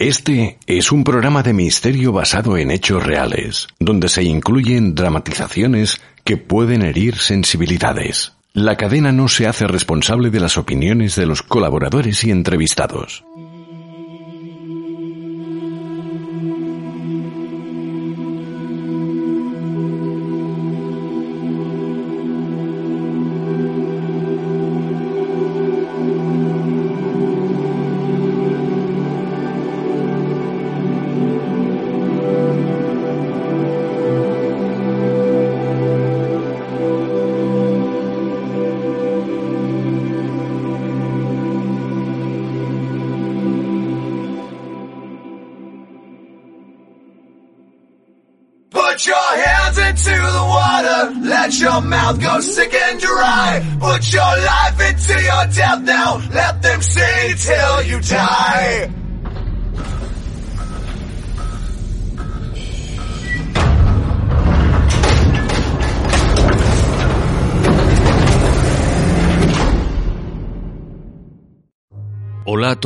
[0.00, 6.36] Este es un programa de misterio basado en hechos reales, donde se incluyen dramatizaciones que
[6.36, 8.34] pueden herir sensibilidades.
[8.52, 13.24] La cadena no se hace responsable de las opiniones de los colaboradores y entrevistados.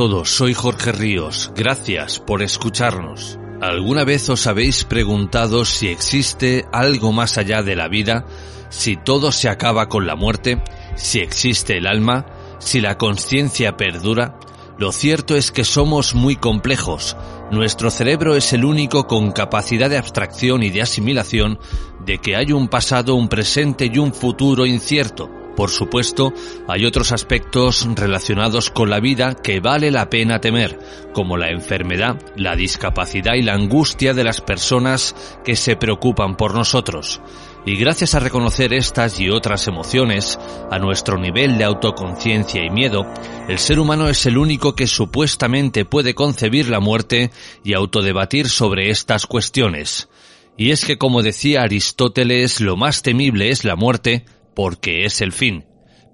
[0.02, 1.52] Todos, soy Jorge Ríos.
[1.54, 3.38] Gracias por escucharnos.
[3.60, 8.26] ¿Alguna vez os habéis preguntado si existe algo más allá de la vida?
[8.68, 10.60] ¿Si todo se acaba con la muerte?
[10.96, 12.26] ¿Si existe el alma?
[12.58, 14.40] ¿Si la conciencia perdura?
[14.76, 17.16] Lo cierto es que somos muy complejos.
[17.52, 21.60] Nuestro cerebro es el único con capacidad de abstracción y de asimilación
[22.04, 25.30] de que hay un pasado, un presente y un futuro incierto.
[25.56, 26.32] Por supuesto,
[26.66, 30.78] hay otros aspectos relacionados con la vida que vale la pena temer,
[31.12, 36.54] como la enfermedad, la discapacidad y la angustia de las personas que se preocupan por
[36.54, 37.20] nosotros.
[37.64, 40.38] Y gracias a reconocer estas y otras emociones,
[40.70, 43.06] a nuestro nivel de autoconciencia y miedo,
[43.48, 47.30] el ser humano es el único que supuestamente puede concebir la muerte
[47.62, 50.08] y autodebatir sobre estas cuestiones.
[50.56, 55.32] Y es que como decía Aristóteles, lo más temible es la muerte, porque es el
[55.32, 55.64] fin.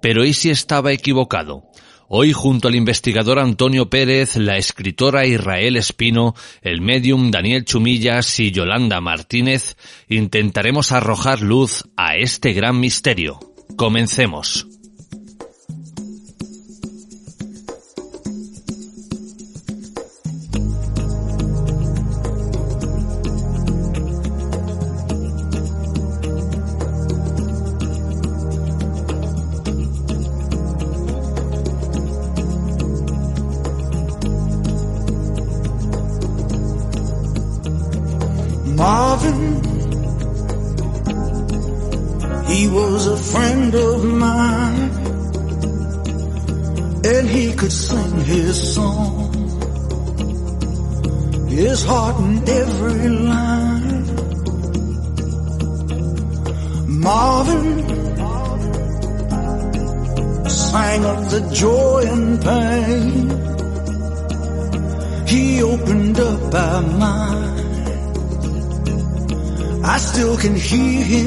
[0.01, 1.63] Pero ¿y si estaba equivocado?
[2.07, 8.51] Hoy junto al investigador Antonio Pérez, la escritora Israel Espino, el medium Daniel Chumillas y
[8.51, 9.77] Yolanda Martínez
[10.07, 13.39] intentaremos arrojar luz a este gran misterio.
[13.75, 14.78] Comencemos.
[70.69, 71.18] Hear him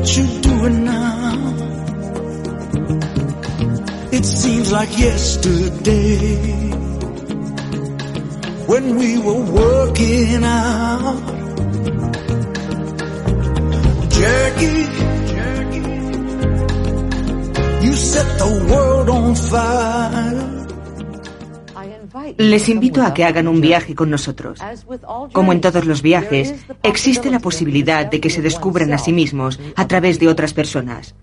[0.00, 1.54] what you're doing now?
[4.12, 6.70] It seems like yesterday
[8.66, 11.20] when we were working out.
[14.18, 14.86] Jackie,
[17.84, 20.59] you set the world on fire.
[22.38, 24.58] Les invito a que hagan un viaje con nosotros.
[25.32, 29.58] Como en todos los viajes, existe la posibilidad de que se descubran a sí mismos
[29.76, 31.14] a través de otras personas.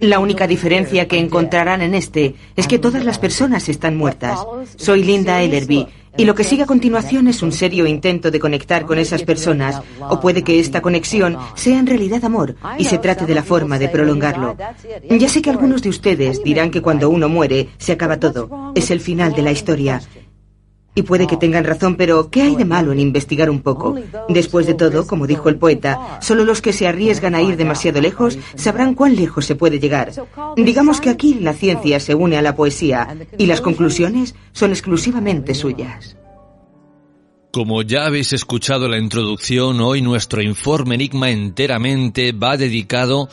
[0.00, 4.38] La única diferencia que encontrarán en este es que todas las personas están muertas.
[4.76, 8.86] Soy Linda Ellerby y lo que sigue a continuación es un serio intento de conectar
[8.86, 13.26] con esas personas, o puede que esta conexión sea en realidad amor y se trate
[13.26, 14.56] de la forma de prolongarlo.
[15.10, 18.90] Ya sé que algunos de ustedes dirán que cuando uno muere se acaba todo, es
[18.90, 20.00] el final de la historia.
[20.96, 23.94] Y puede que tengan razón, pero ¿qué hay de malo en investigar un poco?
[24.30, 28.00] Después de todo, como dijo el poeta, solo los que se arriesgan a ir demasiado
[28.00, 30.10] lejos sabrán cuán lejos se puede llegar.
[30.56, 35.54] Digamos que aquí la ciencia se une a la poesía y las conclusiones son exclusivamente
[35.54, 36.16] suyas.
[37.52, 43.28] Como ya habéis escuchado la introducción, hoy nuestro informe Enigma enteramente va dedicado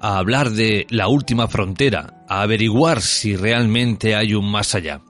[0.00, 5.00] a hablar de la última frontera, a averiguar si realmente hay un más allá.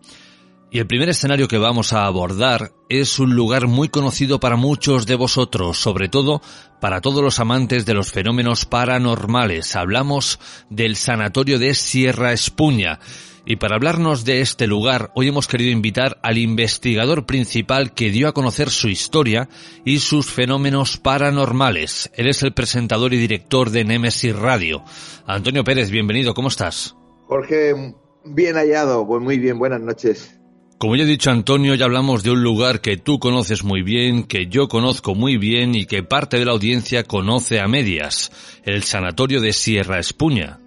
[0.75, 5.06] Y el primer escenario que vamos a abordar es un lugar muy conocido para muchos
[5.06, 6.43] de vosotros, sobre todo
[6.81, 9.76] para todos los amantes de los fenómenos paranormales.
[9.76, 10.41] Hablamos
[10.71, 12.99] del Sanatorio de Sierra Espuña.
[13.47, 18.27] Y para hablarnos de este lugar, hoy hemos querido invitar al investigador principal que dio
[18.27, 19.49] a conocer su historia
[19.85, 22.11] y sus fenómenos paranormales.
[22.17, 24.82] Él es el presentador y director de Nemesis Radio.
[25.25, 26.97] Antonio Pérez, bienvenido, ¿cómo estás?
[27.29, 27.94] Jorge,
[28.25, 30.41] bien hallado, pues muy bien, buenas noches.
[30.79, 34.25] Como ya he dicho Antonio, ya hablamos de un lugar que tú conoces muy bien,
[34.25, 38.32] que yo conozco muy bien y que parte de la audiencia conoce a medias,
[38.65, 40.59] el Sanatorio de Sierra Espuña.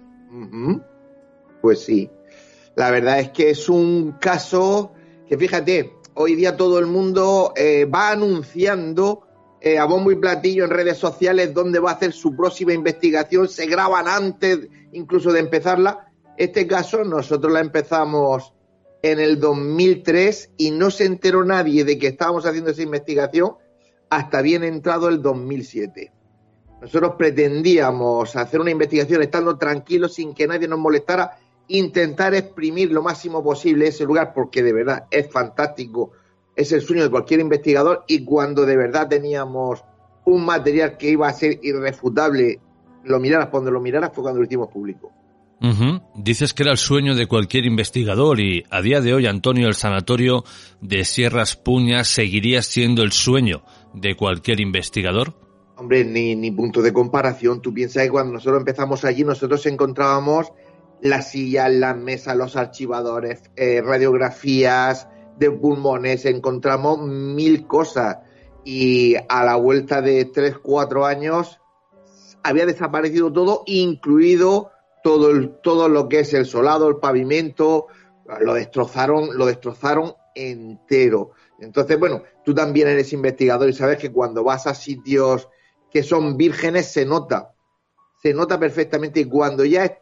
[1.60, 2.10] Pues sí,
[2.74, 4.92] la verdad es que es un caso
[5.28, 9.28] que fíjate, hoy día todo el mundo eh, va anunciando
[9.60, 13.48] eh, a bombo y platillo en redes sociales dónde va a hacer su próxima investigación,
[13.48, 16.10] se graban antes incluso de empezarla.
[16.36, 18.54] Este caso nosotros la empezamos
[19.02, 23.54] en el 2003 y no se enteró nadie de que estábamos haciendo esa investigación
[24.10, 26.12] hasta bien entrado el 2007.
[26.80, 33.02] Nosotros pretendíamos hacer una investigación estando tranquilos, sin que nadie nos molestara, intentar exprimir lo
[33.02, 36.12] máximo posible ese lugar, porque de verdad es fantástico,
[36.54, 39.84] es el sueño de cualquier investigador, y cuando de verdad teníamos
[40.24, 42.60] un material que iba a ser irrefutable,
[43.04, 45.12] lo miraras cuando lo miraras, fue cuando lo hicimos público.
[46.14, 49.74] Dices que era el sueño de cualquier investigador y a día de hoy, Antonio, el
[49.74, 50.44] sanatorio
[50.80, 53.62] de Sierras Puñas seguiría siendo el sueño
[53.92, 55.34] de cualquier investigador.
[55.76, 57.60] Hombre, ni, ni punto de comparación.
[57.60, 60.52] Tú piensas que cuando nosotros empezamos allí, nosotros encontrábamos
[61.00, 65.08] las sillas, las mesas, los archivadores, eh, radiografías
[65.38, 68.18] de pulmones, encontramos mil cosas.
[68.64, 71.60] Y a la vuelta de tres, cuatro años,
[72.42, 74.70] había desaparecido todo, incluido
[75.02, 77.86] todo, el, todo lo que es el solado, el pavimento,
[78.40, 81.32] lo destrozaron, lo destrozaron entero.
[81.58, 85.48] Entonces, bueno, tú también eres investigador y sabes que cuando vas a sitios
[85.90, 87.54] que son vírgenes se nota,
[88.22, 89.20] se nota perfectamente.
[89.20, 89.92] Y cuando ya es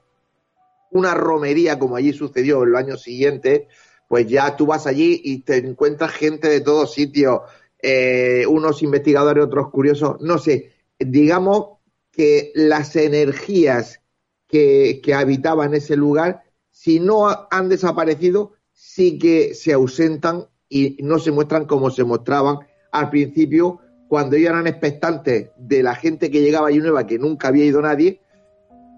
[0.91, 3.63] una romería como allí sucedió en los años siguientes,
[4.09, 7.41] pues ya tú vas allí y te encuentras gente de todos sitios,
[7.81, 11.79] eh, unos investigadores, otros curiosos, no sé, digamos
[12.11, 14.01] que las energías
[14.49, 21.19] que, habitaban ese lugar, si no ha- han desaparecido, sí que se ausentan y no
[21.19, 22.59] se muestran como se mostraban
[22.93, 27.49] al principio, cuando ellos eran expectantes de la gente que llegaba allí nueva, que nunca
[27.49, 28.21] había ido nadie,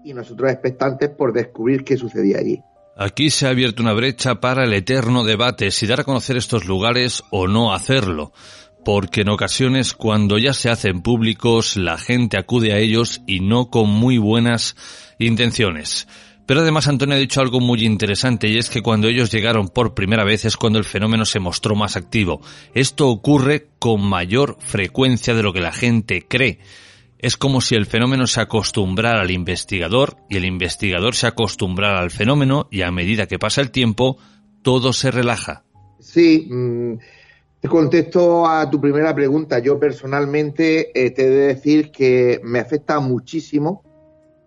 [0.03, 2.61] y nosotros expectantes por descubrir qué sucedía allí.
[2.95, 6.65] Aquí se ha abierto una brecha para el eterno debate si dar a conocer estos
[6.65, 8.33] lugares o no hacerlo,
[8.83, 13.69] porque en ocasiones cuando ya se hacen públicos la gente acude a ellos y no
[13.69, 14.75] con muy buenas
[15.19, 16.07] intenciones.
[16.49, 19.93] Pero además Antonio ha dicho algo muy interesante y es que cuando ellos llegaron por
[19.93, 22.41] primera vez es cuando el fenómeno se mostró más activo.
[22.73, 26.57] Esto ocurre con mayor frecuencia de lo que la gente cree.
[27.19, 32.09] Es como si el fenómeno se acostumbrara al investigador y el investigador se acostumbrara al
[32.09, 34.17] fenómeno y a medida que pasa el tiempo
[34.63, 35.65] todo se relaja.
[35.99, 36.93] Sí, mm,
[37.59, 39.59] te contesto a tu primera pregunta.
[39.59, 43.83] Yo personalmente eh, te he de decir que me afecta muchísimo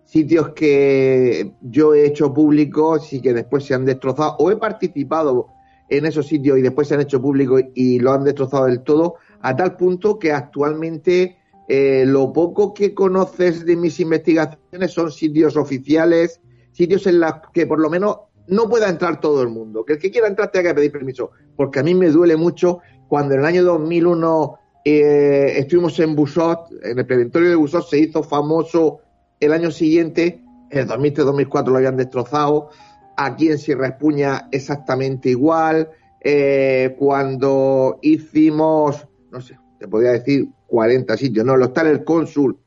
[0.04, 5.46] sitios que yo he hecho públicos y que después se han destrozado o he participado
[5.88, 9.14] en esos sitios y después se han hecho públicos y lo han destrozado del todo
[9.40, 11.38] a tal punto que actualmente
[11.68, 16.40] eh, lo poco que conoces de mis investigaciones son sitios oficiales,
[16.72, 19.84] sitios en los que por lo menos no pueda entrar todo el mundo.
[19.84, 21.30] Que el que quiera entrar tenga que pedir permiso.
[21.56, 22.80] Porque a mí me duele mucho
[23.12, 27.98] cuando en el año 2001 eh, estuvimos en Busot, en el preventorio de Busot se
[27.98, 29.00] hizo famoso
[29.38, 32.70] el año siguiente, en el 2003-2004 lo habían destrozado,
[33.18, 35.90] aquí en Sierra Espuña exactamente igual,
[36.22, 42.58] eh, cuando hicimos, no sé, te podría decir 40 sitios, no, lo está el cónsul,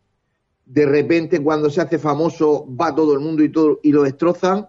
[0.64, 4.68] de repente cuando se hace famoso va todo el mundo y todo y lo destrozan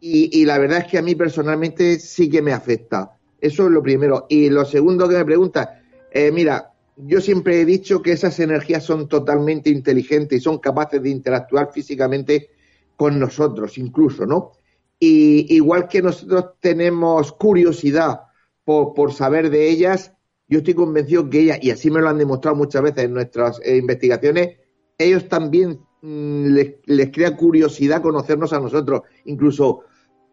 [0.00, 3.15] y, la verdad es que a mí personalmente sí que me afecta.
[3.40, 4.26] Eso es lo primero.
[4.28, 8.84] Y lo segundo que me pregunta, eh, mira, yo siempre he dicho que esas energías
[8.84, 12.50] son totalmente inteligentes y son capaces de interactuar físicamente
[12.96, 14.52] con nosotros, incluso, ¿no?
[14.98, 18.20] Y igual que nosotros tenemos curiosidad
[18.64, 20.12] por, saber de ellas,
[20.48, 23.60] yo estoy convencido que ellas, y así me lo han demostrado muchas veces en nuestras
[23.62, 24.56] eh, investigaciones,
[24.98, 26.46] ellos también mm,
[26.86, 29.02] les, crea curiosidad conocernos a nosotros.
[29.26, 29.82] Incluso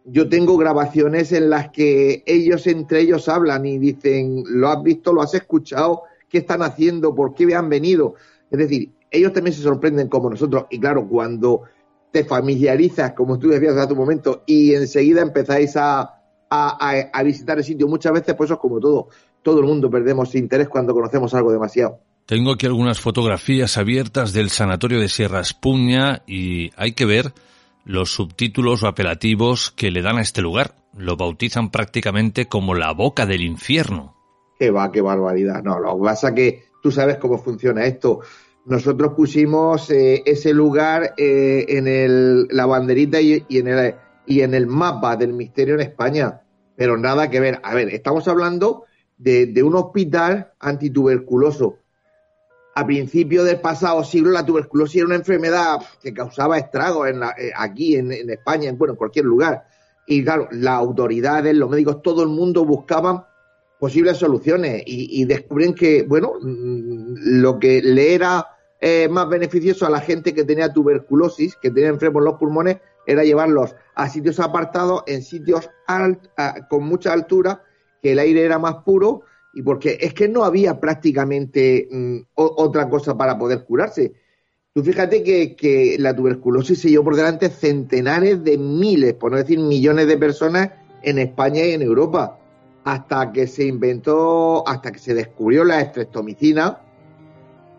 [0.04, 5.12] yo tengo grabaciones en las que ellos entre ellos hablan y dicen, lo has visto,
[5.12, 8.14] lo has escuchado, qué están haciendo, por qué han venido.
[8.50, 10.66] Es decir, ellos también se sorprenden como nosotros.
[10.70, 11.62] Y claro, cuando
[12.10, 17.64] te familiarizas, como tú decías hace un momento, y enseguida empezáis a, a, visitar el
[17.64, 19.08] sitio, muchas veces, pues eso es como todo.
[19.42, 21.98] Todo el mundo perdemos interés cuando conocemos algo demasiado.
[22.26, 27.32] Tengo aquí algunas fotografías abiertas del sanatorio de Sierra Espuña y hay que ver
[27.84, 30.76] los subtítulos o apelativos que le dan a este lugar.
[30.96, 34.16] Lo bautizan prácticamente como la boca del infierno.
[34.58, 35.62] Qué va, qué barbaridad.
[35.62, 38.20] No, lo que pasa que tú sabes cómo funciona esto.
[38.66, 43.94] Nosotros pusimos eh, ese lugar eh, en el, la banderita y, en el,
[44.26, 46.40] y en el mapa del misterio en España.
[46.76, 47.60] Pero nada que ver.
[47.62, 48.84] A ver, estamos hablando
[49.18, 51.78] de, de un hospital antituberculoso
[52.74, 57.52] a principios del pasado siglo la tuberculosis era una enfermedad que causaba estragos en eh,
[57.56, 59.64] aquí en, España, en, bueno, en cualquier lugar.
[60.06, 63.24] Y claro, las autoridades, los médicos, todo el mundo buscaban
[63.78, 68.46] posibles soluciones y, y descubren que, bueno, mm, lo que le era
[68.80, 73.24] eh, más beneficioso a la gente que tenía tuberculosis, que tenía enfermos los pulmones, era
[73.24, 75.70] llevarlos a sitios apartados, en sitios
[76.68, 77.62] con mucha altura,
[78.02, 79.22] que el aire era más puro
[79.54, 84.12] y porque es que no había prácticamente mm, otra cosa para poder curarse.
[84.72, 89.60] Tú fíjate que, la tuberculosis se llevó por delante centenares de miles, por no decir
[89.60, 90.70] millones de personas
[91.02, 92.40] en España y en Europa,
[92.82, 96.80] hasta que se inventó, hasta que se descubrió la estreptomicina,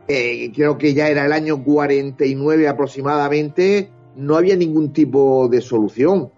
[0.07, 6.31] eh, creo que ya era el año 49 aproximadamente, no había ningún tipo de solución.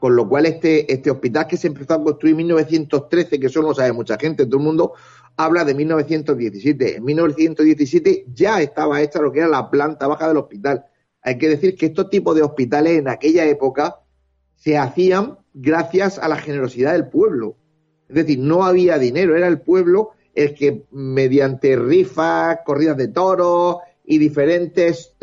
[0.00, 3.60] Con lo cual este, este hospital que se empezó a construir en 1913, que eso
[3.60, 4.94] no lo sabe mucha gente, todo el mundo
[5.36, 6.96] habla de 1917.
[6.96, 10.86] En 1917 ya estaba hecha lo que era la planta baja del hospital.
[11.22, 14.00] Hay que decir que estos tipos de hospitales en aquella época
[14.56, 17.56] se hacían gracias a la generosidad del pueblo.
[18.08, 23.76] Es decir, no había dinero, era el pueblo el que mediante rifas, corridas de toros
[24.04, 25.14] y diferentes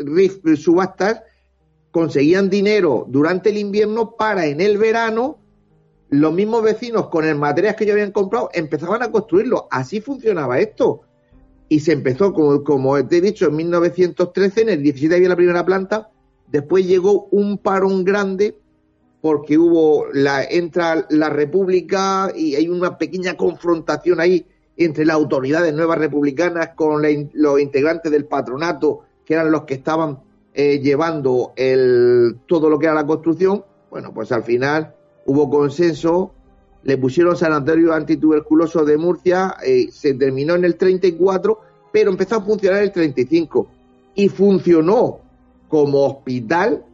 [0.56, 1.22] subastas
[1.98, 5.40] conseguían dinero durante el invierno para en el verano
[6.10, 9.66] los mismos vecinos con el material que ellos habían comprado empezaban a construirlo.
[9.72, 11.00] Así funcionaba esto.
[11.68, 15.66] Y se empezó, como, te he dicho, en 1913, en el 17 había la primera
[15.66, 16.08] planta,
[16.46, 18.56] después llegó un parón grande
[19.20, 25.74] porque hubo la entra la República y hay una pequeña confrontación ahí entre las autoridades
[25.74, 27.02] nuevas republicanas con
[27.32, 30.27] los integrantes del patronato, que eran los que estaban
[30.60, 34.92] eh, llevando el, todo lo que era la construcción, bueno, pues al final
[35.24, 36.32] hubo consenso,
[36.82, 41.60] le pusieron sanatorio antituberculoso de Murcia, eh, se terminó en el 34,
[41.92, 43.68] pero empezó a funcionar el 35
[44.16, 45.20] y funcionó
[45.68, 46.84] como hospital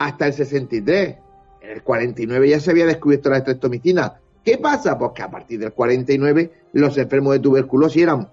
[0.00, 1.16] hasta el 63.
[1.60, 4.14] En el 49 ya se había descubierto la estreptomicina.
[4.44, 4.98] ¿Qué pasa?
[4.98, 8.28] Pues que a partir del 49 los enfermos de tuberculosis eran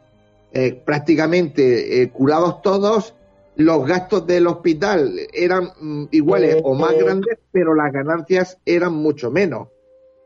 [0.52, 3.14] eh, prácticamente curados todos
[3.56, 9.32] los gastos del hospital eran mm, iguales o más grandes, pero las ganancias eran mucho
[9.32, 9.68] menos.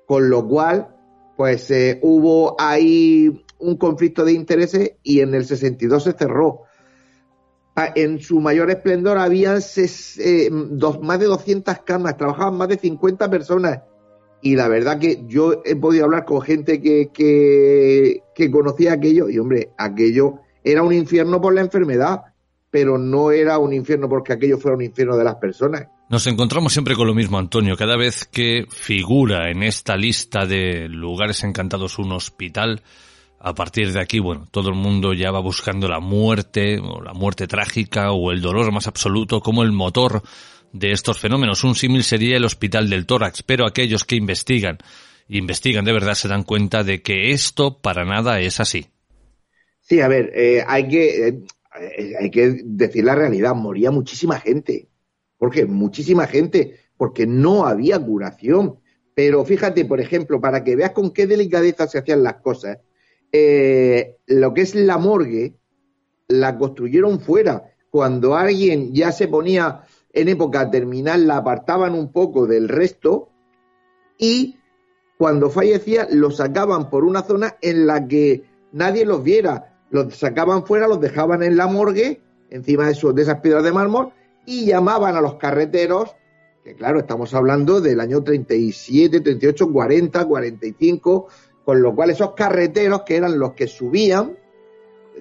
[0.06, 0.96] Con lo cual,
[1.36, 6.64] pues eh, hubo ahí un conflicto de intereses y en el 62 se cerró.
[7.76, 12.78] Ah, en su mayor esplendor había eh, dos, más de 200 camas, trabajaban más de
[12.78, 13.82] 50 personas.
[14.42, 19.30] Y la verdad que yo he podido hablar con gente que, que, que conocía aquello
[19.30, 22.22] y, hombre, aquello era un infierno por la enfermedad
[22.70, 25.88] pero no era un infierno porque aquello fuera un infierno de las personas.
[26.10, 27.76] Nos encontramos siempre con lo mismo, Antonio.
[27.76, 32.82] Cada vez que figura en esta lista de lugares encantados un hospital,
[33.40, 37.14] a partir de aquí, bueno, todo el mundo ya va buscando la muerte, o la
[37.14, 40.22] muerte trágica, o el dolor más absoluto como el motor
[40.72, 41.64] de estos fenómenos.
[41.64, 44.78] Un símil sería el hospital del tórax, pero aquellos que investigan,
[45.28, 48.88] investigan de verdad, se dan cuenta de que esto para nada es así.
[49.82, 51.40] Sí, a ver, eh, hay que, eh,
[52.20, 54.90] hay que decir la realidad, moría muchísima gente.
[55.38, 55.66] ¿Por qué?
[55.66, 58.80] Muchísima gente, porque no había curación.
[59.14, 62.80] Pero fíjate, por ejemplo, para que veas con qué delicadeza se hacían las cosas,
[63.32, 65.56] eh, lo que es la morgue,
[66.28, 67.64] la construyeron fuera.
[67.90, 69.82] Cuando alguien ya se ponía
[70.14, 73.30] en época terminal, la apartaban un poco del resto
[74.18, 74.58] y
[75.18, 79.77] cuando fallecía los sacaban por una zona en la que nadie los viera.
[79.90, 84.12] Los sacaban fuera, los dejaban en la morgue, encima de, de esas piedras de mármol,
[84.46, 86.16] y llamaban a los carreteros,
[86.64, 91.28] que claro, estamos hablando del año 37, 38, 40, 45,
[91.64, 94.38] con lo cual esos carreteros que eran los que subían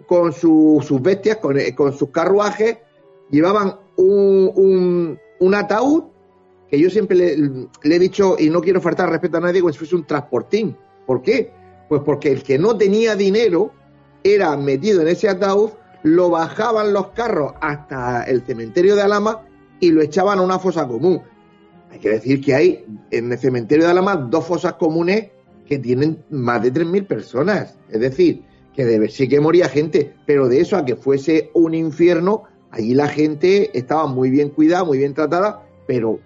[0.07, 2.79] con sus bestias, con, sus carruajes,
[3.31, 6.05] llevaban un, un, ataúd
[6.69, 9.73] que yo siempre le, le, he dicho, y no quiero faltar respeto a nadie, como
[9.73, 10.77] si fuese un transportín.
[11.07, 11.51] ¿Por qué?
[11.89, 13.73] Pues porque el que no tenía dinero
[14.35, 15.71] era metido en ese ataúd,
[16.03, 19.43] lo bajaban los carros hasta el cementerio de Alama
[19.81, 21.23] y lo echaban a una fosa común.
[21.91, 25.31] Hay que decir que hay en el cementerio de Alama dos fosas comunes
[25.67, 27.77] que tienen más de 3.000 personas.
[27.91, 31.75] Es decir, que debe, sí que moría gente, pero de eso a que fuese un
[31.75, 36.21] infierno, allí la gente estaba muy bien cuidada, muy bien tratada, pero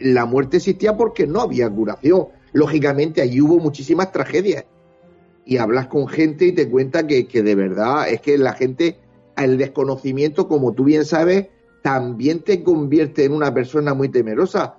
[0.00, 2.28] la muerte existía porque no había curación.
[2.52, 4.64] Lógicamente allí hubo muchísimas tragedias.
[5.46, 8.98] Y hablas con gente y te cuenta que, que de verdad es que la gente
[9.36, 11.48] el desconocimiento, como tú bien sabes,
[11.82, 14.78] también te convierte en una persona muy temerosa.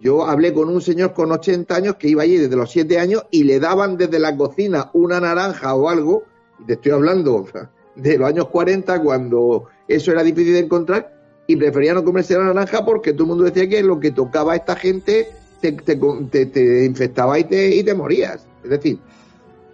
[0.00, 3.26] Yo hablé con un señor con 80 años que iba allí desde los 7 años
[3.30, 6.24] y le daban desde la cocina una naranja o algo,
[6.58, 7.46] y te estoy hablando
[7.96, 11.16] de los años 40 cuando eso era difícil de encontrar,
[11.46, 14.52] y prefería no comerse la naranja porque todo el mundo decía que lo que tocaba
[14.52, 15.26] a esta gente
[15.60, 18.46] te, te, infectaba y te, y te morías.
[18.62, 19.00] Es decir,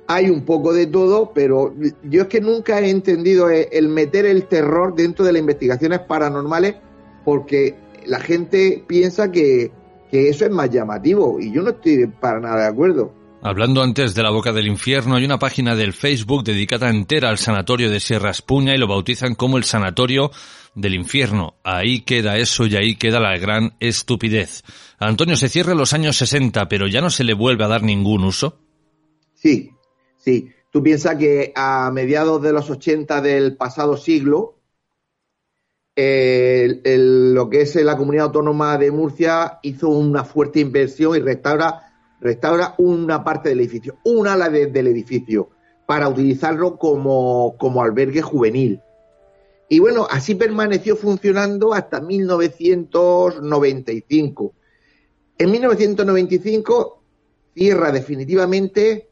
[0.08, 4.26] hay un poco de todo, pero yo es que nunca he entendido e, el meter
[4.26, 6.76] el terror dentro de las investigaciones paranormales
[7.25, 7.75] porque
[8.06, 9.72] la gente piensa que,
[10.12, 13.12] eso es más llamativo y yo no estoy para nada de acuerdo.
[13.42, 17.36] Hablando antes de la boca del infierno, hay una página del Facebook dedicada entera al
[17.36, 20.30] sanatorio de Sierra Espuña y lo bautizan como el sanatorio
[20.75, 21.56] del infierno.
[21.64, 24.62] Ahí queda eso y ahí queda la gran estupidez.
[24.98, 27.82] Antonio se cierra en los años 60, pero ya no se le vuelve a dar
[27.82, 28.58] ningún uso.
[29.34, 29.71] Sí,
[30.26, 34.58] Sí, tú piensas que a mediados de los 80 del pasado siglo,
[35.95, 42.75] lo que es la comunidad autónoma de Murcia hizo una fuerte inversión y restaura, restaura
[42.78, 45.50] una parte del edificio, un ala del edificio,
[45.86, 48.82] para utilizarlo como, como albergue juvenil.
[49.69, 54.54] Y bueno, así permaneció funcionando hasta 1995.
[55.39, 57.00] En 1995
[57.54, 59.10] cierra definitivamente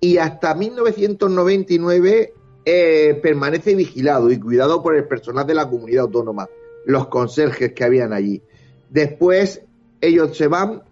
[0.00, 2.34] y hasta 1999
[2.64, 6.48] eh, permanece vigilado y cuidado por el personal de la comunidad autónoma,
[6.84, 8.42] los conserjes que habían allí.
[8.90, 9.62] Después
[10.00, 10.82] ellos se van,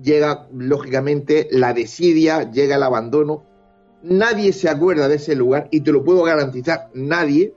[0.00, 3.44] llega lógicamente la desidia, llega el abandono,
[4.02, 7.54] nadie se acuerda de ese lugar y te lo puedo garantizar, nadie.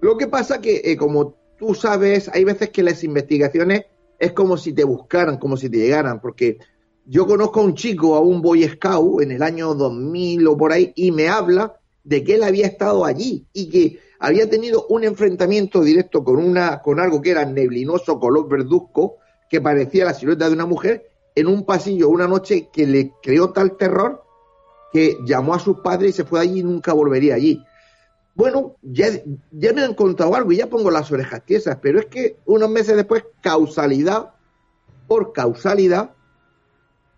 [0.00, 3.86] Lo que pasa que, eh, como tú sabes, hay veces que las investigaciones
[4.18, 6.58] es como si te buscaran, como si te llegaran, porque
[7.10, 10.72] yo conozco a un chico, a un Boy Scout, en el año 2000 o por
[10.72, 15.04] ahí, y me habla de que él había estado allí y que había tenido un
[15.04, 19.16] enfrentamiento directo con, una, con algo que era neblinoso, color verduzco,
[19.48, 23.50] que parecía la silueta de una mujer, en un pasillo una noche que le creó
[23.52, 24.22] tal terror
[24.92, 27.64] que llamó a sus padres y se fue allí y nunca volvería allí.
[28.34, 29.08] Bueno, ya,
[29.50, 32.68] ya me han contado algo y ya pongo las orejas tiesas, pero es que unos
[32.68, 34.34] meses después, causalidad,
[35.06, 36.12] por causalidad,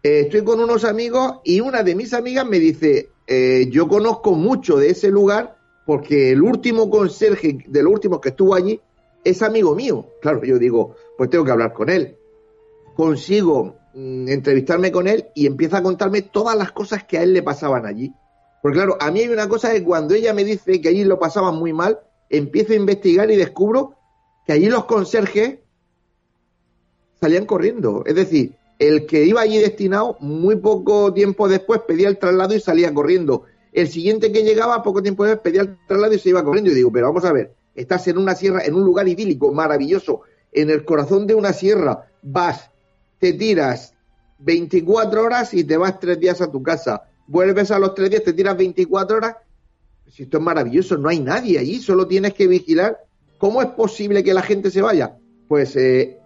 [0.02, 4.32] eh, estoy con unos amigos y una de mis amigas me dice, eh, yo conozco
[4.32, 8.80] mucho de ese lugar porque el último conserje de los últimos que estuvo allí
[9.24, 10.06] es amigo mío.
[10.22, 12.16] Claro, yo digo, pues tengo que hablar con él.
[12.94, 17.34] Consigo mm, entrevistarme con él y empieza a contarme todas las cosas que a él
[17.34, 18.14] le pasaban allí.
[18.62, 21.18] Porque claro, a mí hay una cosa que cuando ella me dice que allí lo
[21.18, 23.96] pasaban muy mal, empiezo a investigar y descubro
[24.46, 25.58] que allí los conserjes
[27.20, 28.02] salían corriendo.
[28.06, 32.60] Es decir, el que iba allí destinado, muy poco tiempo después pedía el traslado y
[32.60, 33.44] salía corriendo.
[33.72, 36.70] El siguiente que llegaba, poco tiempo después, pedía el traslado y se iba corriendo.
[36.70, 40.22] Y digo, pero vamos a ver, estás en una sierra, en un lugar idílico, maravilloso,
[40.50, 42.70] en el corazón de una sierra, vas,
[43.18, 43.92] te tiras
[44.38, 47.02] 24 horas y te vas tres días a tu casa.
[47.26, 49.36] Vuelves a los tres días, te tiras 24 horas.
[50.08, 52.98] Si esto es maravilloso, no hay nadie allí, solo tienes que vigilar.
[53.36, 55.18] ¿Cómo es posible que la gente se vaya?
[55.48, 56.20] Pues eh,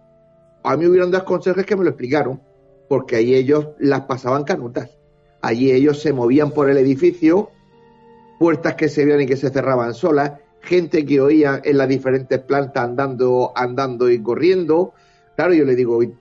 [0.64, 2.40] a mí hubieron dos conserjes que me lo explicaron,
[2.88, 4.90] porque ahí ellos las pasaban canutas.
[5.40, 7.50] Allí ellos se movían por el edificio,
[8.38, 12.40] puertas que se veían y que se cerraban solas, gente que oía en las diferentes
[12.40, 14.94] plantas andando, andando y corriendo.
[15.36, 16.14] Claro, yo le digo, ¿y,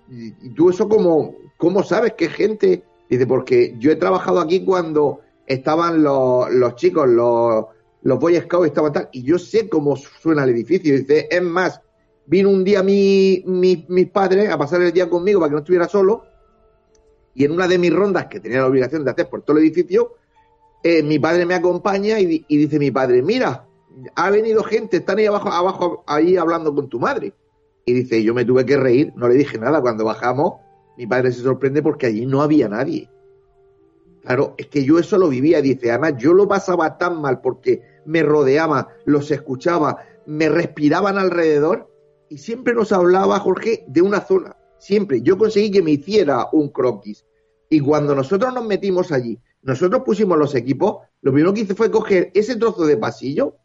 [0.56, 2.84] tú eso cómo, ¿cómo sabes qué gente?
[3.10, 7.65] Dice, porque yo he trabajado aquí cuando estaban los, los chicos, los,
[8.02, 10.95] los Boy Scouts estaban tal, y yo sé cómo suena el edificio.
[10.95, 11.80] Dice, es más,
[12.26, 15.60] vino un día mi, mi, mis padres a pasar el día conmigo para que no
[15.60, 16.26] estuviera solo,
[17.33, 19.63] y en una de mis rondas que tenía la obligación de hacer por todo el
[19.63, 20.13] edificio,
[20.83, 23.65] eh, mi padre me acompaña y, dice mi padre, mira,
[24.15, 27.33] ha venido gente, están ahí abajo, abajo, ahí hablando con tu madre.
[27.85, 29.81] Y dice, yo me tuve que reír, no le dije nada.
[29.81, 30.55] Cuando bajamos,
[30.97, 33.09] mi padre se sorprende porque allí no había nadie.
[34.23, 37.81] Claro, es que yo eso lo vivía, dice, además yo lo pasaba tan mal porque
[38.05, 41.89] me rodeaba, los escuchaba, me respiraban alrededor
[42.29, 45.21] y siempre nos hablaba, Jorge, de una zona, siempre.
[45.21, 47.25] Yo conseguí que me hiciera un croquis.
[47.69, 51.89] Y cuando nosotros nos metimos allí, nosotros pusimos los equipos, lo primero que hice fue
[51.89, 53.55] coger ese trozo de pasillo,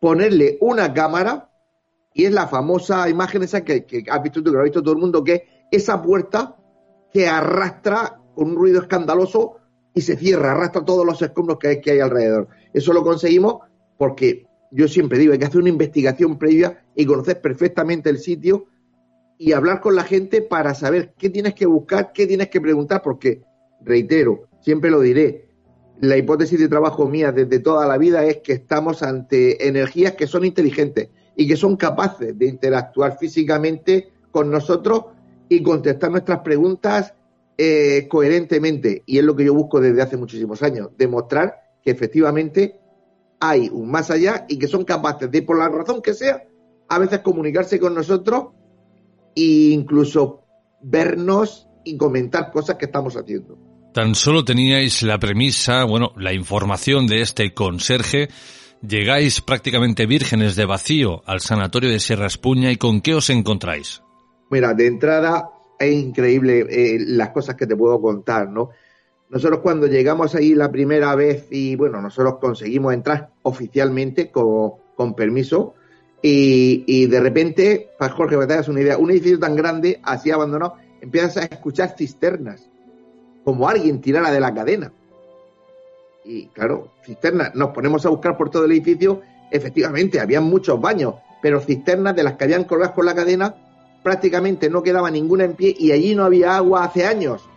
[0.00, 1.50] ponerle una cámara,
[2.12, 4.94] y es la famosa imagen esa que, has visto tú, que lo ha visto todo
[4.94, 5.34] el mundo, que
[5.70, 6.56] es esa puerta
[7.12, 9.56] que arrastra con un ruido escandaloso
[9.94, 12.48] y se cierra, arrastra todos los escombros que hay, que hay alrededor.
[12.72, 13.60] Eso lo conseguimos
[13.96, 18.66] porque yo siempre digo, hay que hacer una investigación previa y conocer perfectamente el sitio
[19.38, 23.02] y hablar con la gente para saber qué tienes que buscar, qué tienes que preguntar,
[23.02, 23.42] porque,
[23.80, 25.46] reitero, siempre lo diré,
[26.00, 30.26] la hipótesis de trabajo mía desde toda la vida es que estamos ante energías que
[30.26, 35.06] son inteligentes y que son capaces de interactuar físicamente con nosotros
[35.48, 37.14] y contestar nuestras preguntas
[37.56, 39.02] eh, coherentemente.
[39.06, 42.78] Y es lo que yo busco desde hace muchísimos años, demostrar que efectivamente
[43.40, 46.44] hay un más allá y que son capaces de, por la razón que sea,
[46.88, 48.48] a veces comunicarse con nosotros
[49.36, 50.42] e incluso
[50.82, 53.56] vernos y comentar cosas que estamos haciendo.
[53.92, 58.28] Tan solo teníais la premisa, bueno, la información de este conserje,
[58.86, 64.02] llegáis prácticamente vírgenes de vacío al sanatorio de Sierra Espuña y con qué os encontráis.
[64.50, 68.70] Mira, de entrada es increíble eh, las cosas que te puedo contar, ¿no?
[69.28, 75.14] Nosotros cuando llegamos ahí la primera vez y bueno, nosotros conseguimos entrar oficialmente con, con
[75.14, 75.74] permiso
[76.22, 80.00] y, de repente, para Jorge, para que te hagas una idea, un edificio tan grande,
[80.02, 82.68] así abandonado, empiezas a escuchar cisternas,
[83.44, 84.92] como alguien tirara de la cadena.
[86.24, 89.20] Y claro, cisternas, nos ponemos a buscar por todo el edificio,
[89.52, 93.54] efectivamente, había muchos baños, pero cisternas de las que habían colgadas con la cadena,
[94.02, 97.48] prácticamente no quedaba ninguna en pie y allí no había agua hace años.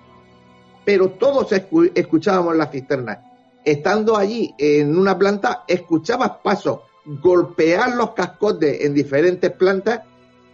[0.85, 3.19] Pero todos escu escuchábamos las cisternas.
[3.63, 6.79] Estando allí en una planta, escuchabas pasos,
[7.21, 10.01] golpear los cascotes en diferentes plantas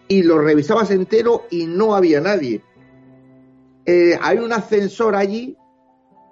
[0.07, 2.61] y los revisabas entero y no había nadie.
[3.85, 5.57] Eh, hay un ascensor allí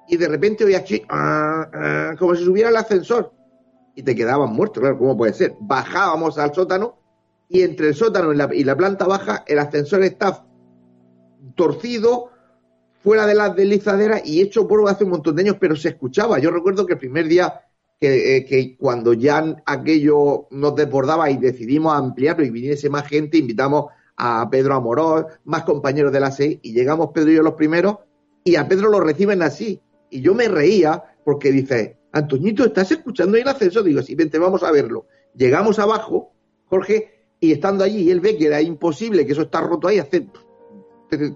[0.08, 3.34] y de repente oías aquí, ah, ah, como si subiera el ascensor
[3.96, 5.56] y te quedabas muerto, claro, ¿cómo puede ser?
[5.60, 6.98] Bajábamos al sótano
[7.50, 10.46] y entre el sótano y la, y la planta baja el ascensor está
[11.56, 12.32] torcido,
[13.04, 16.40] fuera de las deslizaderas y hecho polvo hace un montón de años, pero se escuchaba.
[16.40, 17.63] Yo recuerdo que el primer día
[18.04, 23.38] que, eh, que, cuando ya aquello nos desbordaba y decidimos ampliarlo y viniese más gente,
[23.38, 23.86] invitamos
[24.18, 28.00] a Pedro Amorós, más compañeros de la SEI, y llegamos Pedro y yo los primeros,
[28.44, 29.80] y a Pedro lo reciben así.
[30.10, 33.82] Y yo me reía porque dice, Antoñito, ¿estás escuchando el ascenso?
[33.82, 35.06] Digo, sí, vente, vamos a verlo.
[35.34, 36.34] Llegamos abajo,
[36.66, 40.28] Jorge, y estando allí, él ve que era imposible, que eso está roto ahí hace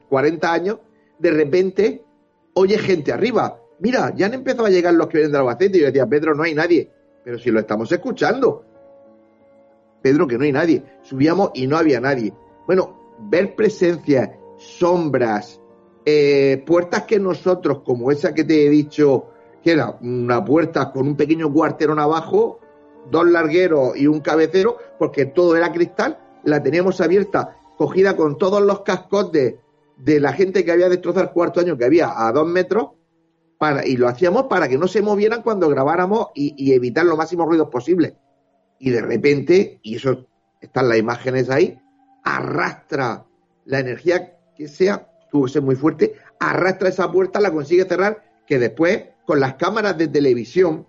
[0.09, 0.79] 40 años,
[1.17, 2.03] de repente
[2.55, 3.57] oye gente arriba.
[3.79, 5.77] Mira, ya han empezado a llegar los que vienen de Albacete.
[5.77, 6.89] Y yo decía, Pedro, no hay nadie.
[7.23, 8.63] Pero si lo estamos escuchando.
[10.01, 10.83] Pedro, que no hay nadie.
[11.01, 12.33] Subíamos y no había nadie.
[12.65, 15.59] Bueno, ver presencias, sombras,
[16.05, 19.29] eh, puertas que nosotros, como esa que te he dicho,
[19.63, 22.59] que era una puerta con un pequeño cuarterón abajo,
[23.11, 28.61] dos largueros y un cabecero, porque todo era cristal, la teníamos abierta, cogida con todos
[28.61, 29.55] los cascotes
[29.97, 32.89] de la gente que había destrozado el cuarto año, que había a dos metros,
[33.57, 37.47] para, y lo hacíamos para que no se movieran cuando grabáramos y, evitar los máximos
[37.47, 38.13] ruidos posibles.
[38.79, 40.27] Y de repente, y eso
[40.61, 41.79] están las imágenes ahí,
[42.23, 43.25] arrastra
[43.65, 48.23] la energía que sea, tuvo que ser muy fuerte, arrastra esa puerta, la consigue cerrar,
[48.45, 50.87] que después, con las cámaras de televisión,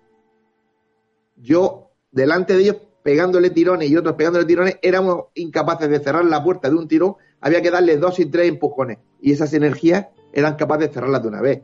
[1.35, 6.43] yo, delante de ellos, pegándole tirones y otros pegándole tirones, éramos incapaces de cerrar la
[6.43, 8.99] puerta de un tirón, había que darle dos y tres empujones.
[9.21, 11.61] Y esas energías eran capaces de cerrarlas de una vez.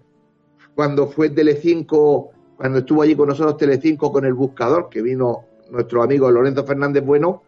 [0.76, 6.04] Cuando fue Telecinco, cuando estuvo allí con nosotros Telecinco con el buscador, que vino nuestro
[6.04, 7.44] amigo Lorenzo Fernández Bueno,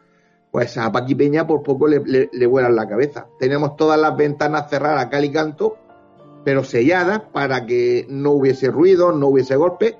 [0.51, 3.27] pues a Paqui Peña por poco le, le, vuelan la cabeza.
[3.37, 5.77] Teníamos todas las ventanas cerradas a cal y canto,
[6.45, 9.97] pero selladas para que no hubiese ruido, no hubiese golpe.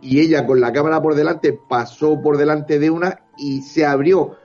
[0.00, 4.36] Y ella con la cámara por delante pasó por delante de una y se abrió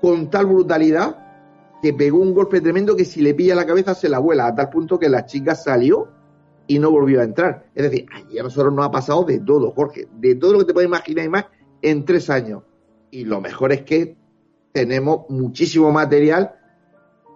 [0.00, 1.16] con tal brutalidad
[1.82, 4.54] que pegó un golpe tremendo que si le pilla la cabeza se la vuela, a
[4.54, 6.08] tal punto que la chica salió
[6.74, 7.66] y no volvió a entrar.
[7.74, 10.64] Es decir, allí a nosotros nos ha pasado de todo, Jorge, de todo lo que
[10.64, 11.44] te puedes imaginar y más
[11.82, 12.62] en tres años.
[13.10, 14.16] Y lo mejor es que
[14.72, 16.54] tenemos muchísimo material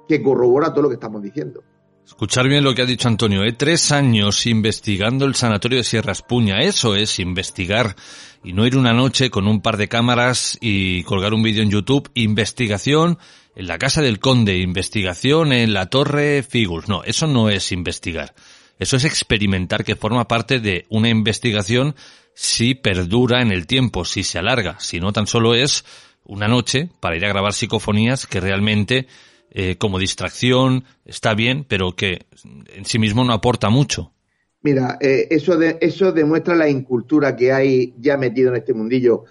[0.09, 1.62] que corrobora todo lo que estamos diciendo.
[2.07, 3.53] Escuchar bien lo que ha dicho Antonio, ¿eh?
[3.53, 7.96] tres años investigando el sanatorio de Sierra Espuña, eso es investigar
[8.44, 11.70] y no ir una noche con un par de cámaras y colgar un vídeo en
[11.70, 13.18] YouTube, investigación
[13.57, 18.35] en la casa del conde, investigación en la torre Figus, no, eso no es investigar,
[18.78, 21.94] eso es experimentar que forma parte de una investigación
[22.34, 25.84] si perdura en el tiempo, si se alarga, si no tan solo es
[26.24, 29.06] una noche para ir a grabar psicofonías que realmente
[29.50, 32.26] eh, como distracción, está bien, pero que
[32.74, 34.12] en sí mismo no aporta mucho.
[34.60, 39.24] Mira, eh, eso, de, eso demuestra la incultura que hay ya metido en este mundillo.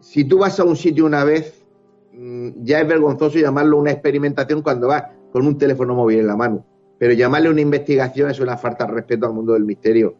[0.00, 1.64] Si tú vas a un sitio una vez,
[2.12, 6.36] mm, ya es vergonzoso llamarlo una experimentación cuando vas con un teléfono móvil en la
[6.36, 6.66] mano.
[7.02, 10.14] Pero llamarle una investigación es una falta de respeto al mundo del misterio.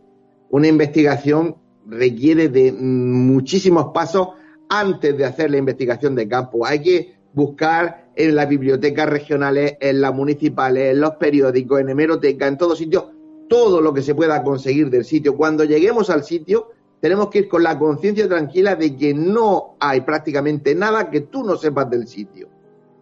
[0.51, 1.55] Una investigación
[1.87, 4.31] requiere de muchísimos pasos
[4.69, 6.67] antes de hacer la investigación de campo.
[6.67, 12.49] Hay que buscar en las bibliotecas regionales, en las municipales, en los periódicos, en hemeroteca,
[12.49, 13.05] en todos sitios,
[13.49, 15.37] todo lo que se pueda conseguir del sitio.
[15.37, 20.01] Cuando lleguemos al sitio, tenemos que ir con la conciencia tranquila de que no hay
[20.01, 22.49] prácticamente nada que tú no sepas del sitio.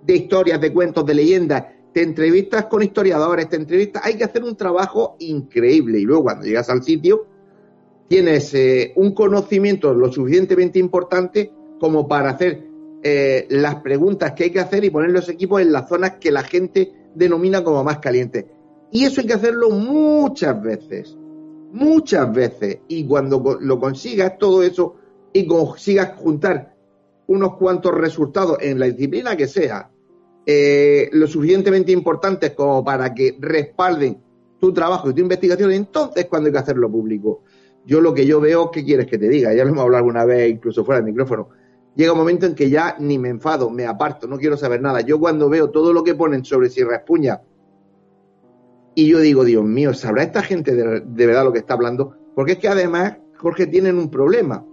[0.03, 4.44] De historias, de cuentos, de leyendas, te entrevistas con historiadores, te entrevistas, hay que hacer
[4.44, 5.98] un trabajo increíble.
[5.98, 7.26] Y luego cuando llegas al sitio,
[8.09, 12.70] tienes eh, un conocimiento lo suficientemente importante como para hacer
[13.03, 16.31] eh, las preguntas que hay que hacer y poner los equipos en las zonas que
[16.31, 18.46] la gente denomina como más calientes.
[18.92, 21.16] Y eso hay que hacerlo muchas veces,
[21.72, 22.79] muchas veces.
[22.88, 24.96] Y cuando lo consigas todo eso
[25.33, 26.74] y consigas juntar
[27.26, 29.89] unos cuantos resultados en la disciplina que sea,
[30.46, 34.18] eh, lo suficientemente importantes como para que respalden
[34.59, 37.42] tu trabajo y tu investigación, entonces cuando hay que hacerlo público.
[37.87, 39.55] Yo lo que yo veo, ¿qué quieres que te diga?
[39.55, 41.48] Ya lo hemos hablado alguna vez, incluso fuera del micrófono
[41.94, 45.00] llega un momento en que ya ni me enfado, me aparto, no quiero saber nada.
[45.00, 47.42] Yo cuando veo todo lo que ponen sobre Sierra Espuña
[48.94, 52.16] y yo digo, Dios mío, ¿sabrá esta gente de, verdad lo que está hablando?
[52.35, 54.64] Porque es que además, Jorge, tienen un problema.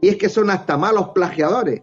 [0.00, 1.82] Y es que son hasta malos plagiadores.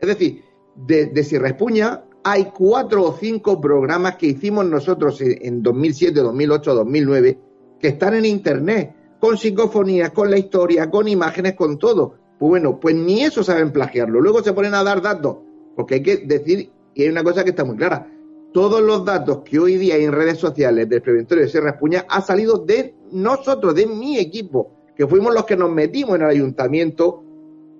[0.00, 0.42] Es decir,
[0.74, 6.74] de, de Sierra Espuña hay cuatro o cinco programas que hicimos nosotros en 2007, 2008,
[6.74, 7.38] 2009
[7.82, 12.14] que están en Internet, con psicofonías, con la historia, con imágenes, con todo.
[12.38, 14.20] Pues bueno, pues ni eso saben plagiarlo.
[14.20, 15.38] Luego se ponen a dar datos,
[15.74, 18.08] porque hay que decir, y hay una cosa que está muy clara,
[18.52, 22.04] todos los datos que hoy día hay en redes sociales del preventorio de Sierra Espuña
[22.08, 26.28] ha salido de nosotros, de mi equipo, que fuimos los que nos metimos en el
[26.28, 27.24] ayuntamiento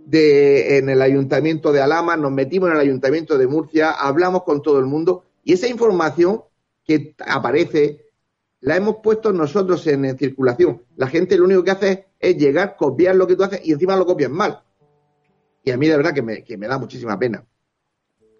[0.06, 4.62] de, en el ayuntamiento de Alama, nos metimos en el ayuntamiento de Murcia, hablamos con
[4.62, 6.42] todo el mundo y esa información
[6.84, 8.02] que aparece
[8.60, 10.82] la hemos puesto nosotros en, circulación.
[10.96, 13.96] La gente lo único que hace es llegar, copiar lo que tú haces y encima
[13.96, 14.60] lo copian mal.
[15.64, 17.44] Y a mí de verdad que me, que me da muchísima pena.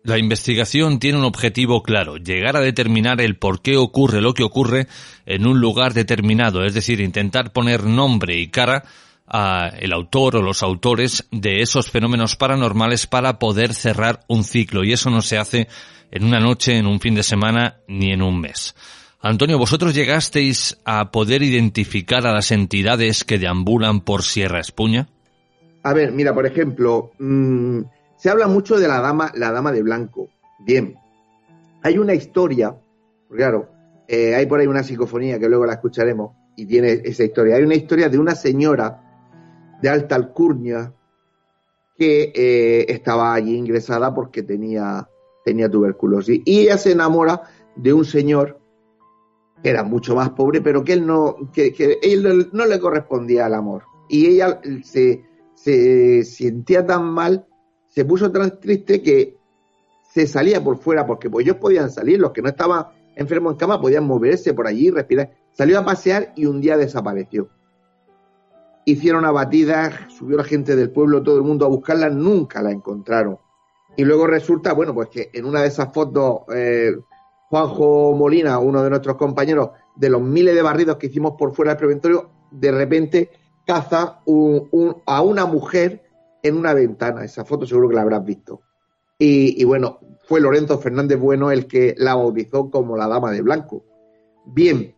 [0.05, 4.43] La investigación tiene un objetivo claro, llegar a determinar el por qué ocurre lo que
[4.43, 4.89] ocurre
[5.27, 8.85] en un lugar determinado, es decir, intentar poner nombre y cara
[9.33, 14.93] el autor o los autores de esos fenómenos paranormales para poder cerrar un ciclo y
[14.93, 15.69] eso no se hace
[16.11, 18.75] en una noche, en un fin de semana ni en un mes.
[19.21, 25.09] Antonio, ¿vosotros llegasteis a poder identificar a las entidades que deambulan por Sierra Espuña?
[25.85, 27.81] A ver, mira, por ejemplo, mmm,
[28.17, 30.29] se habla mucho de la dama, la dama de blanco.
[30.59, 30.97] Bien,
[31.83, 32.75] hay una historia,
[33.31, 33.71] claro,
[34.07, 37.57] eh, hay por ahí una psicofonía que luego la escucharemos y tiene esa historia.
[37.57, 39.12] Hay una historia de una señora
[39.83, 40.95] de alta alcurnia
[41.99, 45.09] que eh, estaba allí ingresada porque tenía,
[45.45, 47.43] tenía tuberculosis y ella se enamora
[47.77, 48.63] de un señor
[49.63, 53.85] era mucho más pobre, pero que él no, que, él no le correspondía al amor.
[54.09, 57.47] Y ella se, se sentía tan mal,
[57.89, 59.37] se puso tan triste que
[60.13, 63.59] se salía por fuera, porque pues ellos podían salir, los que no estaban enfermos en
[63.59, 65.31] cama podían moverse por allí, respirar.
[65.53, 67.49] Salió a pasear y un día desapareció.
[68.85, 73.39] Hicieron abatidas, subió la gente del pueblo, todo el mundo a buscarla, nunca la encontraron.
[73.97, 76.97] Y luego resulta, bueno, pues que en una de esas fotos eh,
[77.51, 81.73] Juanjo Molina, uno de nuestros compañeros, de los miles de barridos que hicimos por fuera
[81.73, 83.31] del preventorio, de repente
[83.67, 84.21] caza
[85.07, 86.03] a una mujer
[86.43, 87.25] en una ventana.
[87.25, 88.63] Esa foto seguro que la habrás visto.
[89.19, 93.85] Y, bueno, fue Lorenzo Fernández Bueno el que la bautizó como la Dama de Blanco.
[94.47, 94.97] Bien,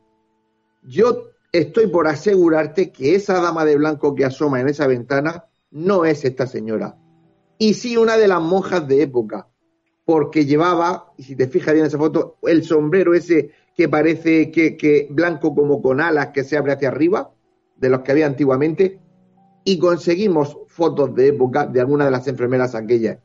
[0.82, 6.04] yo estoy por asegurarte que esa Dama de Blanco que asoma en esa ventana no
[6.04, 6.98] es esta señora.
[7.58, 9.48] Y sí una de las monjas de época
[10.04, 14.50] porque llevaba, y si te fijas bien en esa foto, el sombrero ese que parece
[14.50, 17.32] que, blanco como con alas que se abre hacia arriba,
[17.76, 19.00] de los que había antiguamente,
[19.64, 23.20] y conseguimos fotos de época de algunas de las enfermeras aquellas.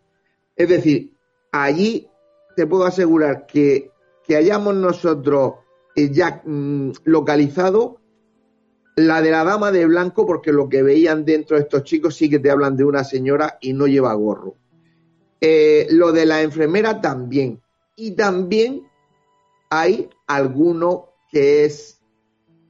[0.55, 1.15] Es decir,
[1.51, 2.07] allí
[2.55, 3.91] te puedo asegurar que,
[4.23, 5.55] que hayamos nosotros
[5.95, 7.98] eh, ya mm, localizado
[9.05, 12.29] la de la dama de blanco, porque lo que veían dentro de estos chicos sí
[12.29, 14.55] que te hablan de una señora y no lleva gorro.
[15.41, 17.61] Eh, lo de la enfermera también.
[17.95, 18.83] Y también
[19.69, 22.01] hay alguno que es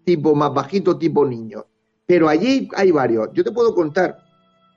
[0.03, 1.65] tipo más bajito, tipo niño.
[2.05, 3.29] Pero allí hay varios.
[3.33, 4.17] Yo te puedo contar,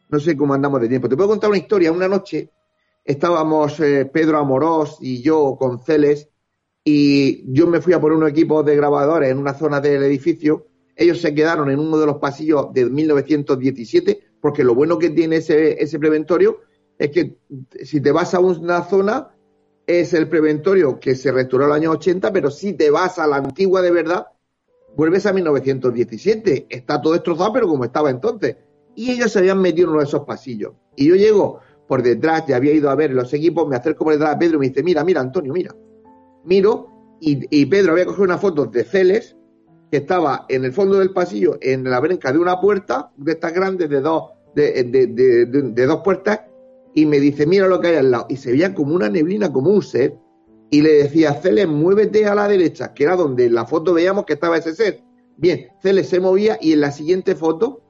[0.08, 1.92] no sé cómo andamos de tiempo, te puedo contar una historia.
[1.92, 2.50] Una noche
[3.04, 6.28] estábamos eh, Pedro Amorós y yo con Celes
[6.84, 10.66] y yo me fui a por un equipo de grabadores en una zona del edificio.
[10.96, 15.36] Ellos se quedaron en uno de los pasillos de 1917 porque lo bueno que tiene
[15.36, 16.60] ese, ese preventorio
[16.98, 17.36] es que
[17.84, 19.30] si te vas a una zona
[19.86, 23.26] es el preventorio que se restauró en los años 80, pero si te vas a
[23.26, 24.26] la antigua de verdad,
[24.96, 26.66] vuelves a 1917.
[26.68, 28.56] Está todo destrozado, pero como estaba entonces.
[28.94, 30.74] Y ellos se habían metido en uno de esos pasillos.
[30.96, 34.12] Y yo llego por detrás, ya había ido a ver los equipos, me acerco por
[34.12, 35.74] detrás a Pedro y me dice, mira, mira, Antonio, mira.
[36.44, 36.88] Miro
[37.20, 39.36] y, Pedro había cogido una foto de Celes
[39.92, 43.52] que estaba en el fondo del pasillo, en la brenca de una puerta, de estas
[43.52, 46.40] grandes, de dos, de, dos puertas,
[46.94, 48.24] y me dice, mira lo que hay al lado.
[48.30, 50.16] Y se veía como una neblina, como un ser.
[50.70, 54.24] Y le decía, Celes, muévete a la derecha, que era donde en la foto veíamos
[54.24, 55.02] que estaba ese ser.
[55.36, 57.82] Bien, Celes se movía y en la siguiente foto,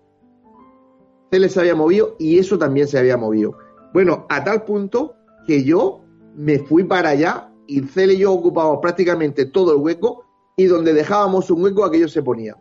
[1.31, 3.57] Celes se había movido y eso también se había movido.
[3.95, 5.15] Bueno, a tal punto
[5.47, 6.01] que yo
[6.35, 10.32] me fui para allá y Celes y yo ocupábamos prácticamente todo el hueco
[10.63, 12.57] y donde dejábamos un hueco aquello se ponía.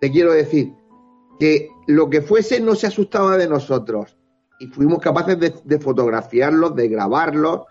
[0.00, 0.74] Te quiero decir
[1.38, 4.16] que lo que fuese no se asustaba de nosotros
[4.58, 7.62] y fuimos capaces de, fotografiarlos, de grabarlos,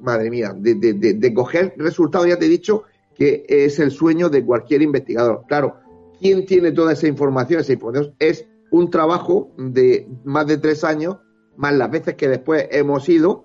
[0.00, 2.82] madre mía, de, coger resultados, ya te he dicho
[3.14, 5.44] que es el sueño de cualquier investigador.
[5.46, 5.76] Claro,
[6.18, 7.60] ¿quién tiene toda esa información?
[7.60, 11.18] Esa información es un trabajo de más de tres años,
[11.56, 13.44] más las veces que después hemos ido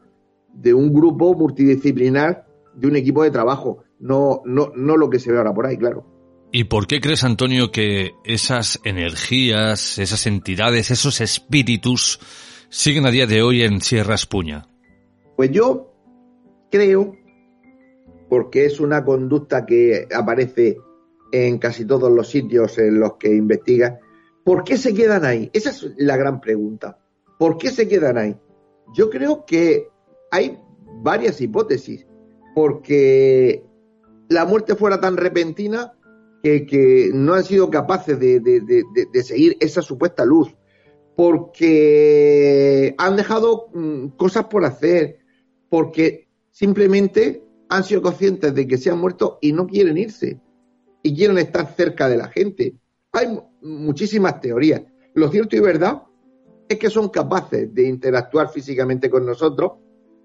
[0.51, 5.31] de un grupo multidisciplinar, de un equipo de trabajo, no, no, no lo que se
[5.31, 6.05] ve ahora por ahí, claro.
[6.51, 12.19] ¿Y por qué crees, Antonio, que esas energías, esas entidades, esos espíritus
[12.69, 14.67] siguen a día de hoy en Sierra Espuña?
[15.35, 15.93] Pues yo
[16.71, 17.15] creo,
[18.29, 20.77] porque es una conducta que aparece
[21.31, 23.99] en casi todos los sitios en los que investiga,
[24.43, 25.49] ¿por qué se quedan ahí?
[25.53, 26.97] Esa es la gran pregunta.
[27.37, 28.35] ¿Por qué se quedan ahí?
[28.95, 29.87] Yo creo que
[30.31, 30.57] hay
[31.03, 32.07] varias hipótesis,
[32.55, 33.63] porque
[34.29, 35.93] la muerte fuera tan repentina
[36.41, 40.55] que, no han sido capaces de, seguir esa supuesta luz,
[41.15, 45.19] porque han dejado mm, cosas por hacer,
[45.69, 50.39] porque simplemente han sido conscientes de que se han muerto y no quieren irse,
[51.03, 52.75] y quieren estar cerca de la gente.
[53.11, 54.83] Hay muchísimas teorías.
[55.13, 56.03] Lo cierto y verdad
[56.67, 59.73] es que son capaces de interactuar físicamente con nosotros,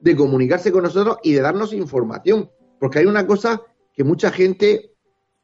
[0.00, 2.50] de comunicarse con nosotros y de darnos información.
[2.78, 3.62] Porque hay una cosa
[3.94, 4.94] que mucha gente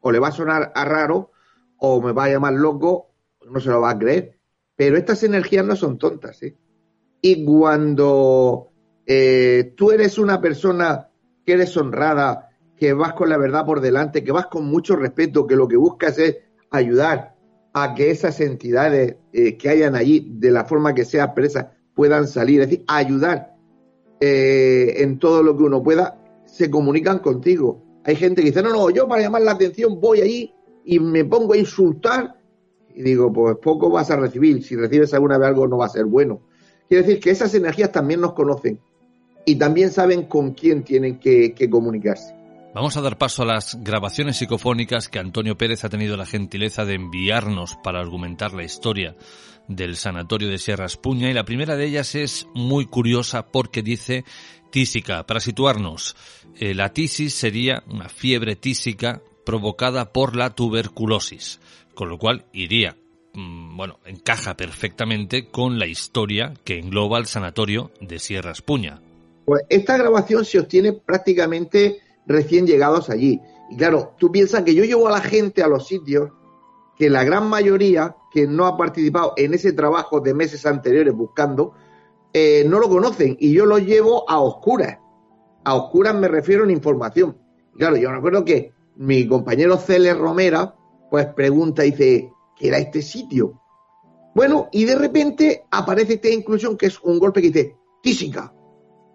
[0.00, 1.30] o le va a sonar a raro
[1.78, 3.10] o me va a llamar loco,
[3.48, 4.38] no se lo va a creer.
[4.76, 6.42] Pero estas energías no son tontas.
[6.42, 6.56] ¿eh?
[7.20, 8.70] Y cuando
[9.06, 11.08] eh, tú eres una persona
[11.44, 15.46] que eres honrada, que vas con la verdad por delante, que vas con mucho respeto,
[15.46, 16.38] que lo que buscas es
[16.70, 17.36] ayudar
[17.72, 22.26] a que esas entidades eh, que hayan allí, de la forma que sea presa, puedan
[22.26, 23.54] salir, es decir, ayudar
[24.22, 27.89] en todo lo que uno pueda, se comunican contigo.
[28.04, 31.24] Hay gente que dice, no, no, yo para llamar la atención voy allí y me
[31.24, 32.40] pongo a insultar.
[32.94, 34.62] Y digo, pues poco vas a recibir.
[34.62, 36.40] Si recibes alguna vez algo no va a ser bueno.
[36.88, 38.80] Quiere decir que esas energías también nos conocen
[39.44, 42.34] y también saben con quién tienen que, que comunicarse.
[42.74, 46.84] Vamos a dar paso a las grabaciones psicofónicas que Antonio Pérez ha tenido la gentileza
[46.84, 49.16] de enviarnos para argumentar la historia
[49.66, 54.24] del sanatorio de Sierra Espuña y la primera de ellas es muy curiosa porque dice
[54.70, 55.26] tísica.
[55.26, 56.16] Para situarnos,
[56.58, 61.60] eh, la tisis sería una fiebre tísica provocada por la tuberculosis,
[61.94, 62.96] con lo cual iría,
[63.34, 69.00] mm, bueno, encaja perfectamente con la historia que engloba el sanatorio de Sierra Espuña.
[69.44, 73.40] Pues esta grabación se obtiene prácticamente recién llegados allí.
[73.70, 76.30] Y claro, tú piensas que yo llevo a la gente a los sitios
[76.96, 81.72] que la gran mayoría que no ha participado en ese trabajo de meses anteriores buscando,
[82.32, 84.98] eh, no lo conocen y yo lo llevo a oscuras.
[85.64, 87.36] A oscuras me refiero en información.
[87.76, 90.74] claro, yo recuerdo que mi compañero Celes Romera,
[91.10, 93.60] pues pregunta dice, ¿qué era este sitio?
[94.34, 98.54] Bueno, y de repente aparece esta inclusión que es un golpe que dice, tísica.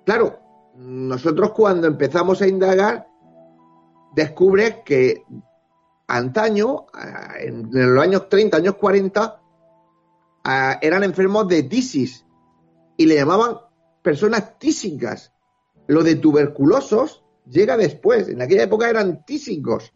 [0.06, 0.40] Claro,
[0.76, 3.08] nosotros cuando empezamos a indagar,
[4.14, 5.24] descubres que
[6.08, 6.88] antaño,
[7.40, 9.42] en los años 30, años 40,
[10.82, 12.25] eran enfermos de tisis
[12.98, 13.58] y le llamaban
[14.02, 15.34] personas tísicas.
[15.88, 18.28] Lo de tuberculosos llega después.
[18.28, 19.94] En aquella época eran tísicos.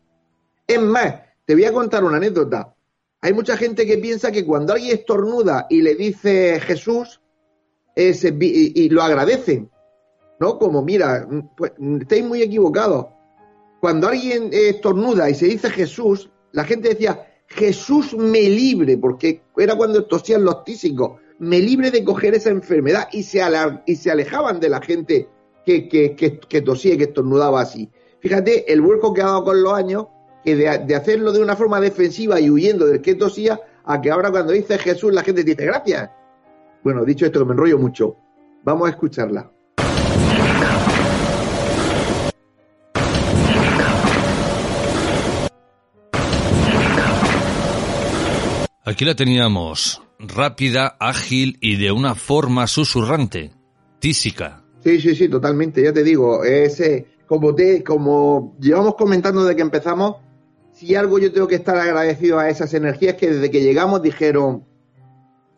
[0.67, 2.75] Es más, te voy a contar una anécdota.
[3.21, 7.21] Hay mucha gente que piensa que cuando alguien estornuda y le dice Jesús,
[7.95, 9.69] y, lo agradecen,
[10.39, 10.57] ¿no?
[10.57, 11.27] Como, mira,
[11.57, 13.07] pues, estáis muy equivocados.
[13.81, 19.75] Cuando alguien estornuda y se dice Jesús, la gente decía, Jesús me libre, porque era
[19.75, 23.41] cuando tosían los tísicos, me libre de coger esa enfermedad y se,
[23.85, 25.29] y se alejaban de la gente
[25.65, 27.89] que, que, que, tosía y que estornudaba así.
[28.19, 30.07] Fíjate el vuelco que ha dado con los años,
[30.43, 34.11] que de, de, hacerlo de una forma defensiva y huyendo del que tosía, a que
[34.11, 36.09] ahora cuando dice Jesús la gente dice gracias.
[36.83, 38.17] Bueno, dicho esto, que me enrollo mucho,
[38.63, 39.51] vamos a escucharla.
[48.83, 53.51] Aquí la teníamos, rápida, ágil y de una forma susurrante,
[53.99, 54.63] tísica.
[54.83, 59.61] Sí, sí, sí, totalmente, ya te digo, ese, como te, como llevamos comentando desde que
[59.61, 60.17] empezamos,
[60.73, 64.65] si algo yo tengo que estar agradecido a esas energías que desde que llegamos dijeron,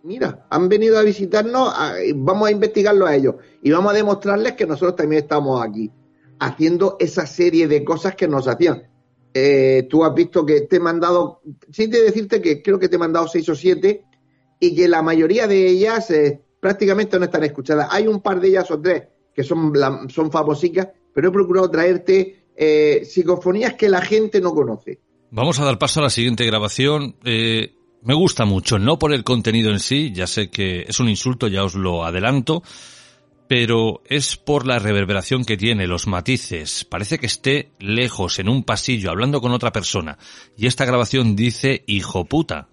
[0.03, 1.74] mira, han venido a visitarnos,
[2.16, 5.91] vamos a investigarlo a ellos y vamos a demostrarles que nosotros también estamos aquí,
[6.39, 8.84] haciendo esa serie de cosas que nos hacían.
[9.34, 11.41] Eh, tú has visto que te he mandado,
[11.72, 14.05] sin de decirte que creo que te he mandado seis o siete
[14.62, 17.89] y que la mayoría de ellas eh, prácticamente no están escuchadas.
[17.91, 19.03] Hay un par de ellas o tres
[19.36, 19.74] que son,
[20.09, 24.99] son famosicas, pero he procurado traerte eh, psicofonías que la gente no conoce.
[25.32, 27.16] Vamos a dar paso a la siguiente grabación.
[28.03, 31.47] Me gusta mucho, no por el contenido en sí, ya sé que es un insulto,
[31.47, 32.64] ya os lo adelanto,
[33.51, 36.86] pero es por la reverberación que tiene, los matices.
[36.86, 40.18] Parece que esté lejos, en un pasillo, hablando con otra persona.
[40.57, 42.70] Y esta grabación dice hijo puta.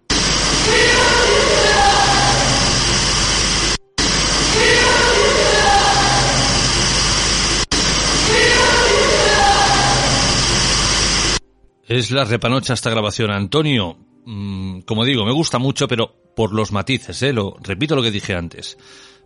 [11.88, 13.96] Es la repanocha esta grabación, Antonio.
[14.26, 17.34] Mm, como digo, me gusta mucho, pero por los matices, ¿eh?
[17.62, 18.76] Repito lo que dije antes.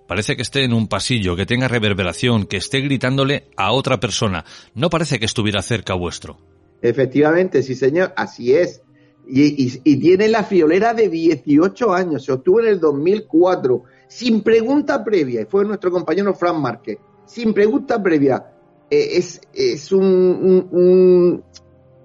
[0.06, 4.44] Parece que esté en un pasillo, que tenga reverberación, que esté gritándole a otra persona.
[4.74, 6.38] No parece que estuviera cerca vuestro.
[6.80, 8.82] Efectivamente, sí señor, así es.
[9.26, 15.42] Y, tiene la friolera de 18 años, se obtuvo en el 2004, sin pregunta previa,
[15.42, 18.44] y fue nuestro compañero Fran Márquez, sin pregunta previa.
[18.90, 21.42] Eh, es es un,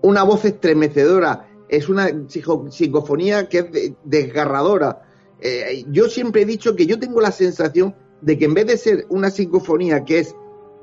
[0.01, 2.09] una voz estremecedora, es una
[2.69, 5.03] psicofonía que es desgarradora.
[5.39, 8.77] Eh, yo siempre he dicho que yo tengo la sensación de que en vez de
[8.77, 10.35] ser una psicofonía que es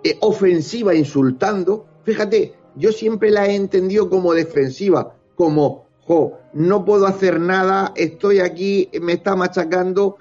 [0.04, 7.06] eh, ofensiva, insultando, fíjate, yo siempre la he entendido como defensiva, como, jo, no puedo
[7.06, 10.18] hacer nada, estoy aquí, me está machacando,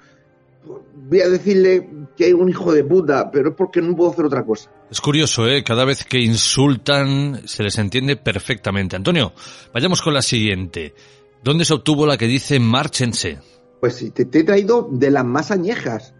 [1.08, 4.24] voy a decirle que es un hijo de puta, pero es porque no puedo hacer
[4.24, 4.70] otra cosa.
[4.90, 5.62] Es curioso, ¿eh?
[5.64, 8.96] Cada vez que insultan se les entiende perfectamente.
[8.96, 9.32] Antonio,
[9.72, 10.94] vayamos con la siguiente.
[11.42, 13.38] ¿Dónde se obtuvo la que dice márchense?
[13.80, 16.14] Pues te, he traído de las más añejas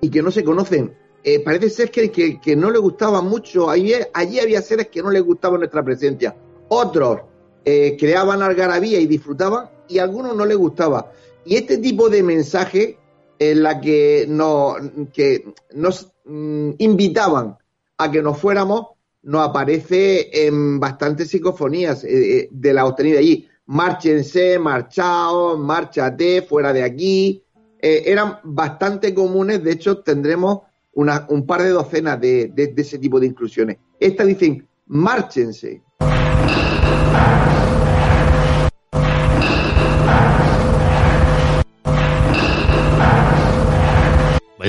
[0.00, 0.94] y que no se conocen.
[1.24, 3.68] Eh, parece ser que, que, no le gustaba mucho.
[3.68, 6.36] Allí, allí había seres que no les gustaba nuestra presencia.
[6.68, 7.22] Otros
[7.64, 11.10] eh, creaban algarabía y disfrutaban y a algunos no les gustaba.
[11.44, 12.97] Y este tipo de mensaje
[13.38, 14.74] en la que, no,
[15.12, 17.56] que nos mm, invitaban
[17.96, 18.88] a que nos fuéramos,
[19.22, 23.48] nos aparece en bastantes psicofonías eh, eh, de la obtenida allí.
[23.66, 27.42] Márchense, marchaos, márchate, fuera de aquí.
[27.80, 30.60] Eh, eran bastante comunes, de hecho tendremos
[30.94, 33.76] una, un par de docenas de, de ese tipo de inclusiones.
[34.00, 35.82] Estas dicen, márchense.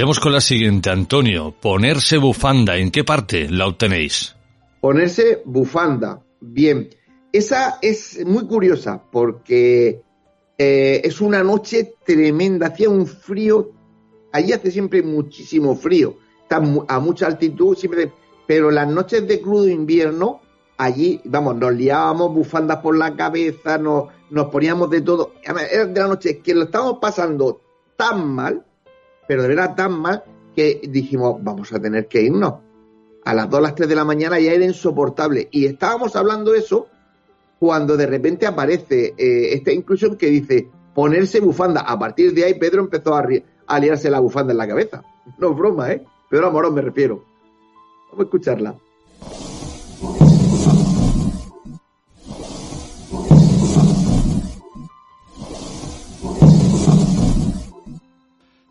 [0.09, 1.53] Vayamos con la siguiente, Antonio.
[1.61, 4.35] Ponerse bufanda, ¿en qué parte la obtenéis?
[4.81, 6.19] Ponerse bufanda.
[6.41, 6.89] Bien,
[7.31, 10.01] esa es muy curiosa porque
[10.57, 13.69] eh, es una noche tremenda, hacía un frío,
[14.31, 18.11] allí hace siempre muchísimo frío, está a mucha altitud, siempre,
[18.47, 20.41] pero las noches de crudo invierno,
[20.79, 25.99] allí, vamos, nos liábamos bufandas por la cabeza, nos, nos poníamos de todo, era de
[25.99, 27.61] la noche que lo estábamos pasando
[27.95, 28.65] tan mal
[29.29, 30.23] pero era tan mal
[30.55, 32.55] que dijimos, vamos a tener que irnos.
[33.23, 35.47] A las 2, las 3 de la mañana ya era insoportable.
[35.51, 36.87] Y estábamos hablando eso
[37.59, 41.81] cuando de repente aparece eh, esta inclusión que dice ponerse bufanda.
[41.81, 45.03] A partir de ahí Pedro empezó a, liarse la bufanda en la cabeza.
[45.37, 46.03] No es broma, ¿eh?
[46.27, 47.23] Pedro Amorón me refiero.
[48.09, 48.75] Vamos a escucharla.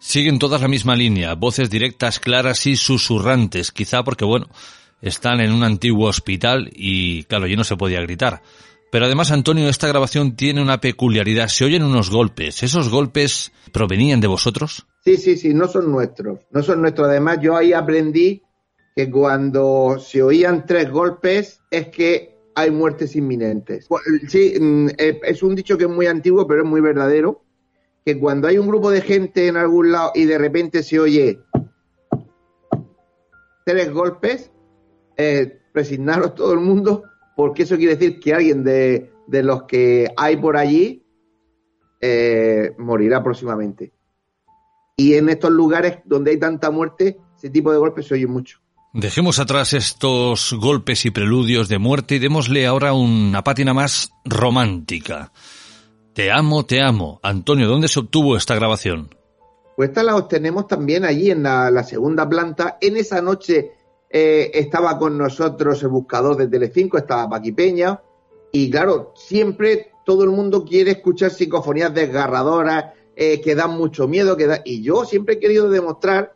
[0.09, 4.47] Siguen todas la misma línea, voces directas, claras y susurrantes, quizá porque, bueno,
[5.03, 8.41] están en un antiguo hospital y, claro, allí no se podía gritar.
[8.91, 11.49] Pero además, Antonio, esta grabación tiene una peculiaridad.
[11.49, 12.63] Se oyen unos golpes.
[12.63, 14.87] ¿Esos golpes provenían de vosotros?
[15.05, 16.41] Sí, sí, sí, no son nuestros.
[16.53, 17.07] No son nuestros.
[17.09, 18.43] Además, yo ahí aprendí
[18.97, 23.87] que cuando se oían tres golpes es que hay muertes inminentes.
[24.27, 27.45] Sí, mm, eh, es un dicho que es muy antiguo, pero es muy verdadero
[28.09, 31.41] que cuando hay un grupo de gente en algún lado y de repente se oye
[33.67, 34.51] tres golpes,
[35.19, 37.03] eh, presignaros todo el mundo,
[37.37, 41.05] porque eso quiere decir que alguien de, los que hay por allí
[42.01, 43.93] eh, morirá próximamente.
[44.97, 48.59] Y en estos lugares donde hay tanta muerte, ese tipo de golpes se oye mucho.
[48.95, 55.31] Dejemos atrás estos golpes y preludios de muerte y démosle ahora una pátina más romántica.
[56.15, 57.21] Te amo, te amo.
[57.23, 59.15] Antonio, ¿dónde se obtuvo esta grabación?
[59.79, 62.79] Pues esta la obtenemos también allí en la, segunda planta.
[62.81, 63.71] En esa noche
[64.11, 68.03] eh, estaba con nosotros el buscador de Telecinco, estaba Paqui Peña.
[68.51, 74.37] Y claro, siempre todo el mundo quiere escuchar psicofonías desgarradoras, eh, que dan mucho miedo.
[74.37, 74.63] Que da...
[74.65, 76.35] Y yo siempre he querido demostrar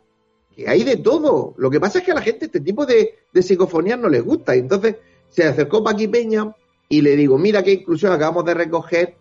[0.55, 1.53] que hay de todo.
[1.57, 4.23] Lo que pasa es que a la gente este tipo de, de psicofonías no les
[4.23, 4.55] gusta.
[4.55, 4.95] Y entonces
[5.27, 6.55] se acercó Paqui Peña
[6.87, 9.17] y le digo, mira qué inclusión acabamos de recoger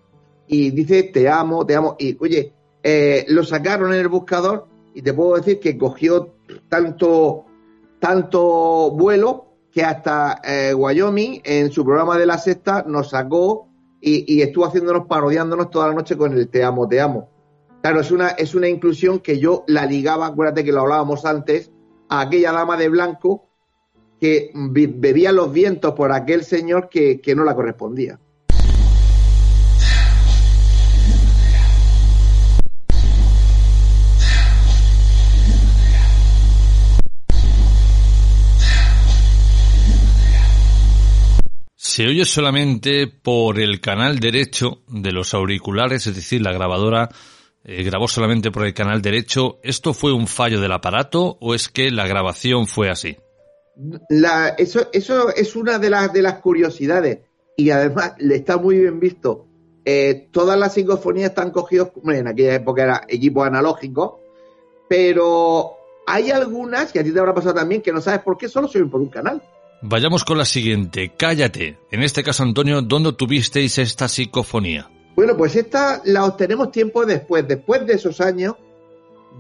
[0.47, 1.97] y dice te amo, te amo.
[1.99, 6.35] Y oye, eh, lo sacaron en el buscador y te puedo decir que cogió
[6.69, 7.47] tanto,
[7.99, 13.69] tanto vuelo que hasta eh, Wyoming en su programa de la sexta nos sacó
[14.05, 17.31] y, estuvo haciéndonos, parodiándonos toda la noche con el te amo, te amo.
[17.83, 21.71] Claro, es una, es una inclusión que yo la ligaba, acuérdate que lo hablábamos antes,
[22.09, 23.49] a aquella dama de blanco
[24.21, 28.19] que bebía los vientos por aquel señor que no la correspondía.
[41.93, 47.11] Se oye solamente por el canal derecho de los auriculares, es decir, la grabadora
[47.65, 49.59] eh, grabó solamente por el canal derecho.
[49.63, 53.19] ¿Esto fue un fallo del aparato o es que la grabación fue así?
[54.57, 57.19] eso, eso es una de las, de las curiosidades
[57.59, 59.45] y además le está muy bien visto.
[59.85, 64.19] Eh, todas las psicofonías están cogidas, en aquella época era equipo analógico,
[64.89, 65.73] pero
[66.07, 68.67] hay algunas, que a ti te habrá pasado también, que no sabes por qué solo
[68.67, 69.43] se oyen por un canal.
[69.85, 71.77] Vayamos con la siguiente, cállate.
[71.91, 74.89] En este caso, Antonio, ¿dónde tuvisteis esta psicofonía?
[75.17, 77.49] Bueno, pues esta la obtenemos tiempo después.
[77.49, 78.55] Después de esos años,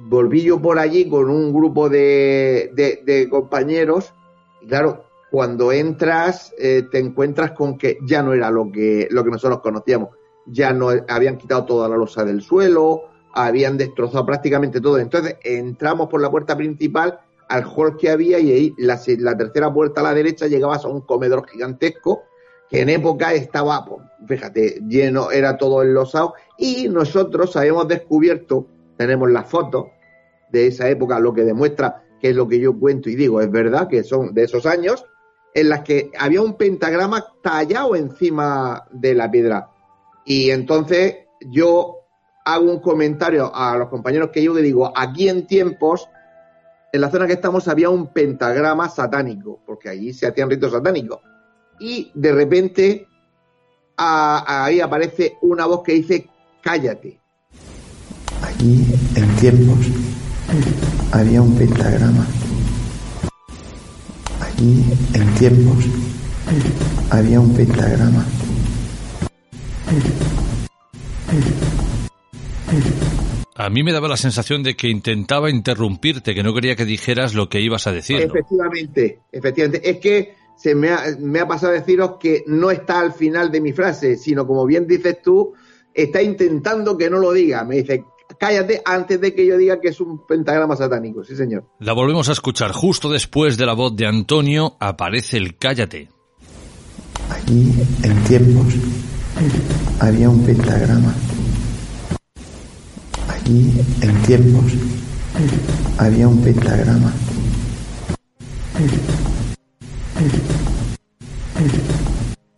[0.08, 4.12] volví yo por allí con un grupo de, compañeros.
[4.60, 9.22] Y claro, cuando entras, eh, te encuentras con que ya no era lo que, lo
[9.22, 10.08] que nosotros conocíamos.
[10.46, 14.98] Ya no habían quitado toda la losa del suelo, habían destrozado prácticamente todo.
[14.98, 17.20] Entonces entramos por la puerta principal
[17.52, 18.96] al hall que había y ahí la,
[19.36, 22.22] tercera puerta a la derecha llegabas a un comedor gigantesco
[22.70, 29.30] que en época estaba, pues, fíjate, lleno, era todo enlosado y nosotros habíamos descubierto, tenemos
[29.30, 29.88] las fotos
[30.50, 33.50] de esa época, lo que demuestra que es lo que yo cuento y digo, es
[33.50, 35.04] verdad que son de esos años,
[35.52, 39.68] en las que había un pentagrama tallado encima de la piedra.
[40.24, 41.16] Y entonces
[41.50, 41.98] yo
[42.46, 46.08] hago un comentario a los compañeros que yo que digo, aquí en tiempos
[46.92, 51.20] en la zona que estamos había un pentagrama satánico, porque allí se hacían ritos satánicos.
[51.80, 53.08] Y de repente
[53.96, 56.28] ahí aparece una voz que dice,
[56.62, 57.18] cállate.
[58.42, 58.84] Allí
[59.14, 59.86] en tiempos
[61.12, 62.26] había un pentagrama.
[64.40, 64.84] Allí
[65.14, 65.84] en tiempos
[67.10, 68.26] había un pentagrama.
[73.54, 77.34] A mí me daba la sensación de que intentaba interrumpirte, que no quería que dijeras
[77.34, 78.20] lo que ibas a decir.
[78.20, 79.90] Efectivamente, efectivamente.
[79.90, 83.50] Es que se me ha, me ha pasado a deciros que no está al final
[83.50, 85.52] de mi frase, sino como bien dices tú,
[85.92, 87.64] está intentando que no lo diga.
[87.64, 88.04] Me dice,
[88.38, 91.22] cállate antes de que yo diga que es un pentagrama satánico.
[91.22, 91.66] Sí, señor.
[91.78, 92.72] La volvemos a escuchar.
[92.72, 96.08] Justo después de la voz de Antonio aparece el cállate.
[97.28, 97.72] Allí,
[98.02, 98.74] en tiempos,
[100.00, 101.14] había un pentagrama
[103.28, 104.72] Allí, en tiempos,
[105.98, 107.12] había un pentagrama.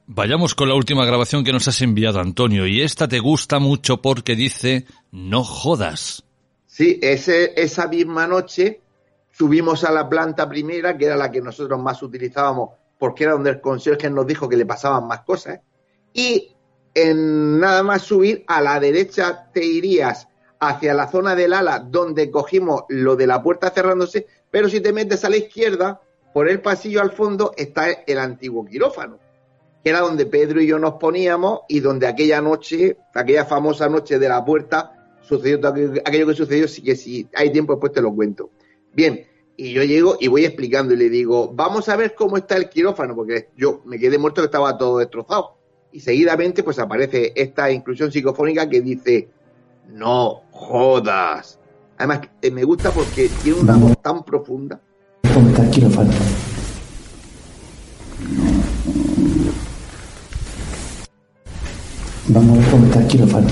[0.07, 4.01] Vayamos con la última grabación que nos has enviado, Antonio, y esta te gusta mucho
[4.01, 6.25] porque dice, no jodas.
[6.67, 8.81] Sí, ese, esa misma noche,
[9.33, 13.51] subimos a la planta primera, que era la que nosotros más utilizábamos, porque era donde
[13.51, 15.61] el conserje nos dijo que le pasaban más cosas,
[16.13, 16.55] y
[16.95, 20.29] en nada más subir a la derecha te irías
[20.69, 24.93] hacia la zona del ala donde cogimos lo de la puerta cerrándose, pero si te
[24.93, 26.01] metes a la izquierda,
[26.33, 29.19] por el pasillo al fondo está el antiguo quirófano,
[29.83, 34.19] que era donde Pedro y yo nos poníamos y donde aquella noche, aquella famosa noche
[34.19, 38.03] de la puerta, sucedió todo aquello, que sucedió, sí que si hay tiempo después te
[38.03, 38.51] lo cuento.
[38.93, 42.57] Bien, y yo llego y voy explicando y le digo, vamos a ver cómo está
[42.57, 45.57] el quirófano, porque yo me quedé muerto que estaba todo destrozado.
[45.93, 49.29] Y seguidamente pues aparece esta inclusión psicofónica que dice,
[49.89, 51.59] no jodas.
[51.99, 54.81] Además, eh, me gusta porque tiene una voz tan profunda.
[55.35, 56.13] ¿Cómo está el quirófano?
[62.29, 63.49] Vamos a el quirófano.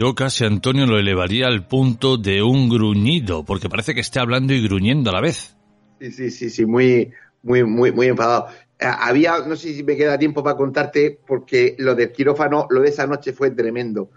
[0.00, 4.54] Yo casi Antonio lo elevaría al punto de un gruñido, porque parece que esté hablando
[4.54, 5.54] y gruñendo a la vez.
[6.00, 8.46] Sí, sí, sí, sí, muy, muy, muy, muy enfadado.
[8.78, 12.80] Eh, había, no sé si me queda tiempo para contarte, porque lo del quirófano, lo
[12.80, 14.08] de esa noche fue tremendo.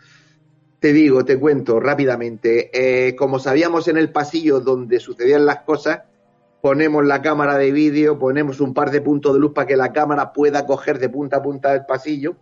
[0.80, 2.70] Te digo, te cuento rápidamente.
[2.72, 6.04] Eh, como sabíamos en el pasillo donde sucedían las cosas,
[6.62, 9.92] ponemos la cámara de vídeo, ponemos un par de puntos de luz para que la
[9.92, 12.38] cámara pueda coger de punta a punta del pasillo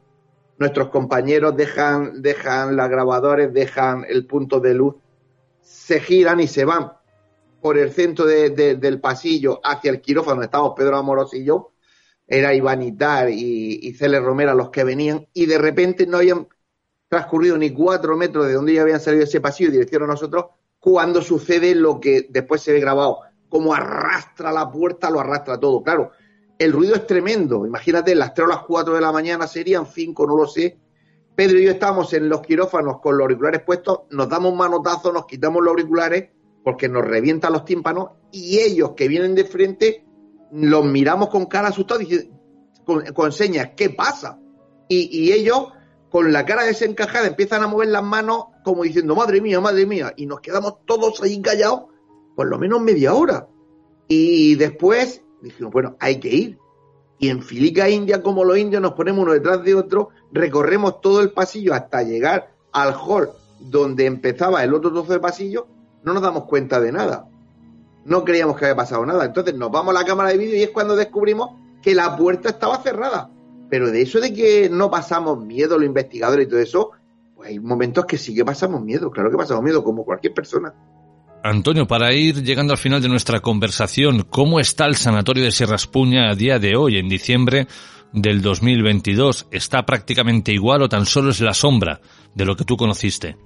[0.57, 4.95] nuestros compañeros dejan, dejan las grabadores, dejan el punto de luz,
[5.61, 6.91] se giran y se van
[7.61, 11.73] por el centro del pasillo hacia el quirófano, estábamos Pedro Amoros y yo,
[12.27, 16.47] era Ivanitar y, y Cele Romera los que venían, y de repente no habían
[17.07, 20.45] transcurrido ni cuatro metros de donde ya habían salido ese pasillo y dirección a nosotros,
[20.79, 25.83] cuando sucede lo que después se ve grabado, como arrastra la puerta, lo arrastra todo.
[25.83, 26.11] Claro,
[26.63, 27.65] el ruido es tremendo.
[27.65, 30.77] Imagínate, las 3 o las 4 de la mañana serían 5, no lo sé.
[31.35, 35.25] Pedro y yo estamos en los quirófanos con los auriculares puestos, nos damos manotazo, nos
[35.25, 36.29] quitamos los auriculares
[36.63, 40.05] porque nos revientan los tímpanos y ellos que vienen de frente
[40.51, 42.03] los miramos con cara asustada
[42.85, 44.37] con, con señas, ¿qué pasa?
[44.87, 45.69] Y, y ellos
[46.11, 50.13] con la cara desencajada empiezan a mover las manos como diciendo, madre mía, madre mía,
[50.15, 51.85] y nos quedamos todos ahí callados
[52.35, 53.47] por lo menos media hora.
[54.07, 56.59] Y después dijimos, bueno, hay que ir.
[57.19, 61.21] Y en Filica India, como los indios, nos ponemos uno detrás de otro, recorremos todo
[61.21, 63.29] el pasillo hasta llegar al hall
[63.59, 65.67] donde empezaba el otro trozo de pasillo,
[66.03, 67.27] no nos damos cuenta de nada.
[68.05, 69.25] No creíamos que había pasado nada.
[69.25, 72.49] Entonces nos vamos a la cámara de vídeo y es cuando descubrimos que la puerta
[72.49, 73.29] estaba cerrada.
[73.69, 76.91] Pero de eso de que no pasamos miedo los investigadores y todo eso,
[77.35, 80.73] pues hay momentos que sí que pasamos miedo, claro que pasamos miedo, como cualquier persona.
[81.43, 85.75] Antonio, para ir llegando al final de nuestra conversación, ¿cómo está el sanatorio de Sierra
[85.75, 87.67] Espuña a día de hoy, en diciembre
[88.13, 89.47] del 2022?
[89.49, 91.99] ¿Está prácticamente igual o tan solo es la sombra
[92.35, 93.37] de lo que tú conociste?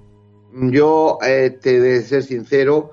[0.52, 2.90] Yo, eh, te de ser sincero,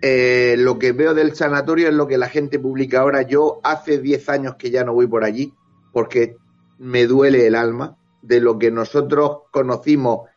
[0.00, 3.20] eh, lo que veo del sanatorio es lo que la gente publica ahora.
[3.22, 5.52] Yo hace 10 años que ya no voy por allí
[5.92, 6.36] porque
[6.78, 10.29] me duele el alma de lo que nosotros conocimos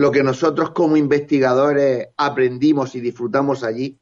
[0.00, 4.00] lo que nosotros como investigadores aprendimos y disfrutamos allí,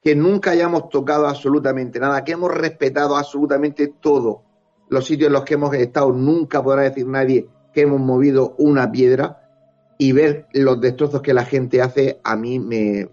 [0.00, 4.42] que nunca hayamos tocado absolutamente nada, que hemos respetado absolutamente todo.
[4.88, 8.90] Los sitios en los que hemos estado nunca podrá decir nadie que hemos movido una
[8.90, 9.50] piedra
[9.98, 13.06] y ver los destrozos que la gente hace a mí me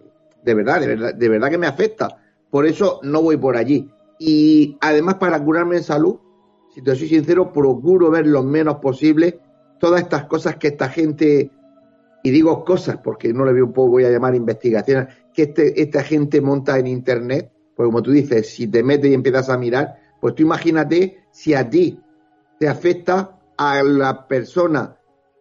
[0.44, 2.18] de verdad, de verdad, de verdad que me afecta.
[2.50, 3.92] Por eso no voy por allí.
[4.20, 6.18] Y además para curarme en salud,
[6.74, 9.42] si te soy sincero, procuro ver lo menos posible
[9.80, 11.52] todas estas cosas que esta gente
[12.28, 15.82] y digo cosas porque no le veo un poco, voy a llamar investigaciones, que este,
[15.82, 19.58] esta gente monta en Internet, pues como tú dices, si te metes y empiezas a
[19.58, 22.02] mirar, pues tú imagínate si a ti
[22.60, 24.98] te afecta a la persona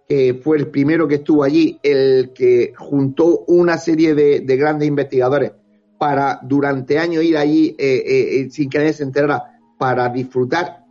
[0.09, 5.55] que fue el primero que estuvo allí, el que juntó una serie de, grandes investigadores
[5.99, 10.85] para durante años ir allí eh, eh, eh, sin que nadie se enterara, para disfrutar,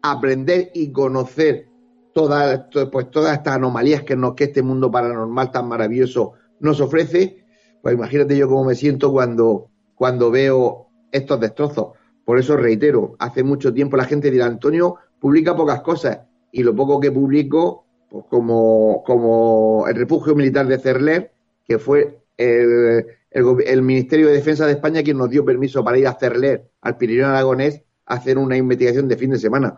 [0.00, 1.73] aprender y conocer
[2.14, 7.44] todas, pues todas estas anomalías que, nos, que este mundo paranormal tan maravilloso nos ofrece,
[7.82, 11.88] pues imagínate yo cómo me siento cuando, cuando veo estos destrozos.
[12.24, 16.74] Por eso reitero, hace mucho tiempo la gente dirá, Antonio publica pocas cosas y lo
[16.74, 21.32] poco que publico, pues como, como el refugio militar de Cerler,
[21.66, 26.06] que fue el, el, Ministerio de Defensa de España quien nos dio permiso para ir
[26.06, 29.74] a Cerler, al Pirineo Aragonés, a hacer una investigación de fin de semana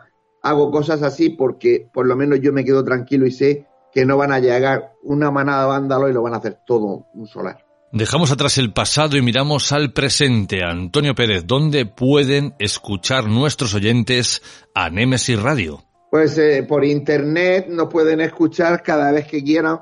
[0.48, 4.16] hago cosas así porque por lo menos yo me quedo tranquilo y sé que no
[4.16, 7.64] van a llegar una manada de vándalos y lo van a hacer todo un solar.
[7.92, 10.62] Dejamos atrás el pasado y miramos al presente.
[10.62, 14.42] Antonio Pérez, ¿dónde pueden escuchar nuestros oyentes
[14.74, 15.82] a Nemesis Radio?
[16.10, 19.80] Pues eh, por internet nos pueden escuchar cada vez que quieran,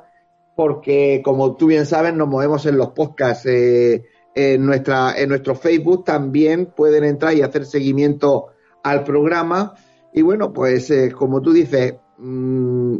[0.54, 3.46] porque como tú bien sabes, nos movemos en los podcasts.
[3.46, 4.04] Eh,
[4.34, 8.48] en, nuestra, en nuestro Facebook también pueden entrar y hacer seguimiento
[8.82, 9.74] al programa.
[10.14, 12.98] Y bueno, pues eh, como tú dices, mmm,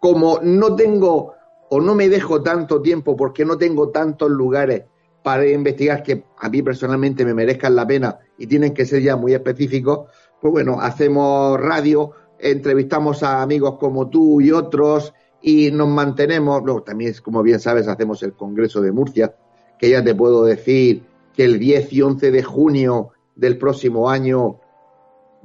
[0.00, 1.34] como no tengo
[1.70, 4.84] o no me dejo tanto tiempo porque no tengo tantos lugares
[5.22, 9.16] para investigar que a mí personalmente me merezcan la pena y tienen que ser ya
[9.16, 10.08] muy específicos,
[10.40, 16.82] pues bueno, hacemos radio, entrevistamos a amigos como tú y otros y nos mantenemos, luego
[16.82, 19.36] también, como bien sabes, hacemos el Congreso de Murcia,
[19.78, 21.04] que ya te puedo decir
[21.34, 24.60] que el 10 y 11 de junio del próximo año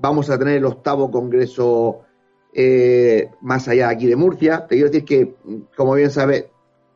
[0.02, 2.02] vamos a tener el octavo Congreso
[2.54, 4.66] eh, más allá de aquí de Murcia.
[4.68, 5.36] Te quiero decir que,
[5.78, 6.46] como bien sabes,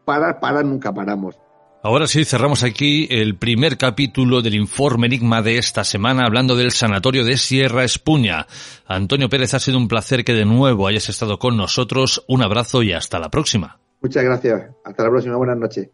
[0.03, 1.39] parar, parar, nunca paramos.
[1.83, 6.71] Ahora sí, cerramos aquí el primer capítulo del informe Enigma de esta semana hablando del
[6.71, 8.47] sanatorio de Sierra Espuña.
[8.87, 12.25] Antonio Pérez, ha sido un placer que de nuevo hayas estado con nosotros.
[12.27, 13.79] Un abrazo y hasta la próxima.
[14.01, 14.71] Muchas gracias.
[14.83, 15.35] Hasta la próxima.
[15.35, 15.89] Buenas noches.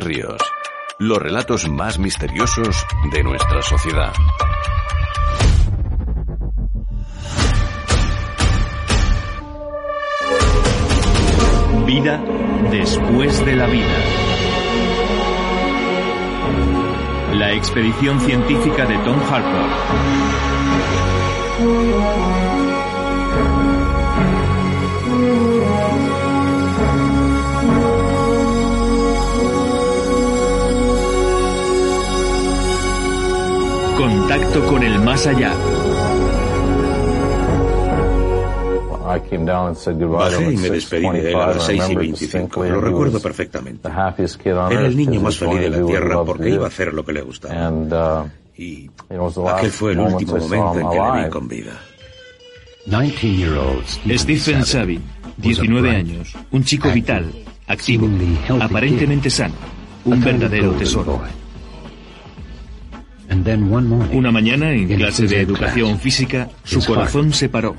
[0.00, 0.40] Ríos.
[0.98, 4.12] Los relatos más misteriosos de nuestra sociedad.
[11.86, 12.22] Vida
[12.70, 13.98] después de la vida.
[17.34, 19.70] La expedición científica de Tom Harper.
[34.32, 35.52] Contacto con el más allá.
[40.16, 42.64] Bajé y me despedí de él a las 6 y 25.
[42.64, 43.88] Lo recuerdo perfectamente.
[44.70, 47.20] Era el niño más feliz de la Tierra porque iba a hacer lo que le
[47.20, 47.54] gustaba.
[48.56, 48.90] Y
[49.48, 51.72] aquel fue el último momento en que le vi con vida.
[54.16, 55.02] Stephen Savin,
[55.36, 57.30] 19 años, un chico vital,
[57.66, 58.08] activo,
[58.60, 59.54] aparentemente sano,
[60.06, 61.20] un verdadero tesoro.
[64.12, 67.76] Una mañana, en clase de educación física, su corazón se paró.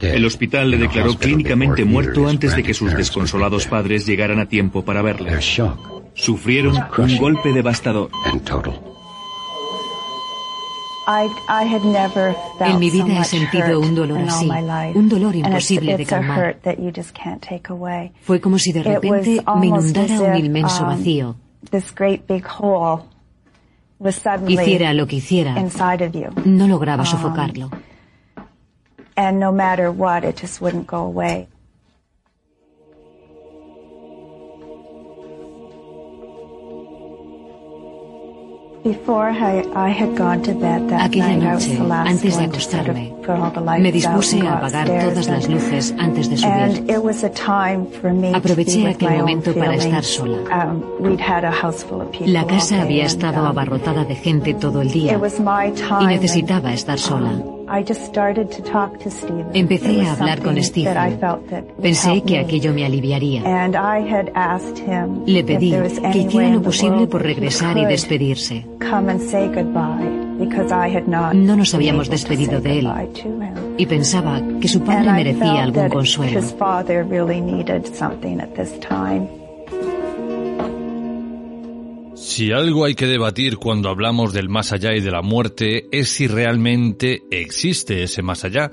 [0.00, 4.84] El hospital le declaró clínicamente muerto antes de que sus desconsolados padres llegaran a tiempo
[4.84, 5.30] para verle.
[6.14, 8.10] Sufrieron un golpe devastador.
[12.60, 14.48] En mi vida he sentido un dolor así,
[14.94, 16.58] un dolor imposible de calmar.
[18.22, 21.36] Fue como si de repente me inundara un inmenso vacío.
[24.48, 25.54] Hiciera lo que hiciera,
[26.44, 27.70] no lograba sofocarlo.
[40.98, 43.12] Aquella noche, antes de acostarme,
[43.78, 46.86] me dispuse a apagar todas las luces antes de subir.
[48.34, 50.38] Aproveché aquel momento para estar sola.
[52.26, 55.20] La casa había estado abarrotada de gente todo el día
[56.00, 57.59] y necesitaba estar sola.
[59.54, 61.18] Empecé a hablar con Stephen.
[61.80, 63.42] Pensé que aquello me aliviaría.
[65.26, 65.70] Le pedí
[66.12, 68.66] que hiciera lo posible por regresar y despedirse.
[71.34, 72.88] No nos habíamos despedido de él
[73.76, 76.40] y pensaba que su padre merecía algún consuelo.
[82.30, 86.10] Si algo hay que debatir cuando hablamos del más allá y de la muerte es
[86.10, 88.70] si realmente existe ese más allá.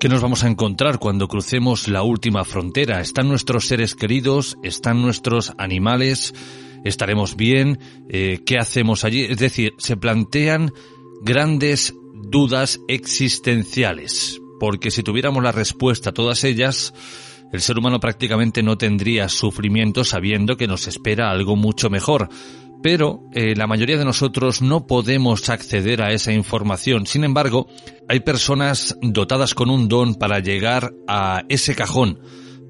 [0.00, 3.02] ¿Qué nos vamos a encontrar cuando crucemos la última frontera?
[3.02, 4.56] ¿Están nuestros seres queridos?
[4.62, 6.34] ¿Están nuestros animales?
[6.82, 7.78] estaremos bien,
[8.08, 9.24] eh, qué hacemos allí.
[9.24, 10.72] Es decir, se plantean
[11.20, 16.94] grandes dudas existenciales, porque si tuviéramos la respuesta a todas ellas,
[17.52, 22.30] el ser humano prácticamente no tendría sufrimiento sabiendo que nos espera algo mucho mejor.
[22.82, 27.06] Pero eh, la mayoría de nosotros no podemos acceder a esa información.
[27.06, 27.66] Sin embargo,
[28.08, 32.20] hay personas dotadas con un don para llegar a ese cajón,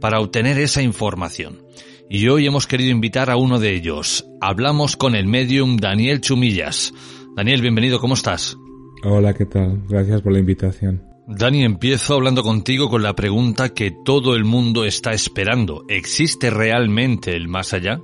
[0.00, 1.62] para obtener esa información.
[2.10, 4.26] Y hoy hemos querido invitar a uno de ellos.
[4.40, 6.94] Hablamos con el medium Daniel Chumillas.
[7.36, 8.56] Daniel, bienvenido, ¿cómo estás?
[9.04, 9.82] Hola, ¿qué tal?
[9.88, 11.02] Gracias por la invitación.
[11.26, 15.84] Dani, empiezo hablando contigo con la pregunta que todo el mundo está esperando.
[15.86, 18.00] ¿Existe realmente el más allá?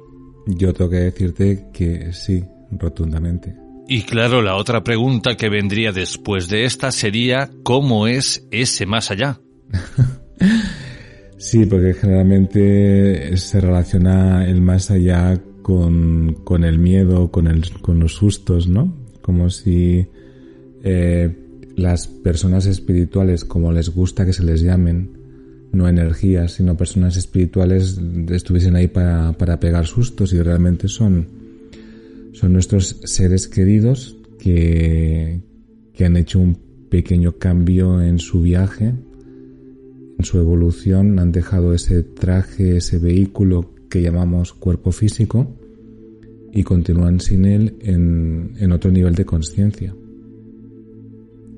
[0.47, 3.55] Yo tengo que decirte que sí, rotundamente.
[3.86, 9.11] Y claro, la otra pregunta que vendría después de esta sería ¿cómo es ese más
[9.11, 9.40] allá?
[11.36, 17.99] sí, porque generalmente se relaciona el más allá con, con el miedo, con, el, con
[17.99, 18.95] los sustos, ¿no?
[19.20, 20.07] Como si
[20.82, 21.34] eh,
[21.76, 25.14] las personas espirituales, como les gusta que se les llamen,
[25.75, 28.01] no energías, sino personas espirituales,
[28.31, 31.27] estuviesen ahí para, para pegar sustos y realmente son,
[32.33, 35.41] son nuestros seres queridos que,
[35.93, 36.57] que han hecho un
[36.89, 38.95] pequeño cambio en su viaje,
[40.18, 45.57] en su evolución, han dejado ese traje, ese vehículo que llamamos cuerpo físico
[46.53, 49.95] y continúan sin él en, en otro nivel de conciencia.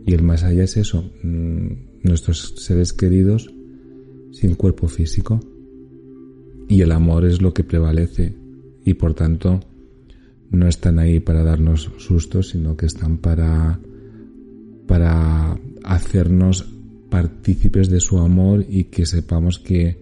[0.06, 1.66] Y el más allá es eso, mm,
[2.02, 3.52] nuestros seres queridos
[4.36, 5.40] sin cuerpo físico.
[6.68, 8.34] Y el amor es lo que prevalece
[8.84, 9.60] y por tanto
[10.50, 13.80] no están ahí para darnos sustos, sino que están para,
[14.86, 16.66] para hacernos
[17.08, 19.96] partícipes de su amor y que sepamos que,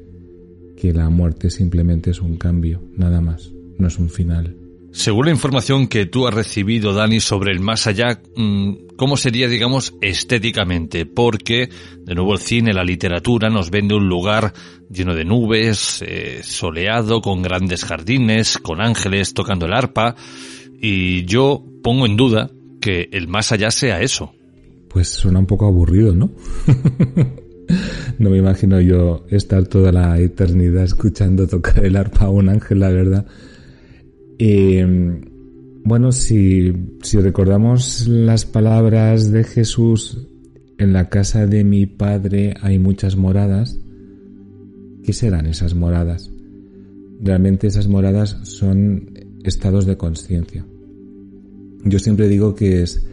[0.76, 4.63] que la muerte simplemente es un cambio, nada más, no es un final.
[4.94, 9.48] Según la información que tú has recibido, Dani, sobre el más allá, mm, ¿cómo sería,
[9.48, 11.04] digamos, estéticamente?
[11.04, 11.68] Porque,
[11.98, 14.52] de nuevo, el cine, la literatura nos vende un lugar
[14.88, 20.14] lleno de nubes, eh, soleado, con grandes jardines, con ángeles tocando el arpa,
[20.80, 24.32] y yo pongo en duda que el más allá sea eso.
[24.88, 26.30] Pues suena un poco aburrido, ¿no?
[28.20, 32.78] no me imagino yo estar toda la eternidad escuchando tocar el arpa a un ángel,
[32.78, 33.26] la verdad.
[34.38, 35.22] Eh,
[35.84, 36.72] bueno, si,
[37.02, 40.26] si recordamos las palabras de Jesús,
[40.78, 43.78] en la casa de mi Padre hay muchas moradas,
[45.02, 46.30] ¿qué serán esas moradas?
[47.20, 49.10] Realmente esas moradas son
[49.44, 50.66] estados de conciencia.
[51.84, 53.06] Yo siempre digo que es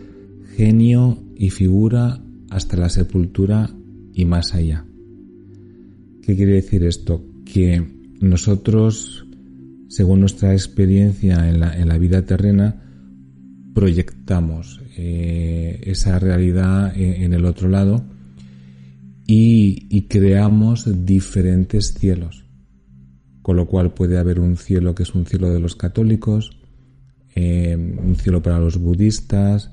[0.55, 3.69] genio y figura hasta la sepultura
[4.13, 4.85] y más allá.
[6.21, 7.23] ¿Qué quiere decir esto?
[7.45, 7.85] Que
[8.19, 9.25] nosotros
[9.91, 12.81] según nuestra experiencia en la, en la vida terrena,
[13.73, 18.01] proyectamos eh, esa realidad en, el otro lado
[19.27, 22.45] y, creamos diferentes cielos.
[23.41, 26.57] Con lo cual puede haber un cielo que es un cielo de los católicos,
[27.35, 29.71] eh, un cielo para los budistas,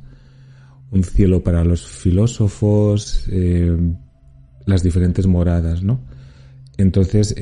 [0.91, 3.77] un cielo para los filósofos, eh,
[4.67, 6.01] las diferentes moradas, ¿no?
[6.77, 7.35] Entonces,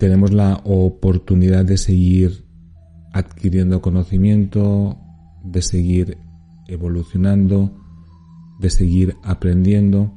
[0.00, 2.46] tenemos la oportunidad de seguir
[3.12, 4.96] adquiriendo conocimiento,
[5.44, 6.16] de seguir
[6.68, 7.78] evolucionando,
[8.60, 10.10] de seguir aprendiendo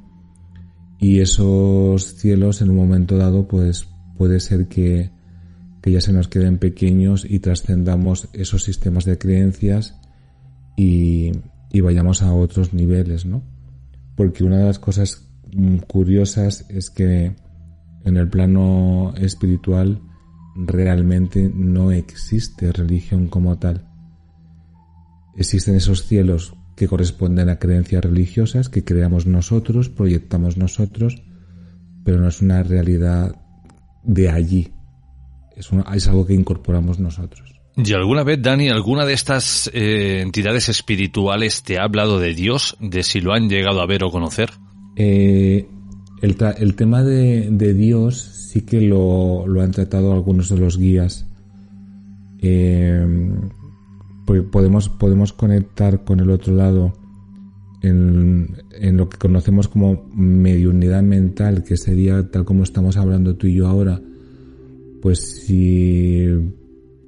[0.99, 5.11] y esos cielos en un momento dado pues puede ser que,
[5.81, 9.99] que ya se nos queden pequeños y trascendamos esos sistemas de creencias
[10.77, 11.33] y,
[11.73, 13.43] y vayamos a otros niveles, ¿no?
[14.15, 17.35] Porque una de las cosas mm, curiosas es que
[18.05, 20.01] en el plano espiritual
[20.55, 23.87] realmente no existe religión como tal.
[25.35, 31.23] Existen esos cielos que corresponden a creencias religiosas que creamos nosotros, proyectamos nosotros,
[32.03, 33.35] pero no es una realidad
[34.03, 34.73] de allí.
[35.55, 37.53] Es, es algo que incorporamos nosotros.
[37.75, 42.77] ¿Y alguna vez, Dani, alguna de estas eh, entidades espirituales te ha hablado de Dios,
[42.79, 44.51] de si lo han llegado a ver o conocer?
[44.95, 45.67] Eh,
[46.23, 51.27] el, tema de, Dios sí que lo, han tratado algunos de los guías.
[54.25, 56.93] Pues podemos, podemos conectar con el otro lado
[57.81, 58.55] en,
[58.97, 63.67] lo que conocemos como mediunidad mental, que sería tal como estamos hablando tú y yo
[63.67, 64.01] ahora.
[65.01, 66.25] Pues si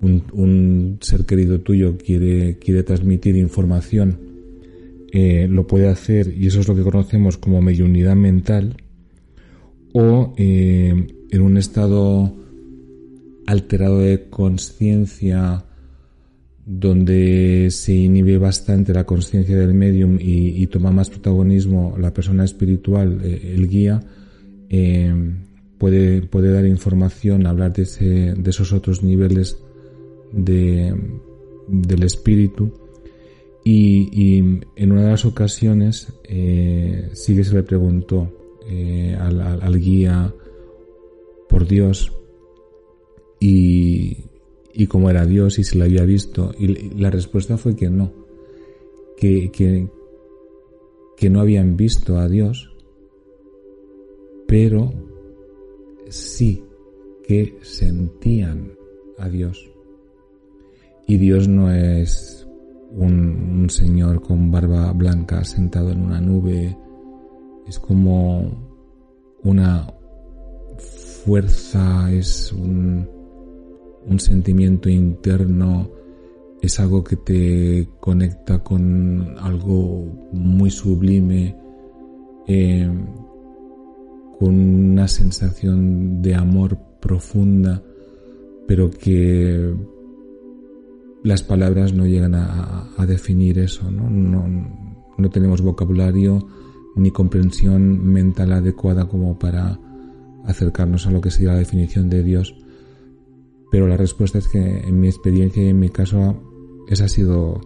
[0.02, 4.20] un, ser querido tuyo quiere, quiere transmitir información,
[5.14, 8.76] eh, lo puede hacer y eso es lo que conocemos como mediunidad mental
[9.98, 12.36] o eh, en un estado
[13.48, 15.64] alterado de conciencia
[16.66, 23.22] donde se inhibe bastante la conciencia del medium y, toma más protagonismo la persona espiritual,
[23.24, 24.04] eh, el guía,
[24.70, 25.14] eh,
[25.78, 29.58] puede, puede dar información, hablar de, ese, de esos otros niveles
[30.34, 30.94] de,
[31.70, 32.74] del espíritu.
[33.64, 34.38] Y,
[34.76, 40.34] en una de las ocasiones, eh, sí que se le preguntó eh, al, al, guía
[41.50, 42.12] por Dios
[43.40, 44.18] y,
[44.74, 46.52] y cómo era Dios y si lo había visto.
[46.58, 48.12] Y la respuesta fue que no,
[49.18, 49.88] que, que,
[51.18, 52.72] que no habían visto a Dios,
[54.48, 54.94] pero
[56.10, 56.64] sí
[57.28, 58.72] que sentían
[59.18, 59.70] a Dios.
[61.08, 62.48] Y Dios no es
[62.92, 66.78] un, señor con barba blanca sentado en una nube,
[67.68, 68.52] es como
[69.44, 69.88] una
[71.26, 73.08] fuerza, es un,
[74.18, 75.90] sentimiento interno,
[76.62, 81.56] es algo que te conecta con algo muy sublime,
[82.48, 82.90] eh,
[84.40, 84.60] con
[84.92, 87.82] una sensación de amor profunda,
[88.68, 89.74] pero que
[91.24, 94.10] las palabras no llegan a, definir eso, ¿no?
[94.10, 95.30] ¿no?
[95.30, 96.48] tenemos vocabulario
[96.96, 99.80] ni comprensión mental adecuada como para
[100.46, 102.56] acercarnos a lo que sería la definición de Dios.
[103.72, 106.42] Pero la respuesta es que en mi experiencia y en mi caso
[106.90, 107.60] esa ha sido,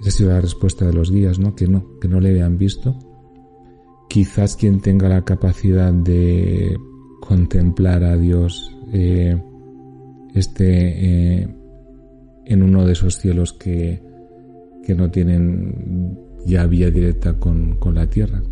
[0.00, 1.54] esa ha sido la respuesta de los guías, ¿no?
[1.54, 2.96] Que no, que no le habían visto
[4.10, 6.76] quizás quien tenga la capacidad de
[7.20, 9.40] contemplar a Dios eh,
[10.34, 11.48] esté eh,
[12.44, 14.02] en uno de esos cielos que,
[14.84, 18.42] que no tienen ya vía directa con, con la tierra.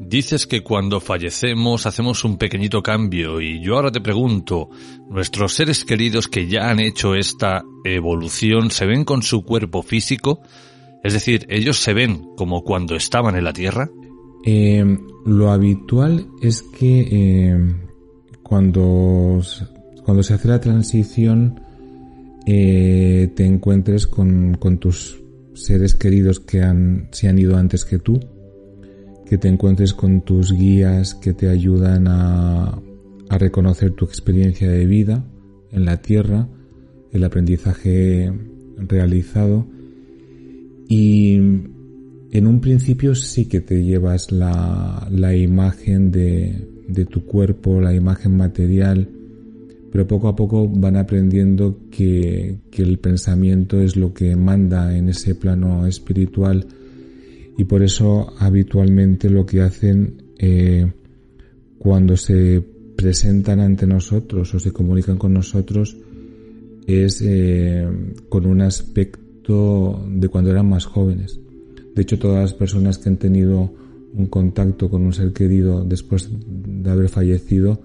[0.00, 4.70] Dices que cuando fallecemos hacemos un pequeñito cambio y yo ahora te pregunto,
[5.10, 10.40] ¿nuestros seres queridos que ya han hecho esta evolución se ven con su cuerpo físico?
[11.04, 13.90] Es decir, ¿ellos se ven como cuando estaban en la Tierra?
[14.44, 17.74] Eh, lo habitual es que eh,
[18.42, 19.40] cuando,
[20.02, 21.60] cuando se hace la transición
[22.46, 25.19] eh, te encuentres con, con, tus
[25.64, 28.20] seres queridos que han, se han ido antes que tú,
[29.26, 32.80] que te encuentres con tus guías que te ayudan a,
[33.28, 35.24] a reconocer tu experiencia de vida
[35.70, 36.48] en la tierra,
[37.12, 38.32] el aprendizaje
[38.76, 39.66] realizado.
[40.88, 47.80] Y en un principio sí que te llevas la, la imagen de, de, tu cuerpo,
[47.80, 49.08] la imagen material,
[49.90, 55.08] pero poco a poco van aprendiendo que, que, el pensamiento es lo que manda en
[55.08, 56.66] ese plano espiritual.
[57.58, 60.90] Y por eso habitualmente lo que hacen eh,
[61.78, 62.62] cuando se
[62.96, 65.96] presentan ante nosotros o se comunican con nosotros
[66.86, 67.88] es eh,
[68.28, 71.40] con un aspecto de cuando eran más jóvenes.
[71.94, 73.72] De hecho, todas las personas que han tenido
[74.12, 77.80] un contacto con un ser querido después de haber fallecido,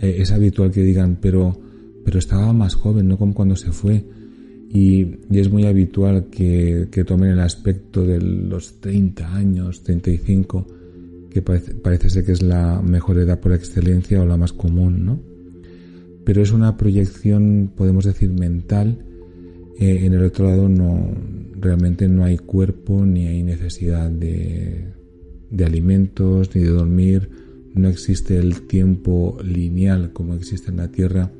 [0.00, 1.58] eh, es habitual que digan, pero,
[2.04, 4.04] pero estaba más joven, no como cuando se fue.
[4.70, 10.66] Y, es muy habitual que, que, tomen el aspecto de los 30 años, 35,
[11.30, 15.04] que parece, parece ser que es la mejor edad por excelencia o la más común,
[15.04, 15.20] ¿no?
[16.24, 18.98] Pero es una proyección, podemos decir, mental.
[19.78, 21.10] Eh, en el otro lado no,
[21.58, 24.84] realmente no hay cuerpo ni hay necesidad de,
[25.50, 27.30] de alimentos ni de dormir,
[27.78, 31.30] no existe el tiempo lineal como existe en la Tierra,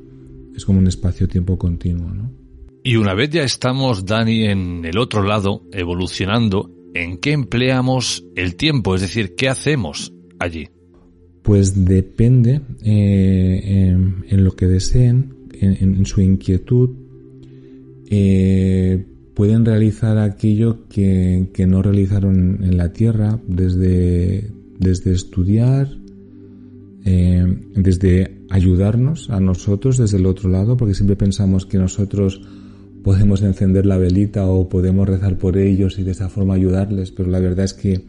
[0.55, 2.31] es como un espacio-tiempo continuo, ¿no?
[2.83, 8.55] Y una vez ya estamos, Dani, en el otro lado, evolucionando, ¿en qué empleamos el
[8.55, 8.95] tiempo?
[8.95, 10.69] Es decir, ¿qué hacemos allí?
[11.43, 13.93] Pues depende eh,
[14.27, 16.89] en, lo que deseen, en, su inquietud.
[18.09, 25.89] Eh, pueden realizar aquello que, no realizaron en la Tierra, desde, desde estudiar,
[27.05, 27.45] eh,
[27.75, 32.41] desde ayudarnos a nosotros desde el otro lado, porque siempre pensamos que nosotros
[33.03, 37.29] podemos encender la velita o podemos rezar por ellos y de esa forma ayudarles, pero
[37.29, 38.01] la verdad es que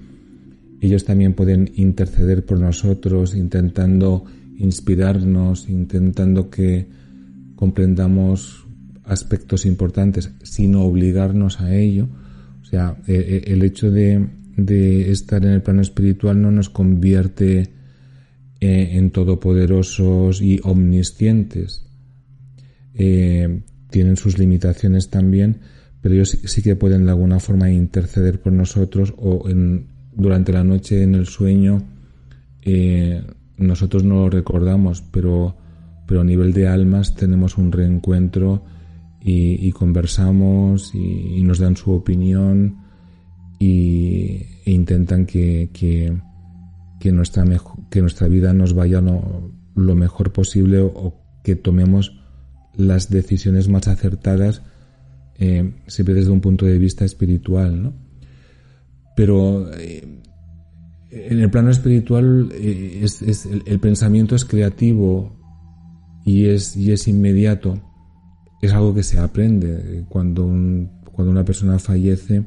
[0.81, 4.25] ellos también pueden interceder por nosotros, intentando
[4.59, 6.89] inspirarnos, intentando que
[7.55, 8.67] comprendamos
[9.05, 12.09] aspectos importantes, sino obligarnos a ello.
[12.63, 14.29] O sea, eh, eh, el hecho de,
[15.11, 17.71] estar en el plano espiritual no nos convierte
[18.61, 21.87] eh, en todopoderosos y omniscientes.
[22.95, 25.61] tienen sus limitaciones también,
[26.01, 30.65] pero ellos sí, que pueden de alguna forma interceder por nosotros o en, durante la
[30.65, 31.83] noche en el sueño
[33.57, 35.57] nosotros no lo recordamos, pero
[36.11, 38.65] pero a nivel de almas tenemos un reencuentro
[39.21, 42.79] y, conversamos y, nos dan su opinión
[43.61, 45.71] y, e intentan que,
[47.13, 47.45] nuestra,
[47.91, 52.21] que nuestra vida nos vaya lo, mejor posible o, que tomemos
[52.77, 54.63] las decisiones más acertadas
[55.39, 57.95] eh, siempre desde un punto de vista espiritual, ¿no?
[59.17, 60.21] Pero eh,
[61.11, 63.05] en el plano espiritual eh,
[63.67, 65.37] el, pensamiento es creativo
[66.25, 67.81] y es, y es inmediato.
[68.61, 70.05] Es algo que se aprende.
[70.11, 70.47] Cuando,
[71.11, 72.45] cuando una persona fallece,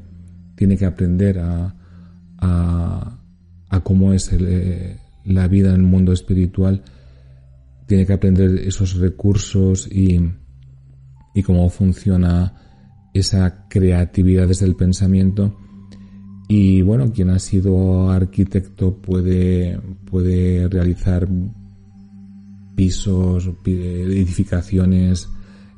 [0.55, 1.75] tiene que aprender a,
[3.81, 4.31] cómo es
[5.25, 6.83] la vida en el mundo espiritual.
[7.87, 10.19] Tiene que aprender esos recursos y,
[11.43, 12.53] cómo funciona
[13.13, 15.57] esa creatividad desde el pensamiento.
[16.47, 21.27] Y bueno, quien ha sido arquitecto puede, puede realizar
[22.75, 25.29] pisos, edificaciones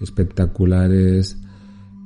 [0.01, 1.37] espectaculares,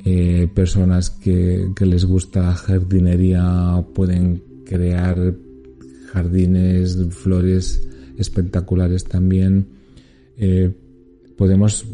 [0.05, 5.35] eh, personas que, les gusta jardinería pueden crear
[6.11, 7.87] jardines, flores
[8.17, 9.67] espectaculares también.
[10.37, 10.71] Eh,
[11.37, 11.85] podemos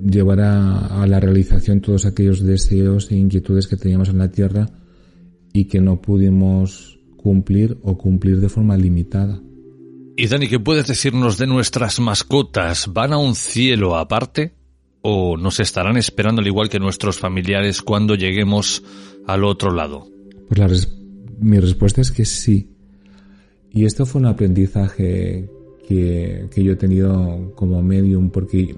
[0.00, 4.70] llevar a, la realización todos aquellos deseos e inquietudes que teníamos en la tierra
[5.52, 9.40] y que no pudimos cumplir o cumplir de forma limitada.
[10.16, 12.92] Y Dani, ¿qué puedes decirnos de nuestras mascotas?
[12.92, 14.54] ¿Van a un cielo aparte?
[15.00, 18.84] ¿O nos estarán esperando al igual que nuestros familiares cuando lleguemos
[19.26, 20.06] al otro lado?
[20.48, 20.88] Pues
[21.40, 22.71] mi respuesta es que sí.
[23.72, 25.48] Y esto fue un aprendizaje
[25.86, 28.74] que, que yo he tenido como medium, porque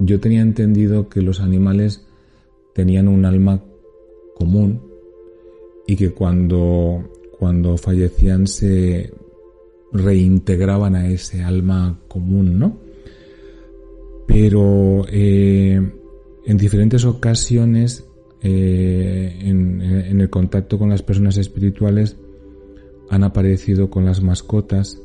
[0.00, 2.06] yo tenía entendido que los animales
[2.74, 3.62] tenían un alma
[4.34, 4.82] común
[5.86, 7.04] y que cuando,
[7.38, 9.12] cuando fallecían se
[9.92, 12.76] reintegraban a ese alma común, ¿no?
[14.26, 15.80] Pero eh,
[16.44, 18.04] en diferentes ocasiones,
[18.42, 22.16] eh, en, el contacto con las personas espirituales,
[23.10, 25.00] han aparecido con las mascotas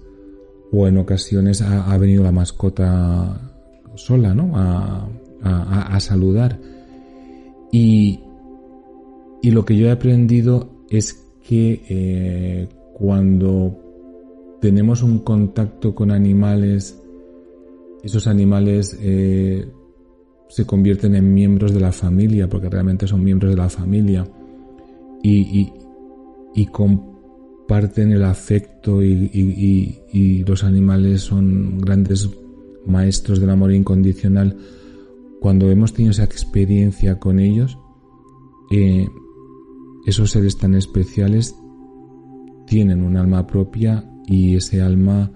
[0.71, 3.51] o en ocasiones ha venido la mascota
[3.95, 4.53] sola, ¿no?
[4.55, 6.59] A, saludar.
[7.71, 8.19] Y,
[9.41, 11.13] y, lo que yo he aprendido es
[11.47, 13.77] que eh, cuando
[14.61, 16.99] tenemos un contacto con animales,
[18.03, 19.67] esos animales eh,
[20.49, 24.27] se convierten en miembros de la familia, porque realmente son miembros de la familia,
[25.23, 25.71] y,
[26.55, 26.65] y,
[27.71, 32.29] comparten el afecto y, los animales son grandes
[32.85, 34.57] maestros del amor incondicional,
[35.39, 37.77] cuando hemos tenido esa experiencia con ellos,
[38.71, 39.07] eh,
[40.05, 41.55] esos seres tan especiales
[42.67, 45.31] tienen un alma propia y ese alma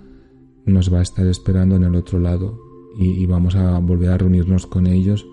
[0.66, 2.60] nos va a estar esperando en el otro lado
[3.00, 5.26] y, vamos a volver a reunirnos con ellos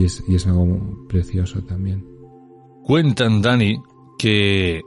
[0.00, 2.04] y es, y es algo precioso también.
[2.82, 3.76] Cuentan, Dani,
[4.18, 4.82] que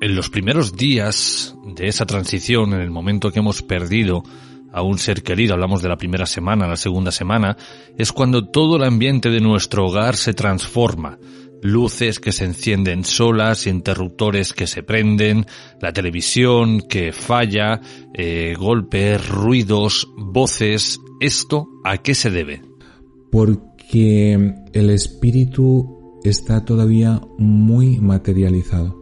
[0.00, 4.22] en los primeros días de esa transición, en el momento que hemos perdido
[4.72, 7.56] a un ser querido, hablamos de la primera semana, la segunda semana,
[7.98, 11.18] es cuando todo el ambiente de nuestro hogar se transforma.
[11.62, 15.44] Luces que se encienden solas, interruptores que se prenden,
[15.82, 17.82] la televisión que falla,
[18.14, 20.98] eh, golpes, ruidos, voces.
[21.20, 22.62] ¿Esto a qué se debe?
[23.30, 28.99] Porque el espíritu está todavía muy materializado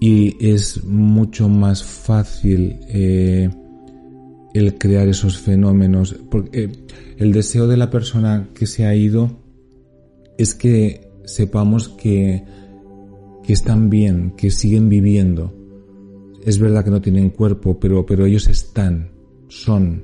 [0.00, 3.50] y es mucho más fácil eh,
[4.54, 6.16] el crear esos fenómenos.
[6.30, 6.72] Porque eh,
[7.18, 9.30] el deseo de la persona que se ha ido
[10.38, 12.42] es que sepamos que,
[13.44, 15.54] que están bien, que siguen viviendo.
[16.46, 19.10] Es verdad que no tienen cuerpo, pero, pero ellos están,
[19.48, 20.02] son.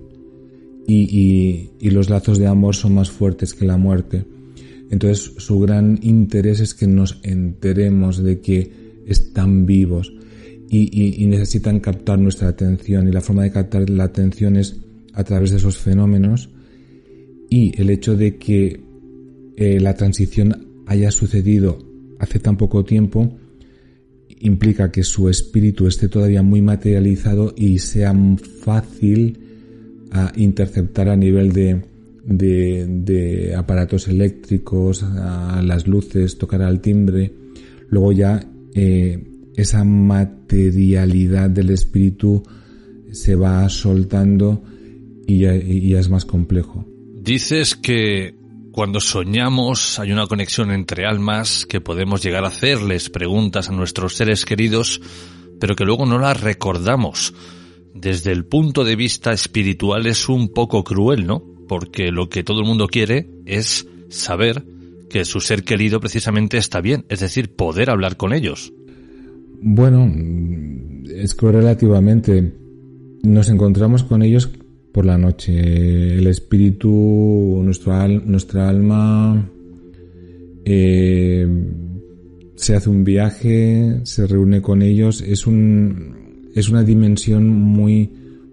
[0.86, 4.27] Y, y los lazos de amor son más fuertes que la muerte.
[4.90, 10.12] Entonces su gran interés es que nos enteremos de que están vivos
[10.69, 14.77] y, necesitan captar nuestra atención y la forma de captar la atención es
[15.12, 16.51] a través de esos fenómenos
[17.49, 18.81] y el hecho de que
[19.57, 21.78] eh, la transición haya sucedido
[22.19, 23.39] hace tan poco tiempo
[24.41, 28.15] implica que su espíritu esté todavía muy materializado y sea
[28.62, 29.39] fácil
[30.11, 31.83] a interceptar a nivel de,
[32.24, 37.33] de, aparatos eléctricos, a las luces, tocar al timbre.
[37.89, 38.47] Luego ya
[38.77, 39.19] eh,
[39.57, 42.43] esa materialidad del espíritu
[43.11, 44.62] se va soltando
[45.27, 46.85] y ya, es más complejo.
[47.15, 48.35] Dices que
[48.73, 54.15] cuando soñamos hay una conexión entre almas, que podemos llegar a hacerles preguntas a nuestros
[54.15, 55.01] seres queridos,
[55.59, 57.32] pero que luego no las recordamos.
[57.94, 61.43] desde el punto de vista espiritual es un poco cruel, ¿no?
[61.66, 64.66] Porque lo que todo el mundo quiere es saber
[65.09, 68.73] que su ser querido precisamente está bien, es decir, poder hablar con ellos.
[69.61, 70.12] Bueno,
[71.09, 72.53] es que relativamente
[73.23, 74.51] nos encontramos con ellos
[74.93, 76.19] por la noche.
[76.19, 79.51] El espíritu, nuestro nuestra alma
[80.65, 81.47] eh,
[82.55, 85.20] se hace un viaje, se reúne con ellos.
[85.23, 88.11] Es un es una dimensión muy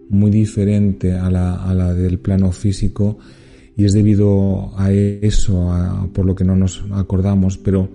[0.09, 3.17] muy diferente a la, a la del plano físico
[3.75, 5.71] y es debido a eso,
[6.13, 7.89] por lo que no nos acordamos, pero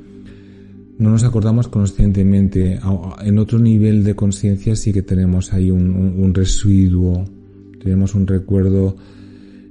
[0.99, 2.81] no nos acordamos conscientemente.
[3.23, 7.25] En otro nivel de conciencia sí que tenemos ahí un, residuo,
[7.81, 8.97] tenemos un recuerdo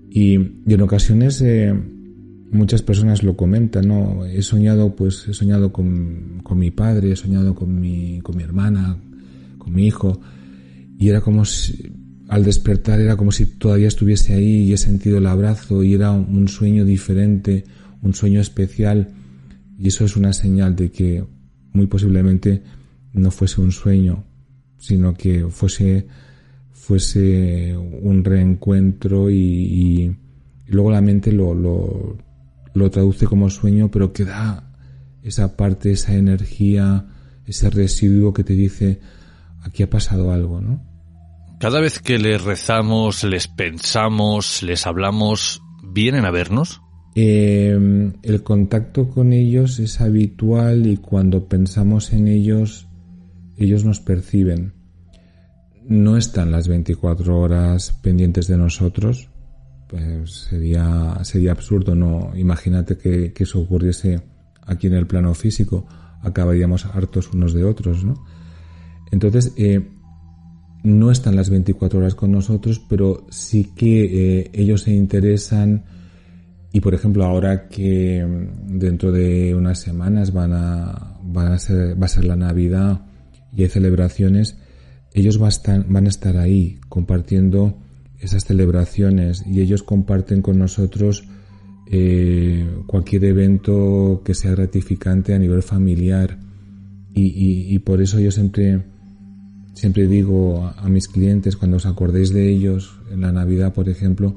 [0.10, 1.74] y, en ocasiones eh,
[2.52, 4.26] muchas personas lo comentan, ¿no?
[4.26, 8.44] He soñado, pues he soñado con, con mi padre, he soñado con mi, con mi
[8.44, 8.98] hermana,
[9.58, 10.22] con mi hijo
[10.98, 11.92] y era como si,
[12.28, 16.12] al despertar era como si todavía estuviese ahí y he sentido el abrazo y era
[16.12, 17.64] un sueño diferente,
[18.02, 19.10] un sueño especial
[19.78, 21.24] y eso es una señal de que
[21.74, 22.64] muy posiblemente
[23.14, 24.26] no fuese un sueño,
[24.78, 26.08] sino que fuese,
[26.72, 30.16] fuese un reencuentro y,
[30.68, 32.18] luego la mente lo, lo,
[32.74, 34.74] lo traduce como sueño, pero que da
[35.24, 37.06] esa parte, esa energía,
[37.46, 39.00] ese residuo que te dice
[39.62, 40.97] aquí ha pasado algo, ¿no?
[41.60, 46.82] Cada vez que les rezamos, les pensamos, les hablamos, ¿vienen a vernos?
[47.16, 52.88] Em, el contacto con ellos es habitual y cuando pensamos en ellos,
[53.58, 54.74] ellos nos perciben.
[55.84, 59.30] No están las 24 horas pendientes de nosotros.
[59.88, 61.14] Pues sería,
[61.50, 62.34] absurdo, ¿no?
[62.36, 64.22] Imagínate que, eso ocurriese
[64.62, 65.88] aquí en el plano físico.
[66.22, 68.24] Acabaríamos hartos unos de otros, ¿no?
[69.12, 69.97] Entonces, eh,
[70.88, 75.84] no están las 24 horas con nosotros, pero sí que eh, ellos se interesan
[76.72, 82.06] y por ejemplo ahora que mm, dentro de unas semanas van a, a ser, va
[82.06, 83.02] a ser la Navidad
[83.54, 84.58] y hay celebraciones,
[85.14, 87.78] ellos a estar, van a estar ahí compartiendo
[88.20, 91.26] esas celebraciones y ellos comparten con nosotros
[91.92, 96.40] eh, cualquier evento que sea gratificante a nivel familiar.
[97.20, 98.84] Y por eso yo siempre
[99.78, 104.34] Siempre digo a mis clientes, cuando os acordéis de ellos, en la Navidad, por ejemplo,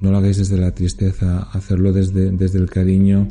[0.00, 3.26] no lo hagáis desde la tristeza, hacerlo desde, desde el cariño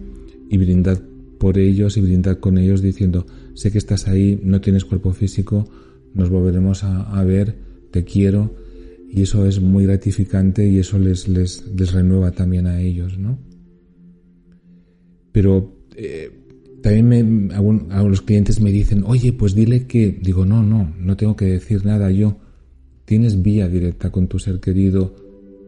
[0.50, 1.00] y brindad
[1.40, 5.70] por ellos y brindad con ellos diciendo, sé que estás ahí, no tienes cuerpo físico,
[6.14, 7.56] nos volveremos a, ver,
[7.92, 8.54] te quiero,
[9.10, 13.40] y eso es muy gratificante y eso les, les, les renueva también a ellos, ¿no?
[15.32, 16.41] Pero eh,
[16.82, 21.36] también me, algunos clientes me dicen, oye, pues dile que, digo, no, no, no tengo
[21.36, 22.38] que decir nada yo.
[23.06, 25.16] Tienes vía directa con tu ser querido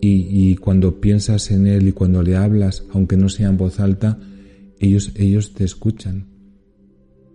[0.02, 3.80] y, y cuando piensas en él y cuando le hablas, aunque no sea en voz
[3.80, 4.20] alta,
[4.80, 6.28] ellos, ellos te escuchan.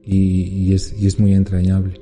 [0.04, 2.00] Y, y, es, y es muy entrañable.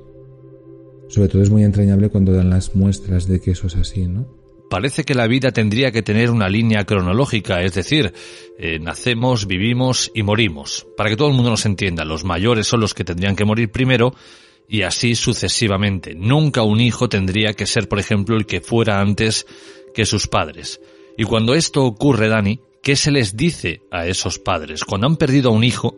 [1.08, 4.35] Sobre todo es muy entrañable cuando dan las muestras de que eso es así, ¿no?
[4.68, 8.12] Parece que la vida tendría que tener una línea cronológica, es decir,
[8.58, 10.86] eh, nacemos, vivimos y morimos.
[10.96, 13.70] Para que todo el mundo nos entienda, los mayores son los que tendrían que morir
[13.70, 14.14] primero
[14.68, 16.14] y así sucesivamente.
[16.14, 19.46] Nunca un hijo tendría que ser, por ejemplo, el que fuera antes
[19.94, 20.80] que sus padres.
[21.16, 24.84] Y cuando esto ocurre, Dani, ¿qué se les dice a esos padres?
[24.84, 25.96] Cuando han perdido a un hijo,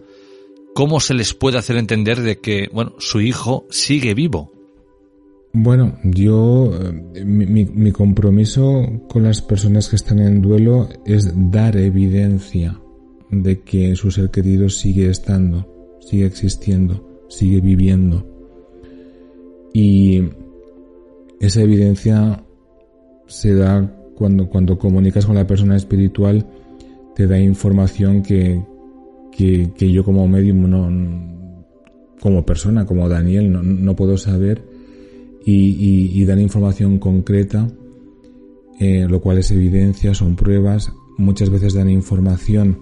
[0.75, 4.58] ¿cómo se les puede hacer entender de que, bueno, su hijo sigue vivo?
[5.53, 6.71] Bueno, yo,
[7.15, 12.79] eh, mi, compromiso con las personas que están en duelo es dar evidencia
[13.31, 18.27] de que su ser querido sigue estando, sigue existiendo, sigue viviendo.
[19.73, 20.23] Y
[21.41, 22.45] esa evidencia
[23.27, 26.47] se da cuando, cuando comunicas con la persona espiritual,
[27.15, 28.63] te da información que,
[29.33, 31.59] que, yo como medium, no,
[32.21, 34.68] como persona, como Daniel, no, no puedo saber
[35.45, 37.69] y, dan información concreta,
[38.79, 40.93] eh, lo cual es evidencia, son pruebas.
[41.17, 42.79] Muchas veces dan información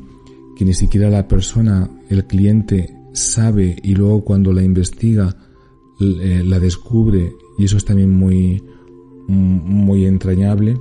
[0.57, 5.37] que ni siquiera la persona, el cliente, sabe y luego cuando la investiga
[6.01, 8.63] eh, la descubre y eso es también muy,
[9.29, 10.77] muy entrañable.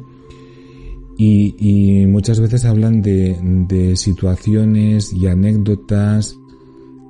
[1.18, 6.36] Y, muchas veces hablan de, de situaciones y anécdotas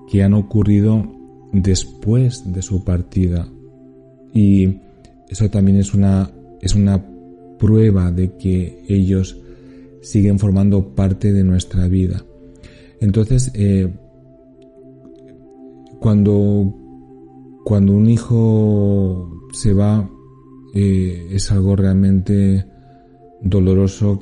[0.08, 1.04] que han ocurrido
[1.52, 3.52] después de su partida
[4.36, 4.82] y
[5.30, 6.30] eso también es una,
[6.62, 7.02] es una
[7.58, 9.40] prueba de que ellos
[10.02, 12.24] siguen formando parte de nuestra vida.
[13.00, 13.92] Entonces, eh,
[16.00, 16.76] cuando,
[17.64, 20.08] cuando un hijo se va,
[20.74, 22.66] eh, es algo realmente
[23.42, 24.20] doloroso,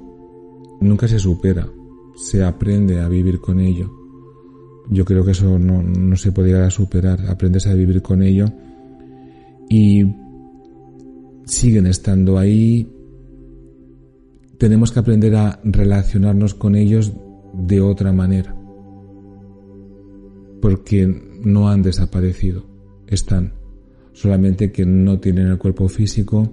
[0.79, 1.67] nunca se supera,
[2.15, 3.91] se aprende a vivir con ello.
[4.91, 8.45] Yo creo que eso no, no se podría superar, aprendes a vivir con ello
[9.69, 10.05] y
[11.45, 12.89] siguen estando ahí.
[14.57, 17.13] Tenemos que aprender a relacionarnos con ellos
[17.53, 18.55] de otra manera,
[20.61, 21.07] porque
[21.43, 22.65] no han desaparecido,
[23.07, 23.53] están,
[24.13, 26.49] solamente que no tienen el cuerpo físico,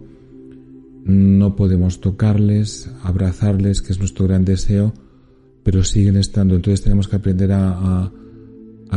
[1.05, 4.93] no podemos tocarles, abrazarles, que es nuestro gran deseo,
[5.63, 6.57] pero siguen estando.
[6.57, 8.13] Entonces tenemos que aprender a,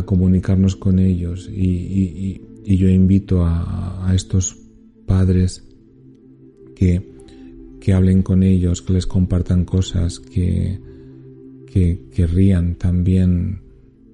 [0.06, 1.49] comunicarnos con ellos.
[1.49, 4.56] Y, yo invito a, estos
[5.07, 5.64] padres
[6.76, 7.02] que,
[7.80, 10.80] que hablen con ellos, que les compartan cosas, que,
[11.65, 13.61] que, rían también,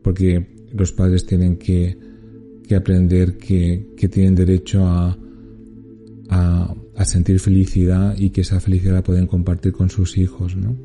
[0.01, 1.97] porque los padres tienen que,
[2.75, 5.17] aprender que, tienen derecho a,
[6.29, 10.75] a, a sentir felicidad y que esa felicidad la pueden compartir con sus hijos, ¿no?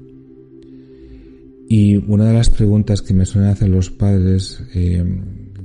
[1.68, 5.04] Y una de las preguntas que me suelen hacer los padres eh,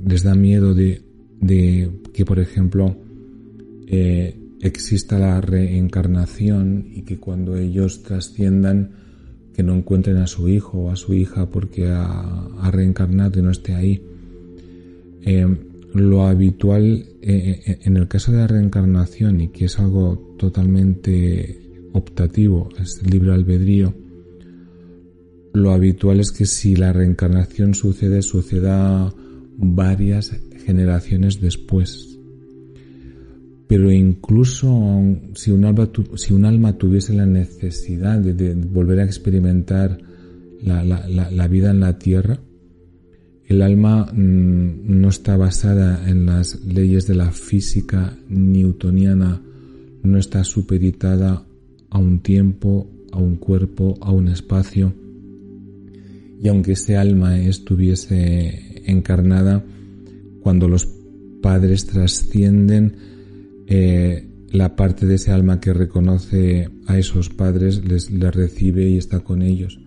[0.06, 1.02] les da miedo de,
[1.40, 2.96] de que, por ejemplo,
[3.86, 8.90] eh, exista la reencarnación y que cuando ellos trasciendan
[9.54, 13.50] que no encuentren a su hijo o a su hija porque ha, reencarnado y no
[13.50, 14.02] esté ahí.
[15.22, 15.46] Eh,
[15.94, 22.68] lo habitual eh, en el caso de la reencarnación y que es algo totalmente optativo,
[22.78, 23.92] es libre albedrío,
[25.52, 29.12] lo habitual es que si la reencarnación sucede, suceda
[29.56, 30.32] varias
[30.64, 32.18] generaciones después.
[33.66, 34.68] Pero incluso
[35.34, 39.98] si un alma, tuviese la necesidad de, volver a experimentar
[40.62, 42.40] la vida en la tierra,
[43.50, 49.42] el alma mm, no está basada en las leyes de la física newtoniana,
[50.04, 51.44] no está supeditada
[51.90, 54.94] a un tiempo, a un cuerpo, a un espacio.
[56.40, 59.64] Y aunque ese alma estuviese encarnada,
[60.40, 60.88] cuando los
[61.42, 62.96] padres trascienden,
[63.66, 68.98] eh, la parte de ese alma que reconoce a esos padres les, les recibe y
[68.98, 69.78] está con ellos.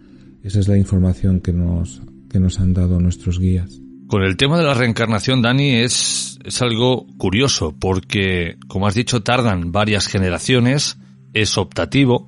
[0.43, 2.01] Esa es la información que nos
[2.33, 3.79] que nos han dado nuestros guías.
[4.07, 9.21] Con el tema de la reencarnación, Dani, es, es algo curioso porque, como has dicho,
[9.21, 10.97] tardan varias generaciones,
[11.33, 12.27] es optativo,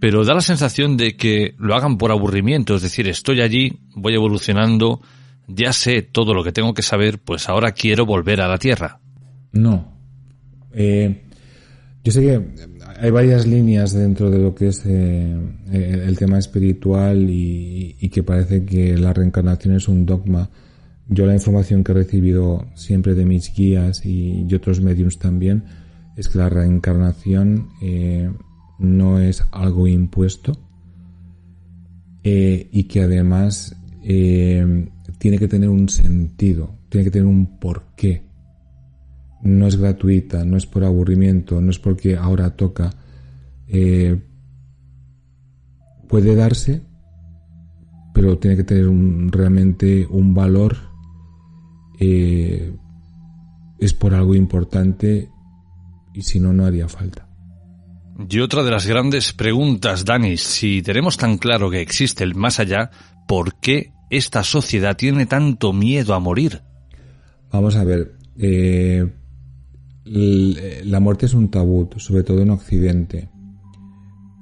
[0.00, 4.14] pero da la sensación de que lo hagan por aburrimiento, es decir, estoy allí, voy
[4.14, 5.02] evolucionando,
[5.48, 9.00] ya sé todo lo que tengo que saber, pues ahora quiero volver a la Tierra.
[9.52, 9.92] No.
[10.72, 11.22] Eh,
[12.04, 12.68] yo sé que
[13.00, 15.36] hay varias líneas dentro de lo que es eh,
[15.72, 20.50] eh, el tema espiritual y, que parece que la reencarnación es un dogma.
[21.08, 25.64] Yo la información que he recibido siempre de mis guías y, otros mediums también
[26.16, 28.30] es que la reencarnación eh,
[28.78, 30.52] no es algo impuesto
[32.22, 33.74] y que además
[35.18, 38.28] tiene que tener un sentido, tiene que tener un porqué
[39.42, 42.90] no es gratuita, no es por aburrimiento, no es porque ahora toca.
[43.68, 44.20] Eh,
[46.08, 46.82] puede darse,
[48.14, 50.76] pero tiene que tener un, realmente un valor.
[52.00, 52.72] Eh,
[53.78, 55.30] es por algo importante
[56.14, 57.28] y si no, no haría falta.
[58.28, 62.58] Y otra de las grandes preguntas, Dani, si tenemos tan claro que existe el más
[62.58, 62.90] allá,
[63.28, 66.62] ¿por qué esta sociedad tiene tanto miedo a morir?
[67.52, 69.06] Vamos a ver, eh,
[70.04, 73.28] la muerte es un tabú, sobre todo en Occidente.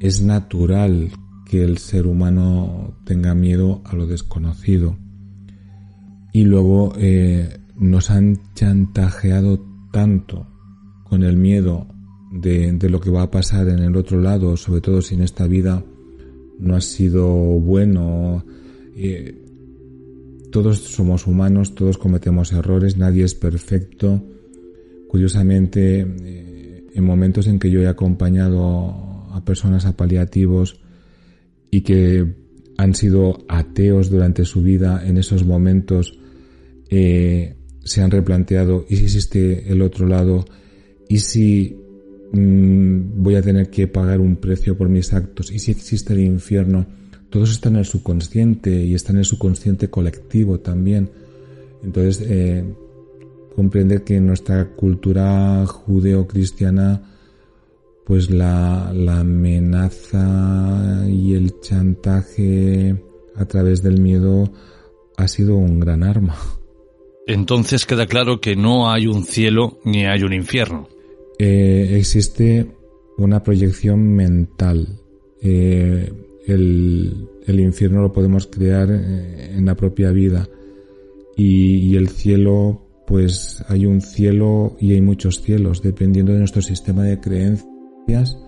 [0.00, 1.10] Es natural
[1.46, 4.98] que el ser humano tenga miedo a lo desconocido.
[6.32, 10.46] Y luego eh, nos han chantajeado tanto
[11.04, 11.86] con el miedo
[12.32, 15.46] de, lo que va a pasar en el otro lado, sobre todo si en esta
[15.46, 15.82] vida
[16.58, 18.44] no ha sido bueno.
[18.96, 19.45] Eh,
[20.50, 24.22] todos somos humanos, todos cometemos errores, nadie es perfecto
[25.08, 30.80] Curiosamente, eh, en momentos en que yo he acompañado a personas a paliativos
[31.70, 32.34] y que
[32.76, 36.18] han sido ateos durante su vida, en esos momentos
[36.90, 37.54] eh,
[37.84, 40.44] se han replanteado, ¿y si existe el otro lado?
[41.08, 41.76] ¿Y si
[42.32, 45.52] mm, voy a tener que pagar un precio por mis actos?
[45.52, 46.86] ¿Y si existe el infierno?
[47.36, 51.10] Todo eso está en el subconsciente y está en el subconsciente colectivo también.
[51.84, 52.64] Entonces, eh,
[53.54, 57.02] comprender que en nuestra cultura judeo-cristiana
[58.06, 62.96] pues la, la, amenaza y el chantaje
[63.34, 64.50] a través del miedo
[65.18, 66.36] ha sido un gran arma.
[67.26, 70.88] Entonces queda claro que no hay un cielo ni hay un infierno.
[71.38, 72.66] Eh, existe
[73.18, 74.88] una proyección mental.
[75.42, 76.10] Eh,
[76.46, 80.48] el, el, infierno lo podemos crear eh, en la propia vida
[81.36, 86.62] y, y, el cielo, pues hay un cielo y hay muchos cielos, dependiendo de nuestro
[86.62, 88.38] sistema de creencias,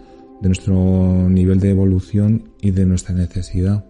[0.40, 3.84] de nuestro nivel de evolución y de nuestra necesidad.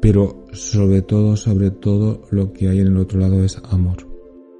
[0.00, 4.14] Pero sobre todo, sobre todo, lo que hay en el otro lado es amor.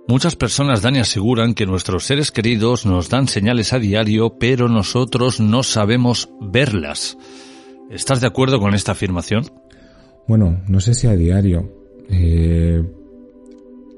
[0.07, 5.41] Muchas personas, Dani, aseguran que nuestros seres queridos nos dan señales a diario, pero nosotros
[5.41, 7.17] no sabemos verlas.
[7.90, 9.44] ¿Estás de acuerdo con esta afirmación?
[10.27, 11.70] Bueno, no sé si a diario.
[12.09, 12.82] Eh,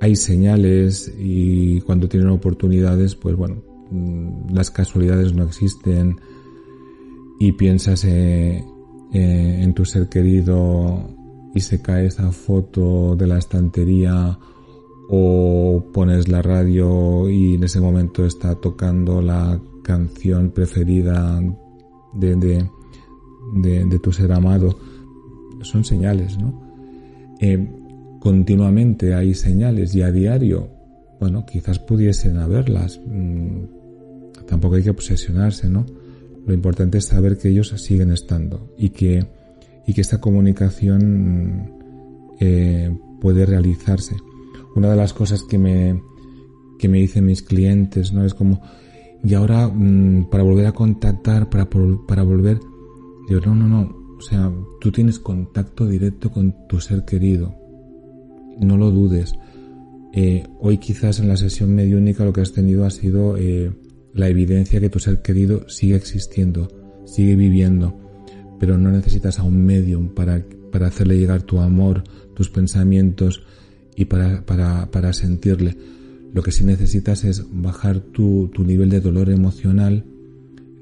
[0.01, 6.17] hay señales y cuando tienen oportunidades, pues bueno, mm, las casualidades no existen
[7.39, 8.65] y piensas eh,
[9.13, 11.11] eh, en tu ser querido
[11.55, 14.39] y se cae esa foto de la estantería
[15.09, 21.41] o pones la radio y en ese momento está tocando la canción preferida
[22.15, 22.71] de, de,
[24.03, 24.79] tu ser amado.
[25.63, 26.63] Son señales, ¿no?
[27.41, 27.67] Eh,
[28.21, 30.69] continuamente hay señales y a diario,
[31.21, 33.01] bueno, quizás pudiesen haberlas.
[33.07, 33.65] Mm,
[34.47, 35.87] tampoco hay que obsesionarse, ¿no?
[36.47, 39.27] Lo importante es saber que ellos siguen estando y que,
[39.87, 41.73] y que esta comunicación
[42.39, 44.15] eh, puede realizarse
[44.77, 46.01] una de las cosas que me,
[46.79, 48.25] que me dicen mis clientes, ¿no?
[48.25, 48.61] Es como,
[49.25, 51.69] y ahora mm, para volver a contactar, para,
[52.07, 52.61] para volver,
[53.29, 57.55] digo, no, no, no, o sea, tú tienes contacto directo con tu ser querido,
[58.61, 59.35] no lo dudes.
[60.13, 63.71] Eh, hoy quizás en la sesión mediúnica lo que has tenido ha sido eh,
[64.15, 66.69] la evidencia que tu ser querido sigue existiendo,
[67.05, 67.95] sigue viviendo,
[68.59, 70.43] pero no necesitas a un medium para,
[70.73, 72.05] para hacerle llegar tu amor,
[72.35, 73.43] tus pensamientos,
[73.97, 75.77] y para, para, para sentirle.
[76.33, 80.05] Lo que sí necesitas es bajar tu, tu nivel de dolor emocional,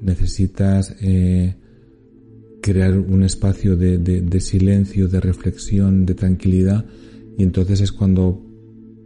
[0.01, 1.55] necesitas eh,
[2.65, 6.83] crear un espacio de, de, silencio, de reflexión, de tranquilidad
[7.37, 8.41] y entonces es cuando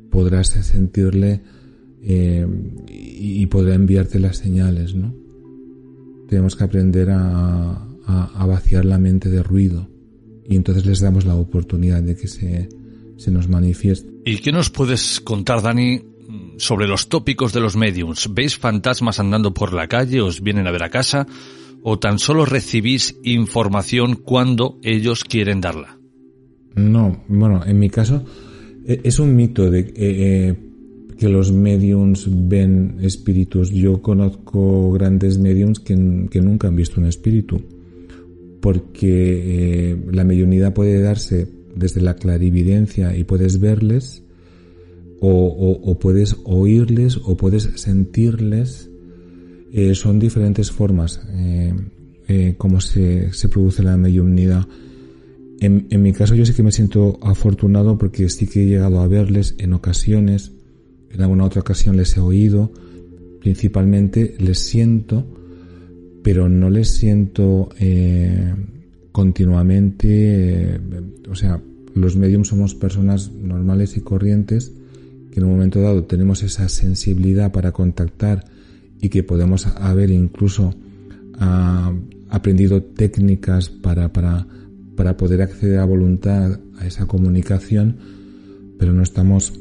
[0.10, 1.41] podrás sentirle
[2.02, 2.48] eh,
[2.88, 5.14] y, podrá enviarte las señales, ¿no?
[6.30, 9.90] Tenemos que aprender a, a, a vaciar la mente de ruido
[10.48, 12.69] y entonces les damos la oportunidad de que se,
[13.18, 14.10] se nos manifiesta.
[14.23, 16.02] ¿Y qué nos puedes contar, Dani,
[16.56, 18.34] sobre los tópicos de los mediums?
[18.34, 21.27] ¿Veis fantasmas andando por la calle, os vienen a ver a casa,
[21.84, 25.97] o tan solo recibís información cuando ellos quieren darla?
[26.76, 28.23] No, bueno, en mi caso
[28.85, 30.56] e, es un mito de eh, eh,
[31.18, 33.69] que los mediums ven espíritus.
[33.72, 37.61] Yo conozco grandes mediums que, nunca han visto un espíritu,
[38.61, 44.23] porque eh, la mediunidad puede darse desde la clarividencia y puedes verles
[45.22, 48.89] o, puedes oírles o puedes sentirles.
[49.72, 51.74] Eh, son diferentes formas eh,
[52.28, 54.66] eh, como se, se, produce la mediunidad.
[55.60, 59.00] En, en, mi caso yo sí que me siento afortunado porque sí que he llegado
[59.00, 60.54] a verles en ocasiones,
[61.12, 62.72] en alguna otra ocasión les he oído,
[63.41, 65.26] principalmente les siento,
[66.24, 67.70] pero no les siento
[69.12, 70.80] continuamente,
[71.30, 71.62] o sea,
[71.94, 74.72] los mediums somos personas normales y corrientes
[75.32, 78.46] que en un momento dado tenemos esa sensibilidad para contactar
[79.01, 80.73] y que podemos haber incluso
[81.39, 81.93] ah,
[82.30, 84.45] aprendido técnicas para, para,
[84.95, 87.97] para poder acceder a voluntad a esa comunicación,
[88.77, 89.53] pero no estamos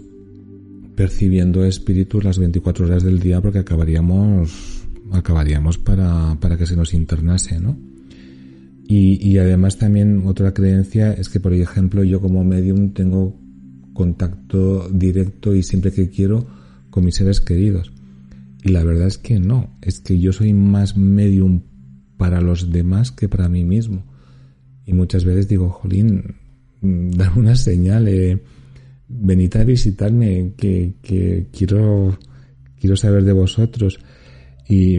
[0.94, 4.78] percibiendo espíritus las 24 horas del día porque acabaríamos
[5.12, 7.76] acabaríamos para, para que se nos internase, ¿no?
[8.90, 13.38] Y, además también otra creencia es que, por ejemplo, yo como medium tengo
[13.92, 16.46] contacto directo y siempre que quiero
[16.88, 17.92] con mis seres queridos.
[18.68, 21.62] Y la verdad es que no, es que yo soy más medium
[22.18, 24.04] para los demás que para mí mismo.
[24.84, 26.36] Y muchas veces digo, Jolín,
[26.82, 28.42] dame una señal, eh,
[29.08, 32.18] venid a visitarme, que, que quiero,
[32.78, 34.00] quiero saber de vosotros.
[34.68, 34.98] Y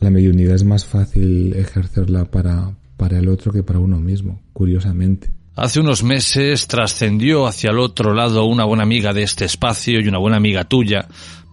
[0.00, 5.30] la mediunidad es más fácil ejercerla para, para el otro que para uno mismo, curiosamente.
[5.58, 10.06] Hace unos meses trascendió hacia el otro lado una buena amiga de este espacio y
[10.06, 11.08] una buena amiga tuya,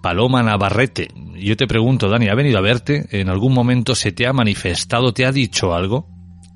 [0.05, 1.07] Paloma Navarrete.
[1.35, 3.07] Yo te pregunto, Dani, ¿ha venido a verte?
[3.09, 6.07] ¿En algún momento se te ha manifestado, te ha dicho algo?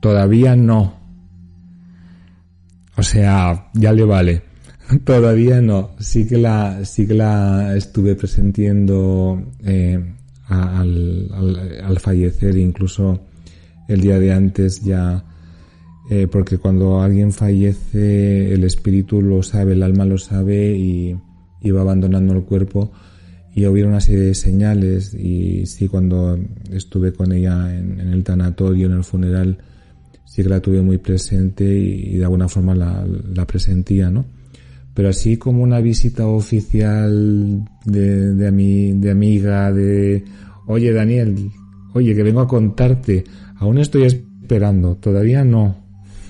[0.01, 0.93] Todavía no.
[2.95, 4.43] O sea, ya le vale.
[5.03, 5.95] Todavía no.
[5.97, 9.99] Sí que la, sí que la estuve presentiendo eh,
[10.45, 13.19] al, al, al fallecer, incluso
[13.87, 15.23] el día de antes ya,
[16.11, 21.17] eh, porque cuando alguien fallece el espíritu lo sabe, el alma lo sabe y,
[21.71, 22.91] va abandonando el cuerpo
[23.55, 26.37] y hubo una serie de señales y sí cuando
[26.71, 29.57] estuve con ella en, el tanatorio, en el funeral,
[30.25, 34.25] sí que la tuve muy presente y, de alguna forma la, la, presentía, ¿no?
[34.93, 40.23] Pero así como una visita oficial de, de, de amiga, de,
[40.67, 41.51] oye Daniel,
[41.93, 43.23] oye que vengo a contarte,
[43.57, 45.75] aún estoy esperando, todavía no.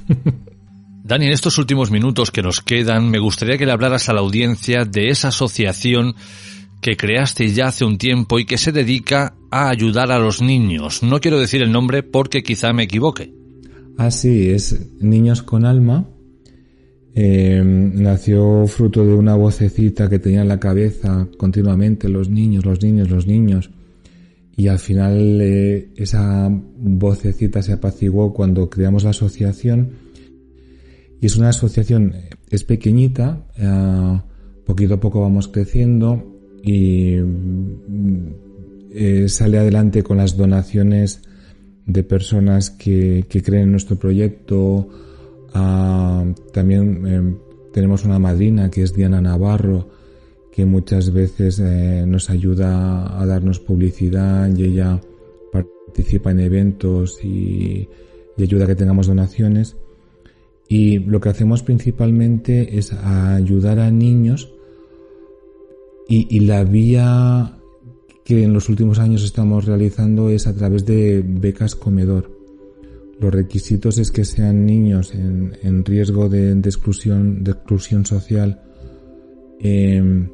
[1.03, 4.19] Dani, en estos últimos minutos que nos quedan, me gustaría que le hablaras a la
[4.19, 6.13] audiencia de esa asociación
[6.81, 11.03] que creaste ya hace un tiempo y que se dedica a ayudar a los niños.
[11.03, 13.33] No quiero decir el nombre porque quizá me equivoque.
[13.97, 16.07] Ah, sí, es Niños con Alma.
[17.15, 22.81] Eh, nació fruto de una vocecita que tenía en la cabeza continuamente, los niños, los
[22.81, 23.71] niños, los niños.
[24.55, 29.91] Y al final eh, esa vocecita se apaciguó cuando creamos la asociación
[31.21, 32.13] y es una asociación,
[32.49, 34.19] es pequeñita, eh,
[34.65, 38.33] poquito a poco vamos creciendo y mm,
[38.91, 41.21] eh, sale adelante con las donaciones
[41.85, 44.87] de personas que, creen en nuestro proyecto.
[45.53, 47.37] Ah, también eh,
[47.73, 49.89] tenemos una madrina que es Diana Navarro,
[50.51, 54.99] que muchas veces nos ayuda a darnos publicidad y ella
[55.53, 57.87] participa en eventos y,
[58.35, 59.77] y ayuda a que tengamos donaciones.
[60.67, 64.53] Y lo que hacemos principalmente es ayudar a niños
[66.09, 67.55] y, la vía
[68.25, 72.31] que en los últimos años estamos realizando es a través de becas comedor.
[73.19, 78.61] Los requisitos es que sean niños en, riesgo de, exclusión, de exclusión social
[79.59, 80.29] em,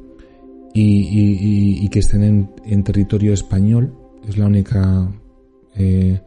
[0.72, 3.92] y, que estén en, territorio español.
[4.26, 5.12] Es la única
[5.76, 6.20] eh,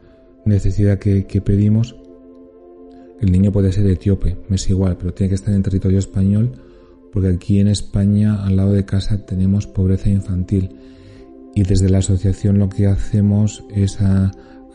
[0.46, 1.96] necesidad que pedimos
[3.22, 6.52] el niño puede ser etíope, me es igual, pero tiene que estar en territorio español
[7.12, 10.76] porque aquí en España, al lado de casa, tenemos pobreza infantil.
[11.56, 13.98] Y desde la asociación lo que hacemos es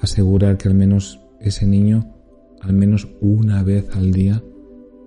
[0.01, 2.13] asegurar que al menos ese niño,
[2.61, 4.43] al menos una vez al día,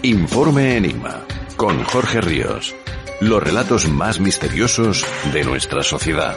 [0.03, 1.27] Informe Enigma
[1.57, 2.75] con Jorge Ríos.
[3.21, 6.37] Los relatos más misteriosos de nuestra sociedad.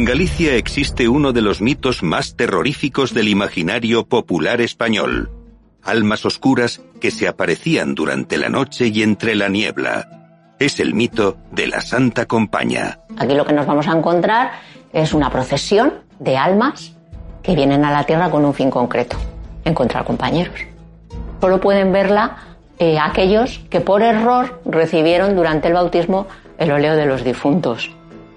[0.00, 5.30] En Galicia existe uno de los mitos más terroríficos del imaginario popular español.
[5.84, 10.08] Almas oscuras que se aparecían durante la noche y entre la niebla.
[10.58, 13.00] Es el mito de la Santa Compaña.
[13.18, 14.52] Aquí lo que nos vamos a encontrar
[14.94, 16.96] es una procesión de almas
[17.42, 19.18] que vienen a la tierra con un fin concreto,
[19.66, 20.60] encontrar compañeros.
[21.42, 22.38] Solo pueden verla
[22.78, 27.90] eh, aquellos que por error recibieron durante el bautismo el óleo de los difuntos.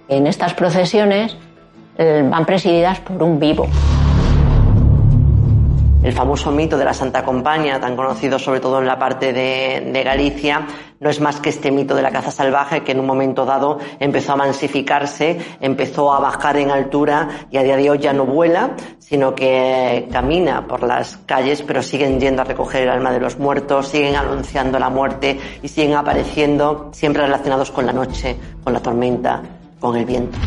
[0.09, 1.37] En estas procesiones
[1.97, 3.67] van presididas por un vivo.
[6.03, 10.03] El famoso mito de la Santa Compaña, tan conocido sobre todo en la parte de,
[10.03, 10.67] Galicia,
[10.99, 13.79] no es más que este mito de la caza salvaje que en un momento dado
[14.01, 18.25] empezó a mansificarse, empezó a bajar en altura y a día de hoy ya no
[18.25, 23.21] vuela, sino que camina por las calles, pero siguen yendo a recoger el alma de
[23.21, 28.73] los muertos, siguen anunciando la muerte y siguen apareciendo siempre relacionados con la noche, con
[28.73, 29.41] la tormenta,
[29.79, 30.37] con el viento.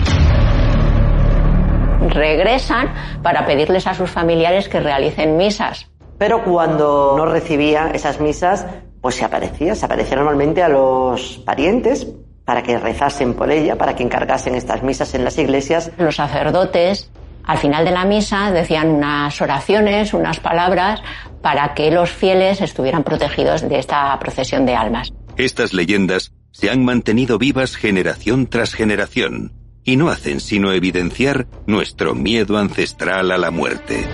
[2.10, 2.92] Regresan
[3.22, 5.88] para pedirles a sus familiares que realicen misas
[6.18, 8.66] Pero cuando no recibía esas misas,
[9.00, 12.06] pues se aparecía, se aparecía normalmente a los parientes
[12.44, 15.90] para que rezasen por ella, para que encargasen estas misas en las iglesias.
[15.98, 17.10] Los sacerdotes
[17.44, 21.00] al final de la misa decían unas oraciones, unas palabras
[21.42, 25.12] para que los fieles estuvieran protegidos de esta procesión de almas.
[25.36, 29.52] Estas leyendas se han mantenido vivas generación tras generación
[29.86, 34.06] y no hacen sino evidenciar nuestro miedo ancestral a la muerte.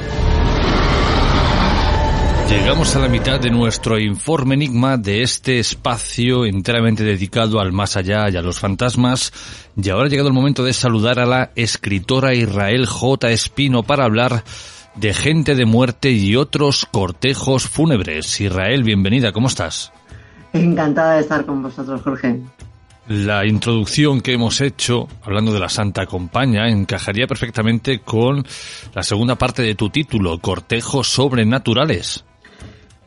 [2.49, 7.97] Llegamos a la mitad de nuestro informe enigma de este espacio enteramente dedicado al más
[7.97, 9.33] allá y a los fantasmas.
[9.75, 13.31] Y ahora ha llegado el momento de saludar a la escritora Israel J.
[13.31, 14.45] Espino para hablar
[14.97, 18.39] de gente de muerte y otros cortejos fúnebres.
[18.43, 19.91] Israel, bienvenida, ¿cómo estás?
[20.53, 22.39] Encantada de estar con vosotros, Jorge.
[23.09, 28.45] La introducción que hemos hecho, hablando de la Santa Compaña, encajaría perfectamente con
[28.95, 32.25] la segunda parte de tu título, Cortejos Sobrenaturales.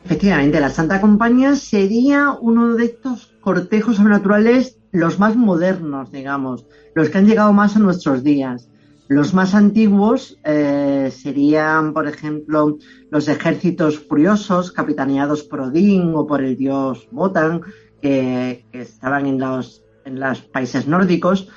[0.04, 7.08] Efectivamente, la Santa Compañía sería uno de estos cortejos sobrenaturales los más modernos, digamos, los
[7.08, 8.68] que han llegado más a nuestros días.
[9.08, 12.78] Los más antiguos eh, serían, por ejemplo,
[13.10, 17.62] los ejércitos furiosos capitaneados por Odín o por el dios Wotan,
[18.02, 21.48] que, estaban en los, en los países nórdicos,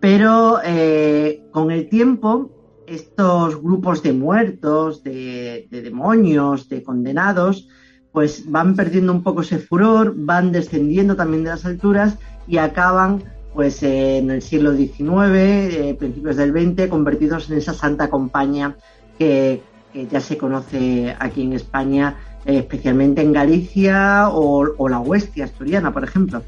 [0.00, 2.50] pero eh, con el tiempo
[2.86, 7.68] estos grupos de muertos, de demonios, de condenados,
[8.12, 13.22] pues van perdiendo un poco ese furor, van descendiendo también de las alturas y acaban
[13.54, 18.76] pues en el siglo XIX, eh, principios del XX, convertidos en esa santa compañía
[19.18, 19.62] que,
[20.10, 25.92] ya se conoce aquí en España, eh, especialmente en Galicia o, o la Huestia asturiana,
[25.92, 26.42] por ejemplo.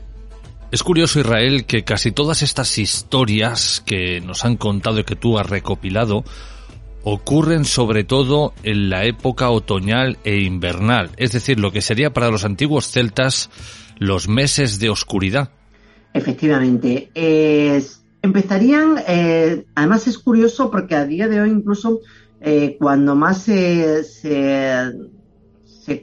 [0.71, 5.37] Es curioso, Israel, que casi todas estas historias que nos han contado y que tú
[5.37, 6.23] has recopilado
[7.03, 12.31] ocurren sobre todo en la época otoñal e invernal, es decir, lo que sería para
[12.31, 13.51] los antiguos celtas
[13.99, 15.51] los meses de oscuridad.
[16.15, 17.11] Efectivamente.
[18.23, 22.01] empezarían, eh, además es curioso porque a día de hoy incluso
[22.41, 24.93] eh, cuando más se, se,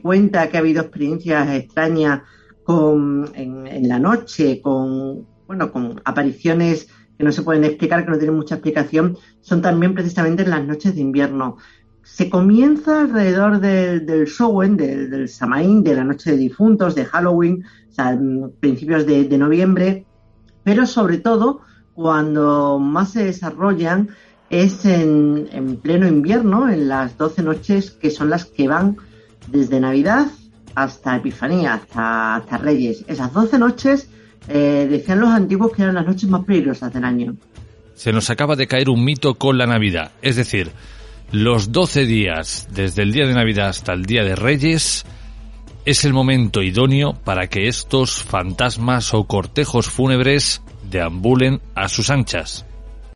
[0.02, 2.22] cuenta que ha habido experiencias extrañas
[2.68, 6.86] con, en, la noche, con, bueno, con apariciones
[7.16, 10.66] que no se pueden explicar, que no tienen mucha explicación, son también precisamente en las
[10.66, 11.56] noches de invierno.
[12.02, 17.06] Se comienza alrededor del, del Showen, del, del Samaín, de la noche de difuntos, de
[17.06, 18.20] Halloween, o sea,
[18.60, 20.04] principios de, noviembre,
[20.62, 21.62] pero sobre todo
[21.94, 24.10] cuando más se desarrollan
[24.50, 28.98] es en, en, pleno invierno, en las 12 noches que son las que van
[29.50, 30.26] desde Navidad
[30.74, 33.04] hasta Epifanía, hasta, hasta Reyes.
[33.06, 34.08] Esas 12 noches
[34.48, 37.36] eh, decían los antiguos que eran las noches más peligrosas del año.
[37.94, 40.70] Se nos acaba de caer un mito con la Navidad, es decir,
[41.32, 45.04] los 12 días desde el día de Navidad hasta el día de Reyes
[45.84, 52.64] es el momento idóneo para que estos fantasmas o cortejos fúnebres deambulen a sus anchas.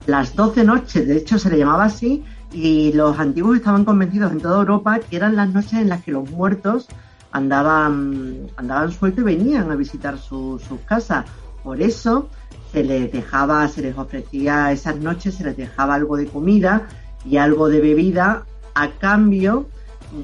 [0.06, 4.40] Las 12 noches, de hecho se le llamaba así, y los antiguos estaban convencidos en
[4.40, 6.88] toda Europa que eran las noches en las que los muertos
[7.32, 11.26] andaban, andaban sueltos y venían a visitar sus casas.
[11.64, 12.28] Por eso
[12.72, 16.88] se les dejaba, se les ofrecía esas noches, se les dejaba algo de comida
[17.24, 18.44] y algo de bebida
[18.74, 19.68] a cambio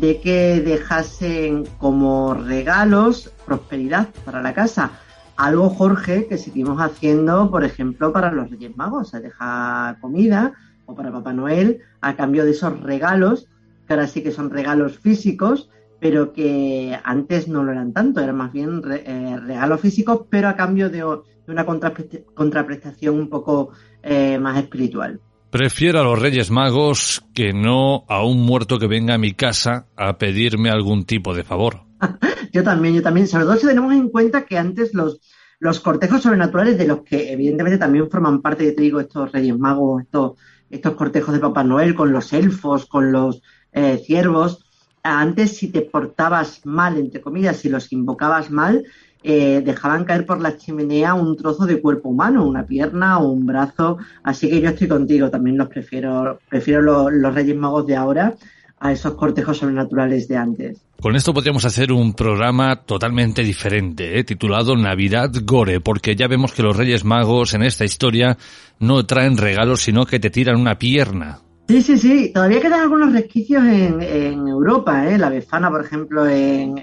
[0.00, 4.92] de que dejasen como regalos prosperidad para la casa.
[5.36, 9.10] Algo, Jorge, que seguimos haciendo, por ejemplo, para los Reyes Magos.
[9.10, 10.52] Se deja comida
[10.84, 13.46] o para Papá Noel a cambio de esos regalos,
[13.86, 18.36] que ahora sí que son regalos físicos, pero que antes no lo eran tanto, eran
[18.36, 21.04] más bien eh, regalos físicos, pero a cambio de,
[21.48, 23.70] una contraprestación un poco
[24.02, 25.20] eh, más espiritual.
[25.50, 29.86] Prefiero a los Reyes Magos que no a un muerto que venga a mi casa
[29.96, 31.84] a pedirme algún tipo de favor.
[32.52, 33.26] yo también, yo también.
[33.26, 35.20] Sobre todo si tenemos en cuenta que antes los,
[35.58, 40.02] los cortejos sobrenaturales, de los que evidentemente también forman parte, te digo, estos Reyes Magos,
[40.02, 40.32] estos,
[40.68, 43.40] estos cortejos de Papá Noel, con los elfos, con los
[43.72, 44.67] eh, ciervos,
[45.08, 48.84] antes si te portabas mal, entre comillas, si los invocabas mal,
[49.22, 53.46] eh, dejaban caer por la chimenea un trozo de cuerpo humano, una pierna o un
[53.46, 53.98] brazo.
[54.22, 58.34] Así que yo estoy contigo, también los prefiero, prefiero los, Reyes Magos de ahora
[58.80, 60.80] a esos cortejos sobrenaturales de antes.
[61.00, 64.24] Con esto podríamos hacer un programa totalmente diferente, ¿eh?
[64.24, 68.38] titulado Navidad Gore, porque ya vemos que los Reyes Magos en esta historia
[68.78, 71.40] no traen regalos, sino que te tiran una pierna.
[71.68, 72.30] Sí, sí, sí.
[72.32, 75.06] Todavía quedan algunos resquicios en, Europa.
[75.06, 75.18] ¿eh?
[75.18, 76.82] La Befana, por ejemplo, en,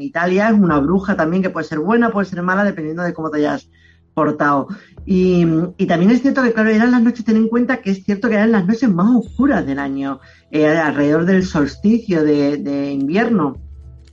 [0.00, 3.30] Italia es una bruja también que puede ser buena, puede ser mala, dependiendo de cómo
[3.30, 3.68] te hayas
[4.14, 4.68] portado.
[5.04, 5.44] Y,
[5.86, 8.36] también es cierto que, claro, eran las noches, ten en cuenta que es cierto que
[8.36, 10.20] eran las noches más oscuras del año,
[10.50, 13.58] eh, alrededor del solsticio de, invierno.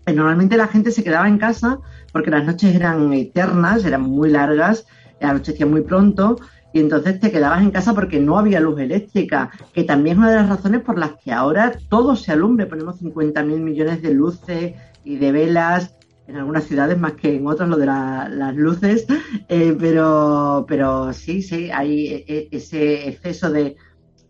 [0.05, 1.79] normalmente la gente se quedaba en casa
[2.11, 4.85] porque las noches eran eternas, eran muy largas,
[5.21, 6.37] anochecía muy pronto
[6.73, 10.29] y entonces te quedabas en casa porque no había luz eléctrica, que también es una
[10.29, 14.73] de las razones por las que ahora todo se alumbre, ponemos 50.000 millones de luces
[15.03, 15.95] y de velas,
[16.27, 19.05] en algunas ciudades más que en otras lo de las luces,
[19.49, 23.75] eh, pero, pero sí, sí, hay e, e, ese exceso de,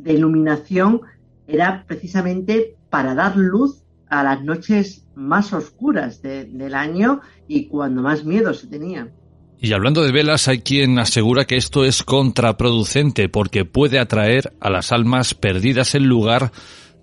[0.03, 1.01] iluminación
[1.47, 8.26] era precisamente para dar luz a las noches más oscuras del año y cuando más
[8.26, 9.11] miedo se tenía.
[9.63, 14.71] Y hablando de velas, hay quien asegura que esto es contraproducente porque puede atraer a
[14.71, 16.51] las almas perdidas en lugar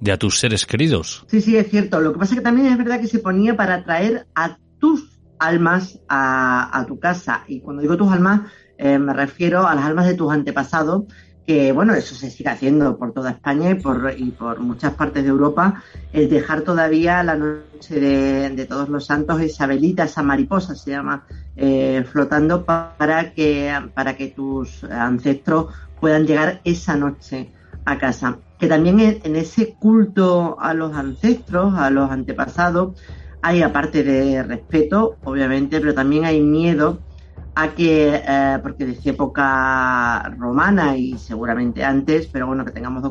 [0.01, 1.24] de a tus seres queridos.
[1.28, 2.01] Sí, sí, es cierto.
[2.01, 5.20] Lo que pasa es que también es verdad que se ponía para atraer a tus
[5.39, 7.44] almas a, tu casa.
[7.47, 11.05] Y cuando digo tus almas, eh, me refiero a las almas de tus antepasados,
[11.49, 15.23] que bueno, eso se sigue haciendo por toda España y por, y por muchas partes
[15.23, 20.75] de Europa, el dejar todavía la noche de, todos los santos esa velita, esa mariposa
[20.75, 21.25] se llama,
[21.57, 27.51] eh, flotando para que, para que tus ancestros puedan llegar esa noche
[27.87, 28.41] a casa.
[28.59, 33.01] Que también en ese culto a los ancestros, a los antepasados,
[33.41, 36.99] hay aparte de respeto, obviamente, pero también hay miedo
[37.60, 43.02] a que, eh, porque desde época romana y seguramente antes, pero bueno, que tengamos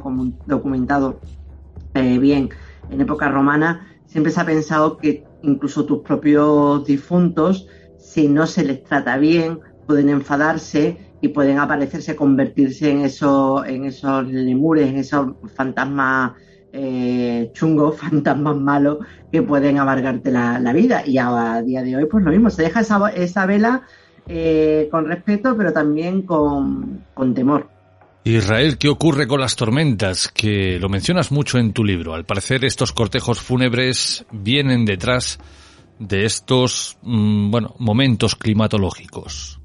[0.46, 1.20] documentado
[1.94, 2.50] eh, bien,
[2.90, 7.68] en época romana, siempre se ha pensado que incluso tus propios difuntos,
[7.98, 13.84] si no se les trata bien, pueden enfadarse y pueden aparecerse, convertirse en, eso, en
[13.84, 16.36] esos lemures, en esos fantasmas
[16.72, 19.00] eh, chungos, fantasmas malos
[19.30, 21.06] que pueden amargarte la, vida.
[21.06, 23.84] Y a, día de hoy, pues lo mismo, se deja esa, esa vela
[24.28, 27.70] eh, con respeto, pero también con, temor.
[28.24, 30.28] Israel, ¿qué ocurre con las tormentas?
[30.28, 32.14] Que lo mencionas mucho en tu libro.
[32.14, 35.40] Al parecer estos cortejos fúnebres vienen detrás
[36.00, 39.62] de estos, mm, bueno, momentos climatológicos.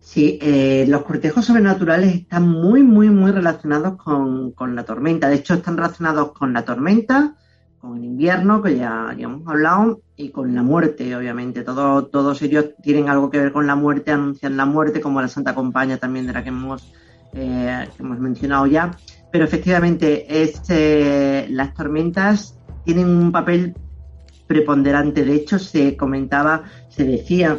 [0.00, 5.30] Sí, eh, los cortejos sobrenaturales están muy, muy, muy relacionados con, con, la tormenta.
[5.30, 7.34] De hecho, están relacionados con la tormenta,
[7.82, 11.64] con el invierno, que ya, hemos hablado, y con la muerte, obviamente.
[11.64, 15.52] todos ellos tienen algo que ver con la muerte, anuncian la muerte, como la Santa
[15.52, 16.92] Compañía también de la que hemos,
[17.32, 18.92] eh, hemos mencionado ya.
[19.32, 23.74] Pero efectivamente, este, las tormentas tienen un papel
[24.46, 25.24] preponderante.
[25.24, 27.58] De hecho, se comentaba, se decía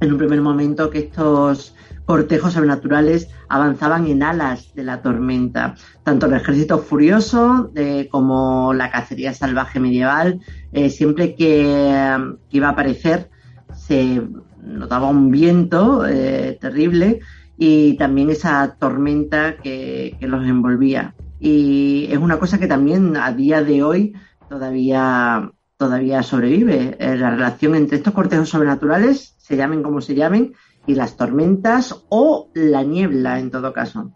[0.00, 1.73] en un primer momento que estos
[2.04, 5.74] cortejos sobrenaturales avanzaban en alas de la tormenta.
[6.02, 7.72] Tanto el ejército furioso
[8.10, 10.40] como la cacería salvaje medieval,
[10.72, 12.18] eh, siempre que,
[12.50, 13.30] iba a aparecer,
[13.74, 14.22] se
[14.62, 17.20] notaba un viento eh, terrible
[17.56, 21.14] y también esa tormenta que, que, los envolvía.
[21.38, 24.14] Y es una cosa que también a día de hoy
[24.48, 26.96] todavía, todavía sobrevive.
[26.98, 30.54] Eh, la relación entre estos cortejos sobrenaturales, se llamen como se llamen,
[30.86, 34.12] y las tormentas o la niebla en todo caso.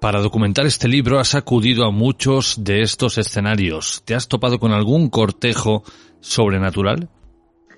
[0.00, 4.02] Para documentar este libro has acudido a muchos de estos escenarios.
[4.04, 5.82] ¿Te has topado con algún cortejo
[6.20, 7.08] sobrenatural?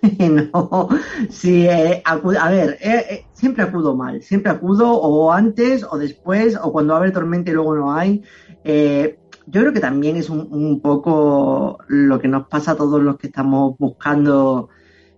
[0.18, 0.88] no,
[1.30, 6.58] sí, eh, a ver, eh, eh, siempre acudo mal, siempre acudo o antes o después
[6.60, 8.22] o cuando abre tormenta y luego no hay.
[8.64, 13.16] yo creo que también es un, un, poco lo que nos pasa a todos los
[13.16, 14.68] que estamos buscando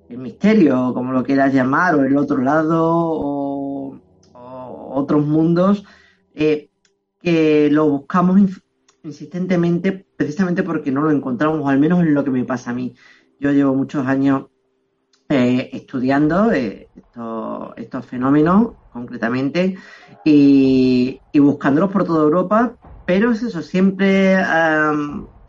[0.09, 3.98] el misterio, como lo quieras llamar, o el otro lado, o,
[4.90, 5.85] otros mundos,
[6.35, 6.70] eh,
[7.20, 8.40] que lo buscamos
[9.02, 12.74] insistentemente precisamente porque no lo encontramos, o al menos en lo que me pasa a
[12.74, 12.94] mí.
[13.39, 14.47] Yo llevo muchos años
[15.28, 16.89] eh, estudiando eh,
[17.76, 19.76] estos, fenómenos concretamente
[20.24, 22.76] y, buscándolos por toda Europa,
[23.06, 24.36] pero es eso, siempre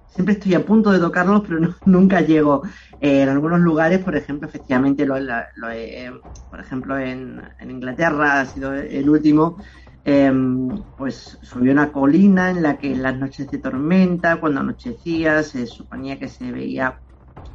[0.10, 2.64] siempre estoy a punto de tocarlos, pero nunca llego.
[3.00, 5.16] Eh, en algunos lugares, por ejemplo, efectivamente, lo,
[6.50, 9.58] por ejemplo, en, Inglaterra ha sido el último,
[10.04, 15.44] em, pues subió una colina en la que en las noches de tormenta, cuando anochecía,
[15.44, 17.00] se suponía que se veía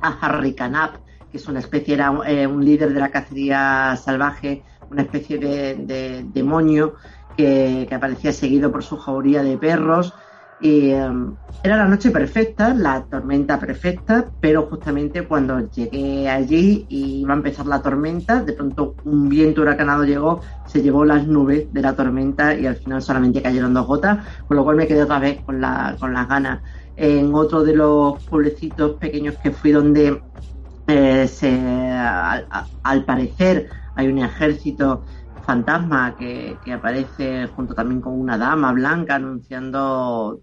[0.00, 0.96] a Harry Canap,
[1.30, 6.24] que es una especie, era eh, un líder de la cacería salvaje, una especie de,
[6.32, 6.94] demonio
[7.36, 10.14] que, que, aparecía seguido por su jauría de perros
[10.60, 17.32] em, era la noche perfecta, la tormenta perfecta, pero justamente cuando llegué allí y iba
[17.32, 21.82] a empezar la tormenta, de pronto un viento huracanado llegó, se llevó las nubes de
[21.82, 25.18] la tormenta y al final solamente cayeron dos gotas, con lo cual me quedé otra
[25.18, 26.60] vez con, la, con las ganas.
[26.96, 30.20] En otro de los pueblecitos pequeños que fui donde
[30.86, 31.50] eh, se,
[31.92, 35.02] al, parecer hay un ejército
[35.44, 40.40] fantasma que, aparece junto también con una dama blanca anunciando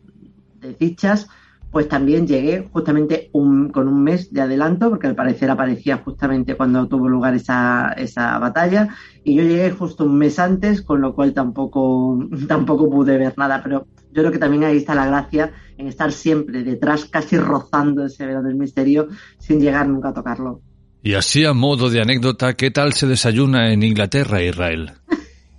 [0.56, 1.28] desdichas,
[1.72, 6.56] pues también llegué justamente un, con un mes de adelanto, porque al parecer aparecía justamente
[6.56, 8.90] cuando tuvo lugar esa, esa batalla,
[9.23, 13.61] y yo llegué justo un mes antes, con lo cual tampoco, tampoco pude ver nada,
[13.64, 18.06] pero yo creo que también ahí está la gracia en estar siempre detrás, casi rozando
[18.06, 19.07] ese velo del misterio,
[19.40, 20.61] sin llegar nunca a tocarlo.
[21.03, 24.91] Y así a modo de anécdota, ¿qué tal se desayuna en Inglaterra, Israel?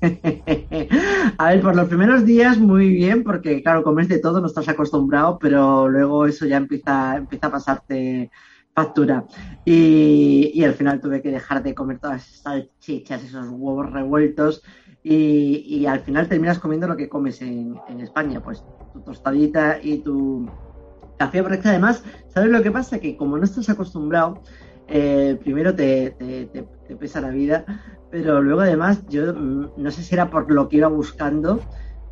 [1.39, 4.69] a ver, por los primeros días muy bien, porque claro, comes de todo, no estás
[4.69, 8.31] acostumbrado, pero luego eso ya empieza, empieza a pasarte
[8.73, 9.25] factura.
[9.65, 14.63] Y, al final tuve que dejar de comer todas esas salchichas, esos huevos revueltos,
[15.03, 18.63] y, al final terminas comiendo lo que comes en, España, pues
[18.93, 20.49] tu tostadita y tu
[21.19, 23.01] café, porque además, ¿sabes lo que pasa?
[23.01, 24.41] Que como no estás acostumbrado,
[24.95, 27.65] eh, primero te, te, pesa la vida,
[28.11, 31.63] pero luego además yo mm, no sé si era por lo que iba buscando,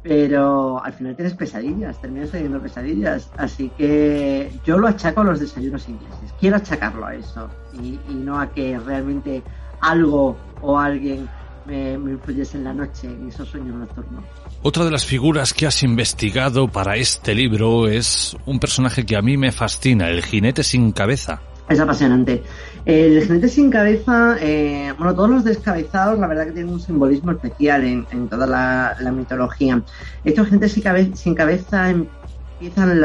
[0.03, 5.41] pero al final tienes pesadillas, terminas teniendo pesadillas, así que yo lo achaco a los
[5.41, 9.43] desayunos ingleses, quiero achacarlo a eso y, no a que realmente
[9.83, 11.29] algo o alguien
[11.67, 14.25] me, me influyese en la noche en esos sueños nocturnos.
[14.63, 19.21] Otra de las figuras que has investigado para este libro es un personaje que a
[19.21, 21.43] mí me fascina, el jinete sin cabeza.
[21.71, 22.43] Es apasionante.
[22.87, 27.33] El jinete sin cabeza, eh, bueno, todos los descabezados, la verdad que tienen un simbolismo
[27.33, 29.83] especial en, toda la, mitología.
[30.25, 30.73] Estos jinetes
[31.15, 33.01] sin, cabeza empiezan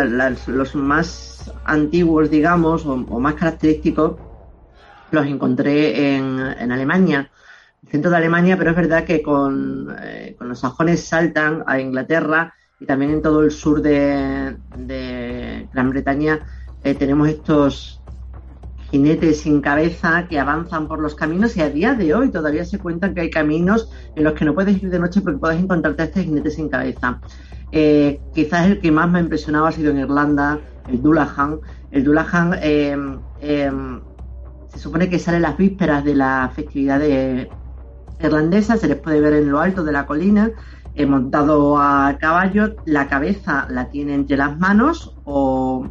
[0.47, 4.15] los más antiguos, digamos, o, más característicos,
[5.11, 7.29] los encontré en, Alemania,
[7.83, 12.53] el centro de Alemania, pero es verdad que con, eh, los sajones saltan a Inglaterra
[12.79, 14.55] y también en todo el sur de,
[15.73, 16.45] Gran Bretaña
[16.83, 18.01] eh, tenemos estos
[18.95, 22.79] jinetes sin cabeza que avanzan por los caminos y a día de hoy todavía se
[22.79, 26.03] cuentan que hay caminos en los que no puedes ir de noche porque puedes encontrarte
[26.03, 27.19] a este jinete sin cabeza.
[27.73, 31.59] Eh, quizás el que más me ha impresionado ha sido en Irlanda, el Dullahan.
[31.91, 32.97] El Dullahan eh,
[33.41, 33.71] eh,
[34.69, 37.01] se supone que sale las vísperas de la festividad
[38.21, 40.51] irlandesa, se les puede ver en lo alto de la colina,
[41.05, 45.85] montado a caballo, la cabeza la tiene entre las manos o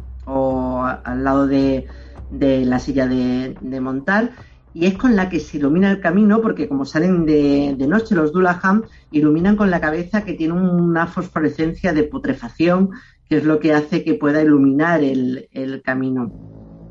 [1.03, 1.85] al lado de,
[2.31, 4.31] de la silla de, montar
[4.73, 8.33] y es con la que se ilumina el camino porque como salen de, noche los
[8.33, 12.91] Dullahan iluminan con la cabeza que tiene una fosforescencia de putrefacción
[13.29, 16.31] que es lo que hace que pueda iluminar el, camino.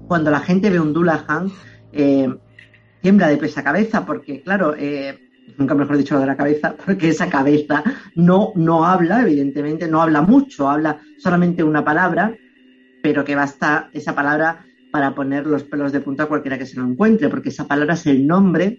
[0.09, 1.51] Cuando la gente ve un Dullahan
[1.93, 2.35] eh,
[3.01, 5.24] tiembla de pesa cabeza porque claro, eh,
[5.59, 7.82] nunca mejor dicho lo de la cabeza, porque esa cabeza
[8.15, 12.35] no, no habla, evidentemente, no habla mucho, habla solamente una palabra,
[13.02, 16.78] pero que basta esa palabra para poner los pelos de punta a cualquiera que se
[16.78, 18.78] lo encuentre, porque esa palabra es el nombre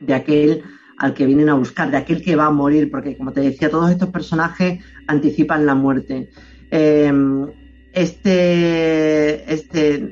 [0.00, 0.62] de aquel
[0.96, 3.68] al que vienen a buscar, de aquel que va a morir, porque como te decía,
[3.68, 6.30] todos estos personajes anticipan la muerte.
[6.70, 7.46] Em,
[7.92, 10.08] este, este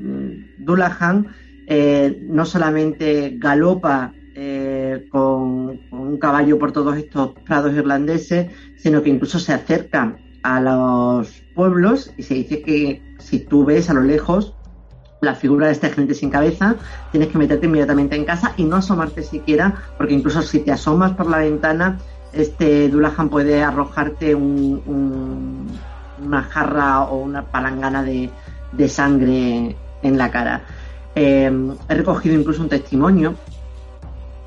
[1.66, 9.08] eh, no solamente galopa eh, con, un caballo por todos estos prados irlandeses, sino que
[9.08, 14.02] incluso se acerca a los pueblos y se dice que si tú ves a lo
[14.02, 14.56] lejos
[15.22, 16.74] la figura de este gente sin cabeza,
[17.12, 21.12] tienes que meterte inmediatamente en casa y no asomarte siquiera, porque incluso si te asomas
[21.12, 21.98] por la ventana,
[22.32, 28.30] este Dullahan puede arrojarte una jarra o una palangana de,
[28.88, 30.62] sangre en la cara.
[31.14, 33.34] Em, he recogido incluso un testimonio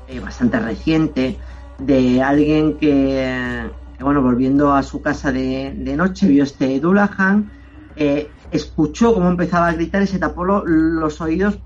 [0.08, 1.38] eh, bastante reciente
[1.78, 7.50] de alguien que, bueno, volviendo a su casa de, noche, vio este Dullahan,
[7.96, 11.58] eh, escuchó cómo empezaba a gritar y se tapó los oídos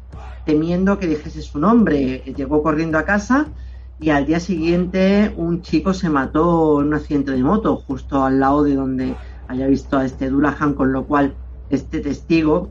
[0.44, 2.22] temiendo que dijese su nombre.
[2.36, 3.48] Llegó corriendo a casa
[3.98, 8.40] y al día siguiente un chico se mató en un accidente de moto justo al
[8.40, 9.14] lado de donde
[9.46, 11.34] había visto a este Dullahan, con lo cual
[11.68, 12.70] este testigo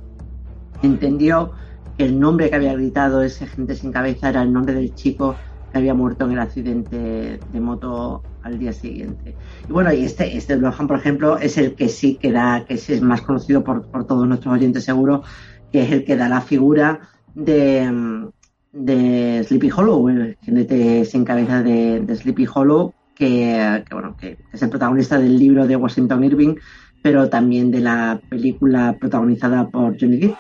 [0.82, 1.52] entendió
[1.98, 5.36] que el nombre que había gritado ese gente sin cabeza era el nombre del chico
[5.72, 9.36] que había muerto en el accidente de moto al día siguiente.
[9.68, 12.74] Y bueno, y este, este Lohan, por ejemplo, es el que sí que da, que
[12.74, 15.24] es más conocido por, por todos nuestros oyentes seguro,
[15.72, 17.00] que es el que da la figura
[17.34, 18.30] de,
[18.72, 24.70] de Sleepy Hollow, el jinete sin cabeza de, Sleepy Hollow, que, bueno, que es el
[24.70, 26.56] protagonista del libro de Washington Irving,
[27.02, 30.36] pero también de la película protagonizada por Johnny Depp,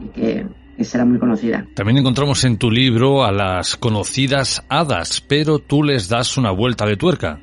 [0.00, 0.46] y que
[0.78, 1.66] que será muy conocida.
[1.74, 6.86] También encontramos en tu libro a las conocidas hadas, pero tú les das una vuelta
[6.86, 7.40] de tuerca.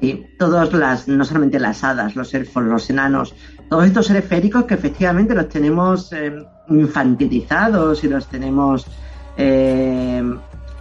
[0.00, 3.34] Sí, todas las, no solamente las hadas, los elfos, los enanos,
[3.68, 8.86] todos estos seres féricos que efectivamente los tenemos eh, infantilizados y los tenemos
[9.36, 10.22] eh,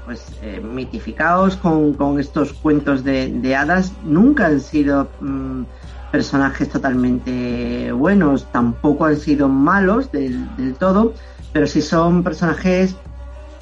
[0.05, 5.63] pues eh, mitificados con, estos cuentos de, hadas, nunca han sido mm,
[6.11, 11.13] personajes totalmente buenos, tampoco han sido malos del, todo,
[11.51, 12.95] pero sí son personajes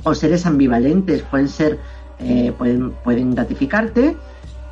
[0.03, 1.80] o seres ambivalentes, pueden ser,
[2.19, 4.15] eh, pueden, pueden gratificarte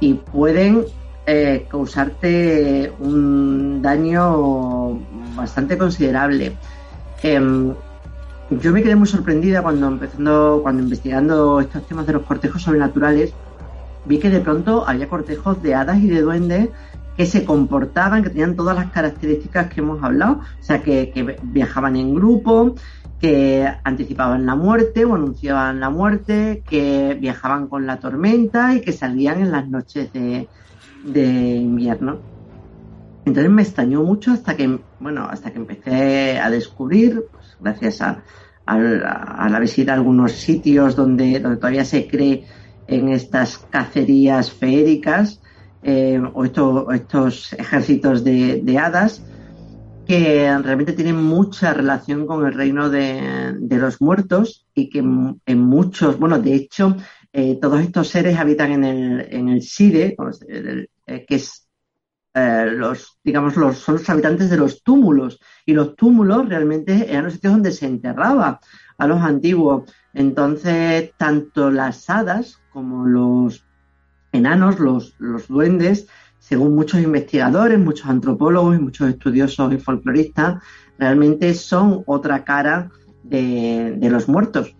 [0.03, 0.83] y pueden
[1.25, 4.99] eh, causarte un daño
[5.33, 6.57] bastante considerable.
[7.21, 7.73] Em,
[8.49, 13.33] yo me quedé muy sorprendida cuando empezando, cuando investigando estos temas de los cortejos sobrenaturales,
[14.03, 16.69] vi que de pronto había cortejos de hadas y de duendes
[17.15, 21.95] que se comportaban, que tenían todas las características que hemos hablado, o sea, que, viajaban
[21.95, 22.75] en grupo,
[23.23, 28.91] que anticipaban la muerte o anunciaban la muerte, que viajaban con la tormenta y que
[28.91, 30.45] salían en las noches de,
[31.55, 32.19] invierno.
[33.23, 38.25] Entonces me extrañó mucho hasta que, bueno, hasta que empecé a descubrir, pues, gracias a,
[38.65, 42.45] a, la visita a algunos sitios donde, donde todavía se cree
[42.87, 45.41] en estas cacerías feéricas
[45.81, 46.43] eh, o
[46.91, 49.23] estos ejércitos de, hadas
[50.05, 56.19] que realmente tienen mucha relación con el reino de, los muertos y que en, muchos,
[56.19, 56.95] bueno, de hecho,
[57.31, 60.15] eh, todos estos seres habitan en el, en el Side,
[60.47, 61.67] eh, que es
[62.35, 65.39] los, digamos, los, son los habitantes de los túmulos.
[65.65, 68.59] Y los túmulos realmente eran los sitios donde se enterraba
[68.97, 69.91] a los antiguos.
[70.13, 73.65] Entonces, tanto las hadas como los
[74.31, 76.07] enanos, los, los duendes,
[76.43, 80.61] según muchos investigadores, muchos antropólogos y muchos estudiosos y folcloristas,
[80.99, 82.91] realmente son otra cara
[83.23, 84.75] de, los muertos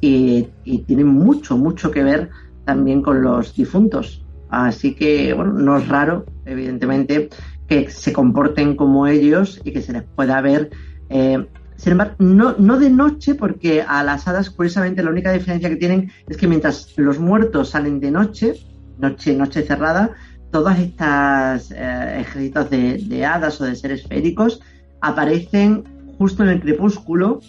[0.00, 0.48] y,
[0.86, 2.30] tienen mucho, mucho que ver
[2.64, 4.24] también con los difuntos.
[4.48, 7.28] Así que, bueno, no es raro, evidentemente,
[7.68, 10.70] que se comporten como ellos y que se les pueda ver.
[11.10, 15.68] Eh, sin embargo, no, no de noche, porque a las hadas, curiosamente, la única diferencia
[15.68, 18.54] que tienen es que mientras los muertos salen de noche,
[18.98, 20.12] noche, noche cerrada,
[20.52, 24.60] todas estas eh, ejércitos de, hadas o de seres féricos
[25.00, 25.82] aparecen
[26.18, 27.40] justo en el crepúsculo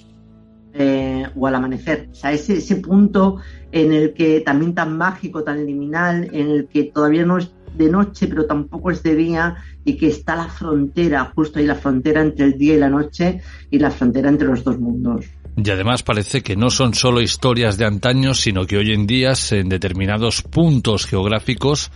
[0.73, 2.07] eh, o al amanecer.
[2.11, 3.37] O sea, ese, ese punto
[3.71, 7.89] en el que también tan mágico, tan liminal, en el que todavía no es de
[7.89, 12.21] noche, pero tampoco es de día, y que está la frontera, justo ahí la frontera
[12.21, 15.25] entre el día y la noche, y la frontera entre los dos mundos.
[15.55, 19.33] Y además parece que no son solo historias de antaño, sino que hoy en día,
[19.51, 21.91] en determinados puntos geográficos,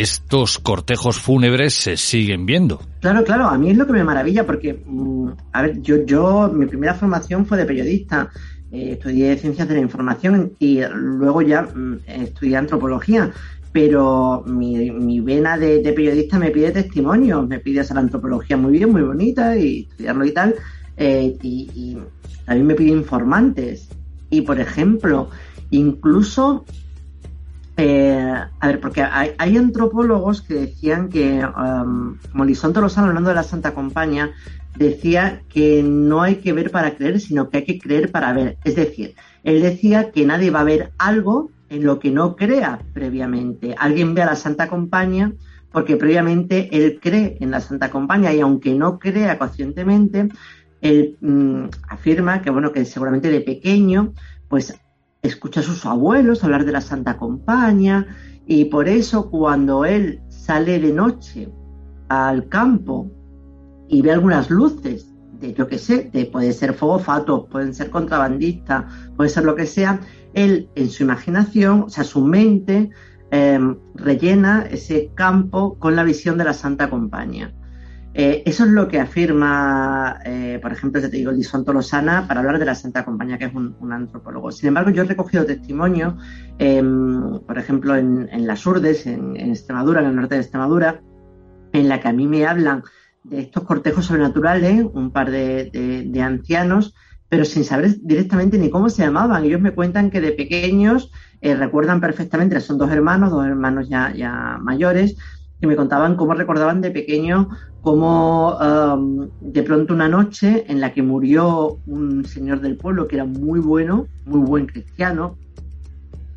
[0.00, 2.80] estos cortejos fúnebres se siguen viendo.
[3.00, 6.50] Claro, claro, a mí es lo que me maravilla, porque, mm, a ver, yo, yo,
[6.52, 8.30] mi primera formación fue de periodista,
[8.70, 13.30] eh, estudié ciencias de la información y luego ya mm, estudié antropología,
[13.72, 18.72] pero mi, mi vena de, de, periodista me pide testimonios, me pide hacer antropología muy
[18.72, 20.54] bien, muy bonita y estudiarlo y tal,
[20.96, 21.96] eh, y
[22.46, 23.88] a mí me pide informantes.
[24.30, 25.30] Y, por ejemplo,
[25.70, 26.64] incluso,
[27.80, 33.44] eh, a ver, porque hay, antropólogos que decían que, um, como Lisonto hablando de la
[33.44, 34.32] Santa Compañía,
[34.74, 38.58] decía que no hay que ver para creer, sino que hay que creer para ver.
[38.64, 39.14] Es decir,
[39.44, 43.76] él decía que nadie va a ver algo en lo que no crea previamente.
[43.78, 45.32] Alguien ve a la Santa Compañía
[45.70, 50.28] porque previamente él cree en la Santa Compañía y aunque no crea conscientemente,
[50.80, 54.14] él mm, afirma que, bueno, que seguramente de pequeño,
[54.48, 54.74] pues
[55.28, 58.06] escucha a sus abuelos hablar de la Santa Compañía
[58.46, 61.48] y por eso cuando él sale de noche
[62.08, 63.10] al campo
[63.88, 67.90] y ve algunas luces de, yo que sé, de, puede ser fuego fato, pueden ser
[67.90, 68.84] contrabandistas,
[69.16, 70.00] puede ser lo que sea,
[70.34, 72.90] él en su imaginación, o sea, su mente
[73.30, 77.52] em, rellena ese campo con la visión de la Santa Compañía.
[78.20, 82.58] Eh, eso es lo que afirma, eh, por ejemplo, te digo, Lison Tolosana para hablar
[82.58, 84.50] de la Santa Compañía, que es un, antropólogo.
[84.50, 86.16] Sin embargo, yo he recogido testimonio,
[86.58, 91.00] em, por ejemplo, en, las Urdes, en, Extremadura, en el norte de Extremadura,
[91.72, 92.82] en la que a mí me hablan
[93.22, 96.96] de estos cortejos sobrenaturales, un par de, ancianos,
[97.28, 99.44] pero sin saber directamente ni cómo se llamaban.
[99.44, 104.12] Ellos me cuentan que de pequeños eh, recuerdan perfectamente, son dos hermanos, dos hermanos ya,
[104.12, 105.14] ya mayores,
[105.60, 107.48] que me contaban cómo recordaban de pequeño
[107.82, 113.16] cómo um, de pronto una noche en la que murió un señor del pueblo que
[113.16, 115.36] era muy bueno, muy buen cristiano,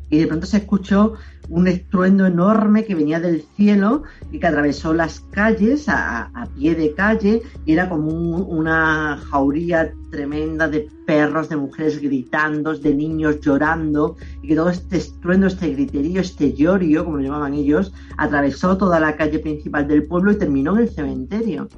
[0.08, 1.14] y de pronto se escuchó
[1.48, 6.92] un estruendo enorme que venía del cielo y que atravesó las calles a, pie de
[6.94, 14.16] calle y era como una jauría tremenda de perros, de mujeres gritando, de niños llorando
[14.42, 19.00] y que todo este estruendo, este griterío, este llorio, como lo llamaban ellos, atravesó toda
[19.00, 21.68] la calle principal del pueblo y terminó en el cementerio.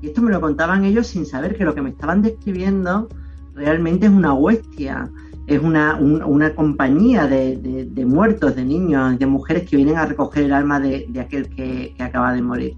[0.00, 3.08] Y esto me lo contaban ellos sin saber que lo que me estaban describiendo
[3.54, 5.10] realmente es una huestia
[5.50, 10.44] es una, una compañía de, de, muertos, de niños, de mujeres que vienen a recoger
[10.44, 12.76] el alma de, aquel que, que, acaba de morir.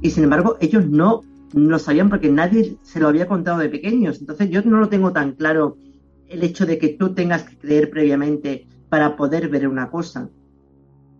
[0.00, 1.20] Y sin embargo, ellos no
[1.52, 4.20] lo sabían porque nadie se lo había contado de pequeños.
[4.20, 5.76] Entonces yo no lo tengo tan claro
[6.26, 10.30] el hecho de que tú tengas que creer previamente para poder ver una cosa.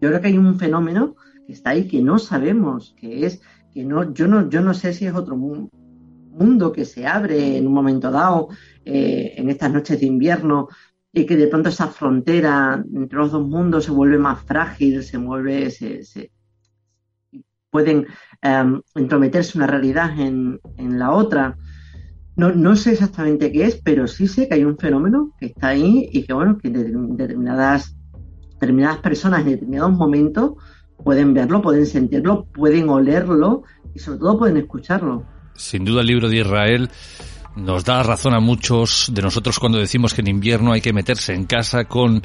[0.00, 1.16] Yo creo que hay un fenómeno
[1.46, 3.42] que está ahí que no sabemos, que es
[3.74, 7.66] que no, yo no, yo no sé si es otro mundo que se abre en
[7.66, 8.48] un momento dado,
[8.86, 10.68] eh, en estas noches de invierno,
[11.14, 15.16] y que de pronto esa frontera entre los dos mundos se vuelve más frágil, se
[15.16, 16.30] vuelve, se,
[17.70, 18.06] pueden
[18.42, 21.56] um, entrometerse una realidad en, en la otra.
[22.36, 25.68] No, no, sé exactamente qué es, pero sí sé que hay un fenómeno que está
[25.68, 27.96] ahí y que, bueno, que determinadas,
[28.54, 30.54] determinadas personas en determinados momentos
[31.04, 33.62] pueden verlo, pueden sentirlo, pueden olerlo
[33.94, 35.24] y sobre todo pueden escucharlo.
[35.54, 36.90] Sin duda el libro de Israel
[37.56, 41.34] nos da razón a muchos de nosotros cuando decimos que en invierno hay que meterse
[41.34, 42.22] en casa con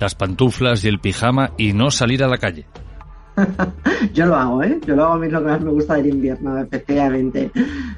[0.00, 2.66] las pantuflas y el pijama y no salir a la calle.
[4.12, 4.78] Yo lo hago, ¿eh?
[4.86, 7.50] Yo lo hago a mí lo que más me gusta del invierno, efectivamente.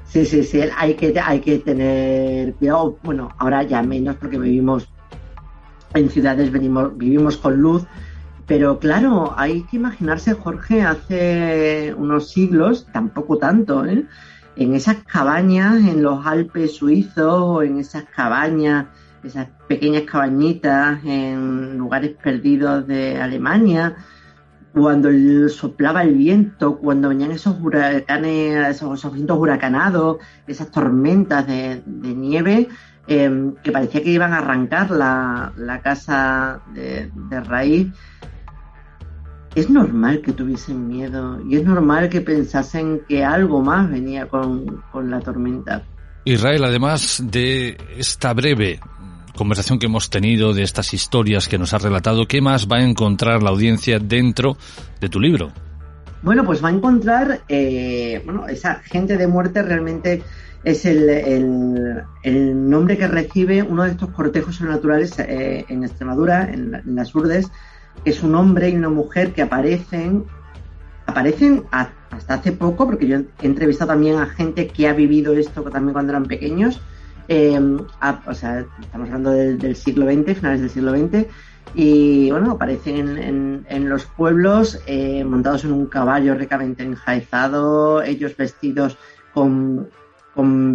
[0.04, 2.98] Sí, sí, sí, hay que, hay que tener cuidado.
[3.02, 4.88] Bueno, ahora ya menos porque vivimos
[5.94, 7.84] en ciudades, venimos, vivimos con luz.
[8.46, 14.04] Pero claro, hay que imaginarse, Jorge, hace unos siglos, tampoco tanto, ¿eh?
[14.56, 18.86] En esas cabañas en los Alpes suizos o en esas cabañas,
[19.22, 23.96] esas pequeñas cabañitas en lugares perdidos de Alemania,
[24.74, 25.08] cuando
[25.48, 30.18] soplaba el viento, cuando venían esos huracanes, esos, vientos huracanados,
[30.48, 32.68] esas tormentas de, nieve,
[33.06, 37.08] em, que parecía que iban a arrancar la, casa de,
[37.42, 37.86] raíz.
[39.54, 44.82] Es normal que tuviesen miedo y es normal que pensasen que algo más venía con,
[44.90, 45.82] con la tormenta.
[46.24, 48.80] Israel, además de esta breve
[49.36, 52.82] conversación que hemos tenido, de estas historias que nos has relatado, ¿qué más va a
[52.82, 54.56] encontrar la audiencia dentro
[55.00, 55.52] de tu libro?
[56.22, 60.22] Bueno, pues va a encontrar, eh, bueno, esa gente de muerte realmente
[60.62, 61.10] es el,
[62.22, 67.50] el, nombre que recibe uno de estos cortejos sobrenaturales eh, en Extremadura, en, las Urdes,
[68.04, 70.24] es un hombre y una mujer que aparecen,
[71.06, 75.62] aparecen hasta hace poco, porque yo he entrevistado también a gente que ha vivido esto
[75.62, 76.80] también cuando eran pequeños,
[77.28, 81.26] eh, o sea, estamos hablando del, siglo XX, finales del siglo XX,
[81.74, 88.98] y bueno, aparecen en, los pueblos eh, montados en un caballo ricamente enjaezado, ellos vestidos
[89.32, 89.88] con,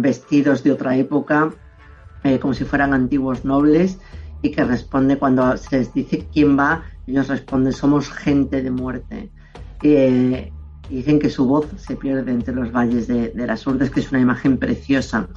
[0.02, 1.50] vestidos de otra época,
[2.24, 3.98] eh, como si fueran antiguos nobles,
[4.42, 9.30] y que responde cuando se les dice quién va, ellos responden, somos gente de muerte
[10.90, 14.20] dicen que su voz se pierde entre los valles de, las Urdes, que es una
[14.20, 15.28] imagen preciosa.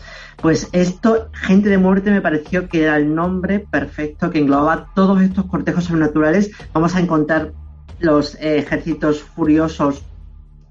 [0.42, 5.22] Pues esto, Gente de Muerte, me pareció que era el nombre perfecto que englobaba todos
[5.22, 6.52] estos cortejos sobrenaturales.
[6.74, 7.54] Vamos a encontrar
[8.00, 10.04] los eh, ejércitos furiosos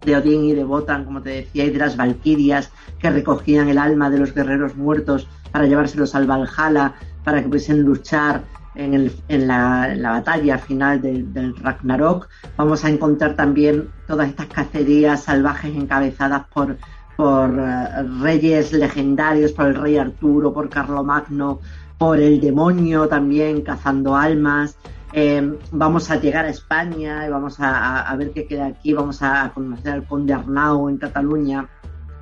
[0.05, 3.79] de Odín y de Botan, como te decía, y de las Valquirias que recogían el
[3.79, 8.43] alma de los guerreros muertos para llevárselos al Valhalla, para que pudiesen luchar
[8.75, 12.29] en, el, en, la, batalla final del, Ragnarok.
[12.57, 19.75] Vamos a encontrar también todas estas cacerías salvajes encabezadas por, eh, reyes legendarios, por el
[19.75, 21.61] rey Arturo, por Carlomagno,
[21.99, 24.77] por el demonio también cazando almas.
[25.15, 28.95] Eh, vamos a llegar a España y vamos a, ver qué queda aquí.
[28.95, 31.69] Vamos a conocer al conde Arnau en Cataluña,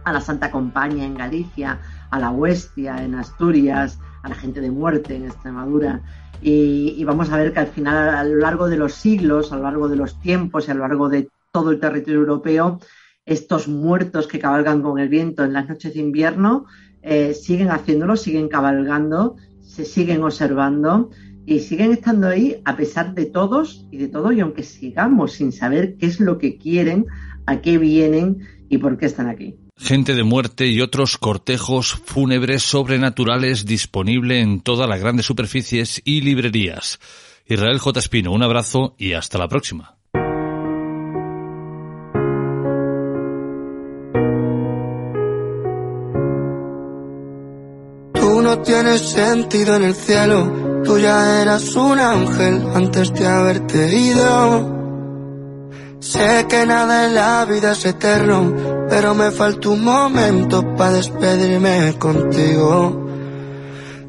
[0.05, 1.79] a la Santa Compañía en Galicia,
[2.11, 6.03] a la Huestia en Asturias, a la gente de muerte en Extremadura.
[6.43, 9.65] Y, vamos a ver que al final, a lo largo de los siglos, a lo
[9.65, 12.81] largo de los tiempos y a lo largo de todo el territorio europeo,
[13.27, 16.67] estos muertos que cabalgan con el viento en las noches de invierno
[17.03, 21.11] eh, siguen haciéndolo, siguen cabalgando, se siguen observando
[21.47, 25.53] y siguen estando ahí a pesar de todos y de todo, y aunque sigamos sin
[25.53, 27.07] saber qué es lo que quieren,
[27.47, 28.39] a qué vienen
[28.69, 29.60] y por qué están aquí.
[29.83, 36.21] Gente de muerte y otros cortejos fúnebres sobrenaturales disponible en todas las grandes superficies y
[36.21, 37.01] librerías.
[37.47, 37.99] Israel J.
[37.99, 39.97] Espino, un abrazo y hasta la próxima.
[48.13, 53.99] Tú no tienes sentido en el cielo, tú ya eras un ángel antes de haberte
[53.99, 54.79] ido.
[56.01, 61.95] Sé que nada en la vida es eterno, pero me falta un momento para despedirme
[61.97, 63.07] contigo.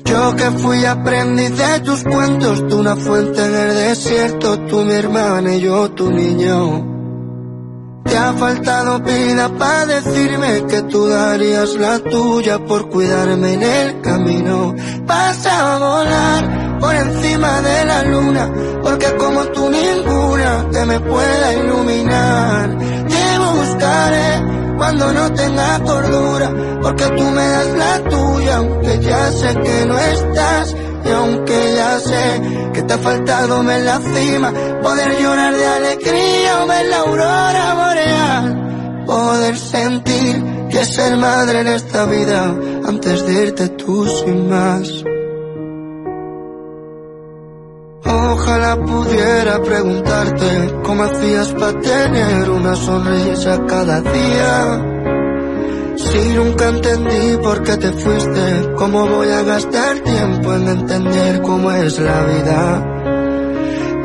[0.03, 4.93] Yo que fui aprendiz de tus cuentos, tú una fuente en el desierto, tú mi
[4.93, 6.87] hermana y yo tu niño.
[8.03, 14.01] Te ha faltado vida para decirme que tú darías la tuya por cuidarme en el
[14.01, 14.73] camino.
[15.05, 18.51] Vas a volar por encima de la luna,
[18.81, 22.77] porque como tú ninguna te me pueda iluminar.
[23.07, 26.51] Te buscaré cuando no tenga cordura,
[26.81, 30.75] porque tú me das la tuya, aunque ya sé que no estás,
[31.05, 32.41] y aunque ya sé
[32.73, 34.51] que te ha faltado en la cima,
[34.81, 41.67] poder llorar de alegría o ver la aurora boreal, poder sentir que ser madre en
[41.67, 42.51] esta vida,
[42.83, 45.10] antes de irte tú sin más.
[48.03, 54.87] Ojalá pudiera preguntarte cómo hacías para tener una sonrisa cada día.
[55.97, 61.71] Si nunca entendí por qué te fuiste, ¿cómo voy a gastar tiempo en entender cómo
[61.71, 62.87] es la vida?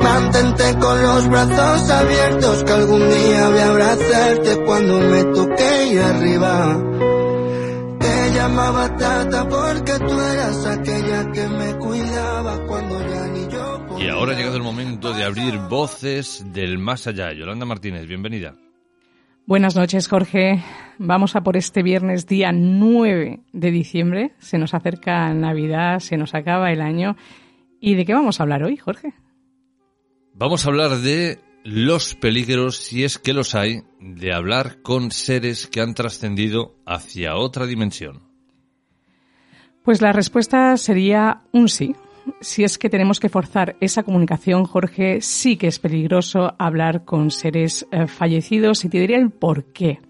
[0.02, 6.00] Mantente con los brazos abiertos, que algún día voy a abrazarte cuando me toque ir
[6.02, 6.82] arriba.
[7.98, 13.35] Te llamaba Tata porque tú eras aquella que me cuidaba cuando ya
[14.06, 17.32] y ahora ha llegado el momento de abrir voces del más allá.
[17.32, 18.54] Yolanda Martínez, bienvenida.
[19.46, 20.62] Buenas noches, Jorge.
[20.98, 24.32] Vamos a por este viernes, día 9 de diciembre.
[24.38, 27.16] Se nos acerca Navidad, se nos acaba el año.
[27.80, 29.12] ¿Y de qué vamos a hablar hoy, Jorge?
[30.34, 35.66] Vamos a hablar de los peligros, si es que los hay, de hablar con seres
[35.66, 38.22] que han trascendido hacia otra dimensión.
[39.82, 41.96] Pues la respuesta sería un sí
[42.40, 47.30] si es que tenemos que forzar esa comunicación, Jorge, sí que es peligroso hablar con
[47.30, 50.00] seres eh, fallecidos y te diría el por qué.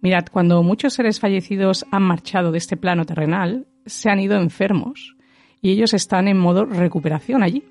[0.00, 5.16] Mirad, cuando muchos seres fallecidos han marchado de este plano terrenal, se han ido enfermos
[5.60, 7.64] y ellos están en modo recuperación allí.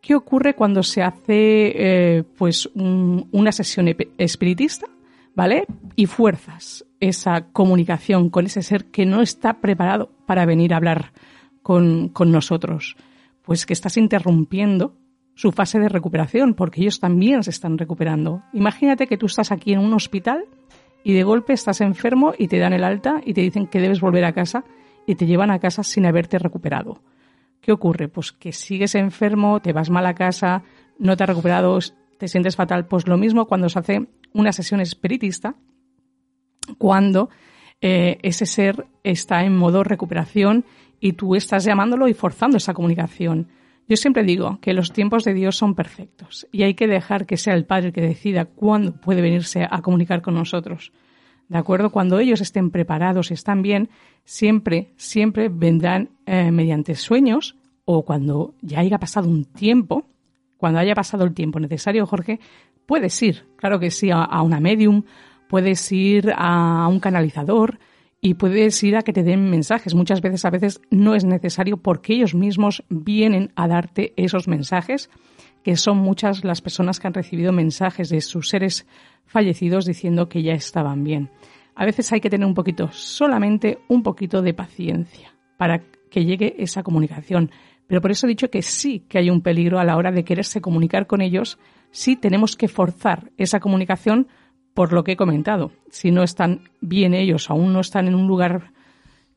[0.00, 4.86] ¿Qué ocurre cuando se hace eh, pues una sesión espiritista?
[5.34, 5.66] ¿Vale?
[5.96, 11.12] Y fuerzas esa comunicación con ese ser que no está preparado para venir a hablar
[11.62, 12.96] con, con nosotros
[13.46, 14.98] pues que estás interrumpiendo
[15.34, 18.42] su fase de recuperación, porque ellos también se están recuperando.
[18.52, 20.44] Imagínate que tú estás aquí en un hospital
[21.04, 24.00] y de golpe estás enfermo y te dan el alta y te dicen que debes
[24.00, 24.64] volver a casa
[25.06, 27.02] y te llevan a casa sin haberte recuperado.
[27.60, 28.08] ¿Qué ocurre?
[28.08, 30.64] Pues que sigues enfermo, te vas mal a casa,
[30.98, 31.78] no te has recuperado,
[32.18, 32.86] te sientes fatal.
[32.86, 35.54] Pues lo mismo cuando se hace una sesión espiritista,
[36.78, 37.30] cuando
[37.80, 40.64] eh, ese ser está en modo recuperación
[41.00, 43.48] y tú estás llamándolo y forzando esa comunicación.
[43.88, 47.36] Yo siempre digo que los tiempos de Dios son perfectos y hay que dejar que
[47.36, 50.92] sea el Padre que decida cuándo puede venirse a comunicar con nosotros.
[51.48, 51.90] ¿De acuerdo?
[51.90, 53.88] Cuando ellos estén preparados y están bien,
[54.24, 60.06] siempre, siempre vendrán eh, mediante sueños o cuando ya haya pasado un tiempo,
[60.56, 62.40] cuando haya pasado el tiempo necesario, Jorge,
[62.86, 65.04] puedes ir, claro que sí, a una medium,
[65.48, 67.78] puedes ir a un canalizador,
[68.20, 69.94] y puedes ir a que te den mensajes.
[69.94, 75.10] Muchas veces a veces no es necesario porque ellos mismos vienen a darte esos mensajes,
[75.62, 78.86] que son muchas las personas que han recibido mensajes de sus seres
[79.26, 81.30] fallecidos diciendo que ya estaban bien.
[81.74, 86.54] A veces hay que tener un poquito, solamente un poquito de paciencia para que llegue
[86.58, 87.50] esa comunicación.
[87.86, 90.24] Pero por eso he dicho que sí que hay un peligro a la hora de
[90.24, 91.58] quererse comunicar con ellos,
[91.90, 94.28] sí tenemos que forzar esa comunicación
[94.76, 95.72] por lo que he comentado.
[95.88, 98.74] Si no están bien ellos, aún no están en un lugar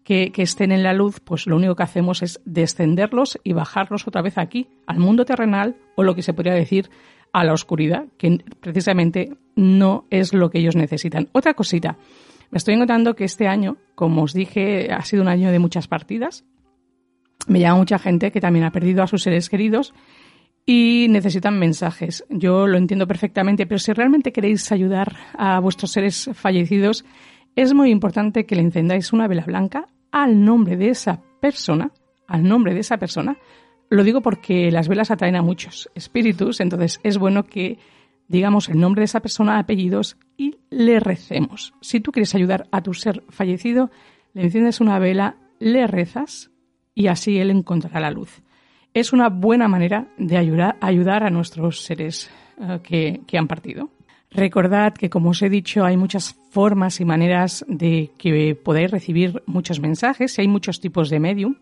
[0.03, 4.21] que, estén en la luz, pues lo único que hacemos es descenderlos y bajarlos otra
[4.21, 6.89] vez aquí, al mundo terrenal, o lo que se podría decir
[7.31, 11.29] a la oscuridad, que precisamente no es lo que ellos necesitan.
[11.31, 11.97] Otra cosita,
[12.51, 15.87] me estoy encontrando que este año, como os dije, ha sido un año de muchas
[15.87, 16.43] partidas.
[17.47, 19.93] Me llama mucha gente que también ha perdido a sus seres queridos
[20.65, 22.23] y necesitan mensajes.
[22.29, 27.05] Yo lo entiendo perfectamente, pero si realmente queréis ayudar a vuestros seres fallecidos,
[27.55, 31.91] es muy importante que le encendáis una vela blanca al nombre de esa persona,
[32.27, 33.37] al nombre de esa persona.
[33.89, 37.79] Lo digo porque las velas atraen a muchos espíritus, entonces es bueno que
[38.27, 41.73] digamos el nombre de esa persona, apellidos y le recemos.
[41.81, 43.89] Si tú quieres ayudar a tu ser fallecido,
[44.33, 46.51] le enciendes una vela, le rezas
[46.93, 48.43] y así él encontrará la luz
[48.93, 52.29] es una buena manera de ayudar, a nuestros seres
[52.59, 53.89] eh, que, que han partido.
[54.31, 59.41] Recordad que, como os he dicho, hay muchas formas y maneras de que podáis recibir
[59.47, 61.55] muchos mensajes y hay muchos tipos de medium.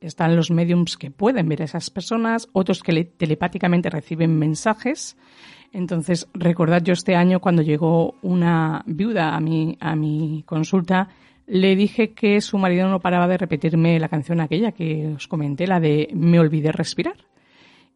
[0.00, 5.16] Están los mediums que pueden ver a esas personas, otros que telepáticamente reciben mensajes.
[5.72, 11.08] Entonces, recordad yo este año cuando llegó una viuda a mi, a mi consulta,
[11.46, 15.66] le dije que su marido no paraba de repetirme la canción aquella que os comenté,
[15.66, 17.16] la de Me olvidé respirar.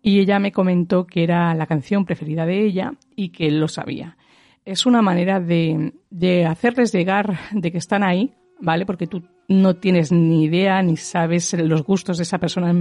[0.02, 3.68] Y ella me comentó que era la canción preferida de ella y que él lo
[3.68, 4.16] sabía.
[4.64, 8.84] es una manera de, de hacerles llegar de que están ahí, ¿vale?
[8.84, 12.74] Porque tú no tienes ni idea ni sabes los gustos de esa persona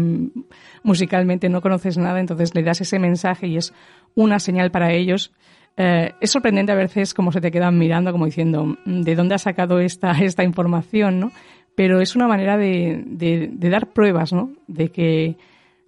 [0.84, 3.74] musicalmente, no conoces nada, entonces le das ese mensaje y es
[4.16, 5.32] una señal para ellos.
[5.78, 9.42] Eh, es sorprendente a veces cómo se te quedan mirando, como diciendo, ¿de dónde has
[9.42, 11.20] sacado esta, esta información?
[11.20, 11.32] ¿no?
[11.76, 14.54] Pero es una manera de, de, dar pruebas, ¿no?
[14.68, 15.38] De que,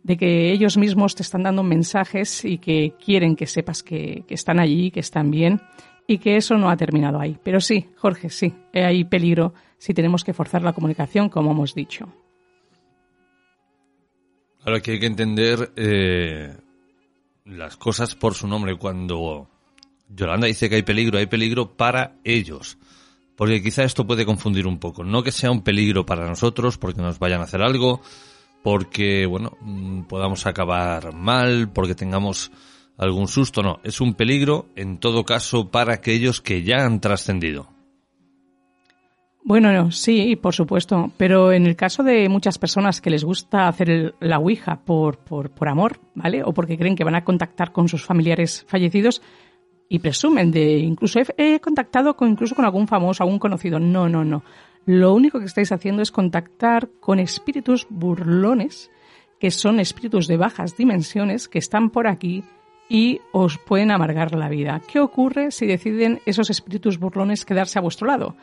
[0.03, 4.33] de que ellos mismos te están dando mensajes y que quieren que sepas que, que
[4.33, 5.61] están allí, que están bien
[6.05, 7.37] y que eso no ha terminado ahí.
[7.41, 12.07] Pero sí, Jorge, sí, hay peligro si tenemos que forzar la comunicación, como hemos dicho.
[14.65, 16.57] Ahora que hay que entender eh,
[17.45, 18.77] las cosas por su nombre.
[18.77, 19.49] Cuando
[20.09, 22.77] Yolanda dice que hay peligro, hay peligro para ellos.
[23.35, 25.03] Porque quizá esto puede confundir un poco.
[25.03, 28.01] No que sea un peligro para nosotros, porque nos vayan a hacer algo,
[28.63, 32.51] porque, bueno, mm, podamos acabar mal, porque tengamos
[32.97, 33.79] algún susto, no.
[33.83, 37.69] Es un peligro, en todo caso, para aquellos que ya han trascendido.
[39.43, 41.11] Bueno, no, sí, por supuesto.
[41.15, 45.51] Pero en el caso de muchas personas que les gusta hacer la Ouija por, por,
[45.51, 46.43] por, amor, ¿vale?
[46.43, 49.21] O porque creen que van a contactar con sus familiares fallecidos
[49.89, 53.79] y presumen de, incluso he, contactado con, incluso con algún famoso, algún conocido.
[53.79, 54.43] No, no, no.
[54.85, 58.91] Lo único que estáis haciendo es contactar con espíritus burlones,
[59.39, 62.43] que son espíritus de bajas dimensiones, que están por aquí
[62.89, 64.81] y os pueden amargar la vida.
[64.91, 68.35] ¿Qué ocurre si deciden esos espíritus burlones quedarse a vuestro lado?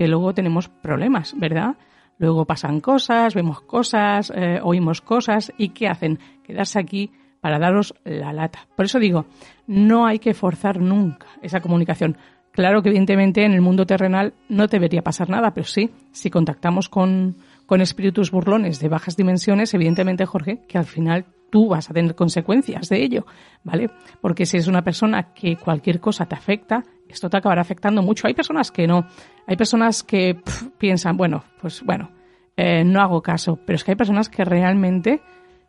[0.00, 1.76] que luego tenemos problemas, ¿verdad?
[2.18, 6.18] Luego pasan cosas, vemos cosas, eh, oímos cosas y ¿qué hacen?
[6.42, 7.10] Quedarse aquí
[7.40, 8.68] para daros la lata.
[8.76, 9.26] Por eso digo,
[9.66, 12.16] no hay que forzar nunca esa comunicación.
[12.52, 16.88] Claro que evidentemente en el mundo terrenal no debería pasar nada, pero sí, si contactamos
[16.88, 17.36] con,
[17.66, 22.14] con espíritus burlones de bajas dimensiones, evidentemente, Jorge, que al final tú vas a tener
[22.14, 23.26] consecuencias de ello,
[23.62, 23.90] ¿vale?
[24.20, 28.26] Porque si es una persona que cualquier cosa te afecta, esto te acabará afectando mucho.
[28.26, 29.06] Hay personas que no.
[29.46, 30.40] Hay personas que
[30.78, 32.10] piensan, bueno, pues bueno,
[32.56, 33.58] eh, no hago caso.
[33.66, 35.20] Pero es que hay personas que realmente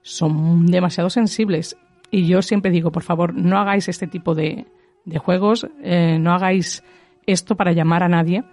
[0.01, 1.77] son demasiado sensibles.
[2.09, 4.65] Y yo siempre digo, por favor, no hagáis este tipo de,
[5.05, 6.83] de juegos, eh, no hagáis
[7.25, 8.43] esto para llamar a nadie.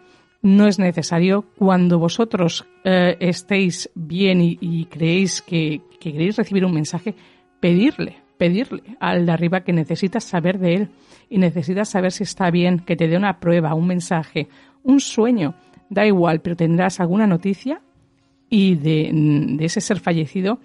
[0.41, 1.47] No es necesario.
[1.57, 7.17] Cuando vosotros eh, estéis bien y, creéis que, que queréis recibir un mensaje,
[7.59, 10.89] pedirle, pedirle al de arriba que necesitas saber de él
[11.29, 14.49] y necesitas saber si está bien, que te dé una prueba, un mensaje,
[14.85, 15.55] un sueño,
[15.91, 17.83] da igual, pero tendrás alguna noticia
[18.49, 20.61] y de, ese ser fallecido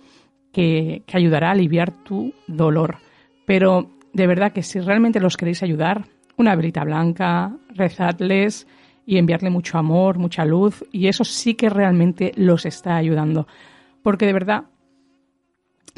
[0.54, 3.00] que, ayudará a aliviar tu dolor.
[3.46, 6.06] Pero de verdad que si realmente los queréis ayudar,
[6.38, 8.68] una velita blanca, rezadles
[9.06, 13.48] y enviarle mucho amor, mucha luz, y eso sí que realmente los está ayudando.
[14.02, 14.64] Porque de verdad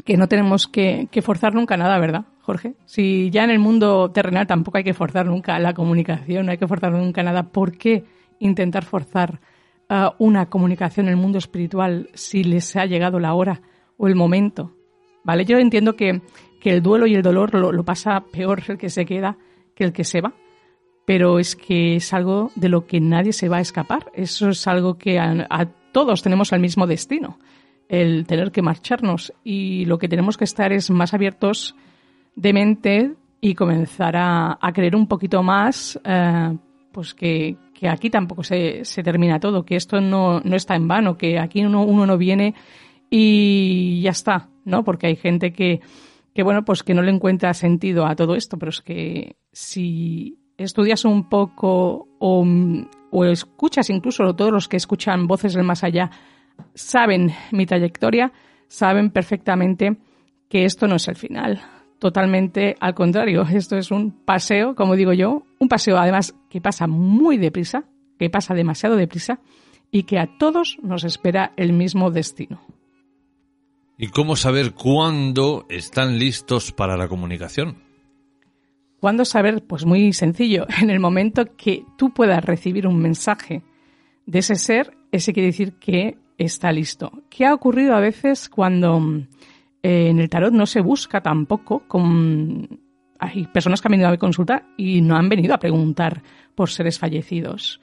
[0.04, 2.74] que no tenemos que, forzar nunca nada, ¿verdad, Jorge?
[2.86, 6.58] Si ya en el mundo terrenal tampoco hay que forzar nunca la comunicación, no hay
[6.58, 8.04] que forzar nunca nada, ¿por qué
[8.38, 9.40] intentar forzar
[9.90, 13.60] uh, una comunicación en el mundo espiritual si les ha llegado la hora
[13.96, 14.72] o el momento?
[15.24, 15.44] ¿Vale?
[15.44, 16.20] Yo entiendo que,
[16.62, 19.38] el duelo y el dolor lo, pasa peor el que se queda
[19.76, 20.34] que el que se va,
[21.04, 24.10] pero es que es algo de lo que nadie se va a escapar.
[24.14, 27.38] Eso es algo que a todos tenemos el mismo destino
[27.88, 31.74] el tener que marcharnos y lo que tenemos que estar es más abiertos
[32.34, 36.56] de mente y comenzar a, creer un poquito más eh,
[36.92, 37.56] pues que,
[37.88, 41.64] aquí tampoco se, se, termina todo, que esto no, no, está en vano, que aquí
[41.64, 42.54] uno, uno no viene
[43.10, 44.84] y ya está, ¿no?
[44.84, 45.80] Porque hay gente que,
[46.34, 50.38] que, bueno, pues que no le encuentra sentido a todo esto, pero es que si
[50.56, 52.46] estudias un poco o,
[53.10, 56.10] o escuchas incluso todos los que escuchan voces del más allá,
[56.74, 58.32] saben mi trayectoria,
[58.68, 59.96] saben perfectamente
[60.48, 61.60] que esto no es el final.
[61.98, 66.86] Totalmente al contrario, esto es un paseo, como digo yo, un paseo además que pasa
[66.86, 67.84] muy deprisa,
[68.18, 69.40] que pasa demasiado deprisa
[69.90, 72.60] y que a todos nos espera el mismo destino.
[73.98, 77.78] ¿Y cómo saber cuándo están listos para la comunicación?
[79.00, 79.64] ¿Cuándo saber?
[79.66, 80.66] Pues muy sencillo.
[80.82, 83.62] En el momento que tú puedas recibir un mensaje
[84.26, 87.10] de ese ser, ese quiere decir que está listo.
[87.30, 89.00] ¿Qué ha ocurrido a veces cuando
[89.82, 92.80] eh, en el tarot no se busca tampoco con...
[93.18, 96.22] Hay personas que han venido a mi consulta y no han venido a preguntar
[96.54, 97.80] por seres fallecidos.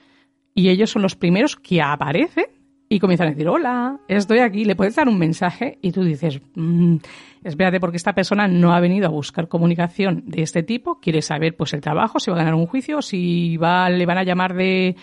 [0.54, 2.46] Y ellos son los primeros que aparecen
[2.94, 6.40] y comienzan a decir, hola, estoy aquí, le puedes dar un mensaje y tú dices,
[6.54, 6.98] mmm,
[7.44, 11.56] espérate porque esta persona no ha venido a buscar comunicación de este tipo, quiere saber
[11.56, 14.54] pues el trabajo, si va a ganar un juicio, si va, le van a llamar
[14.54, 14.96] de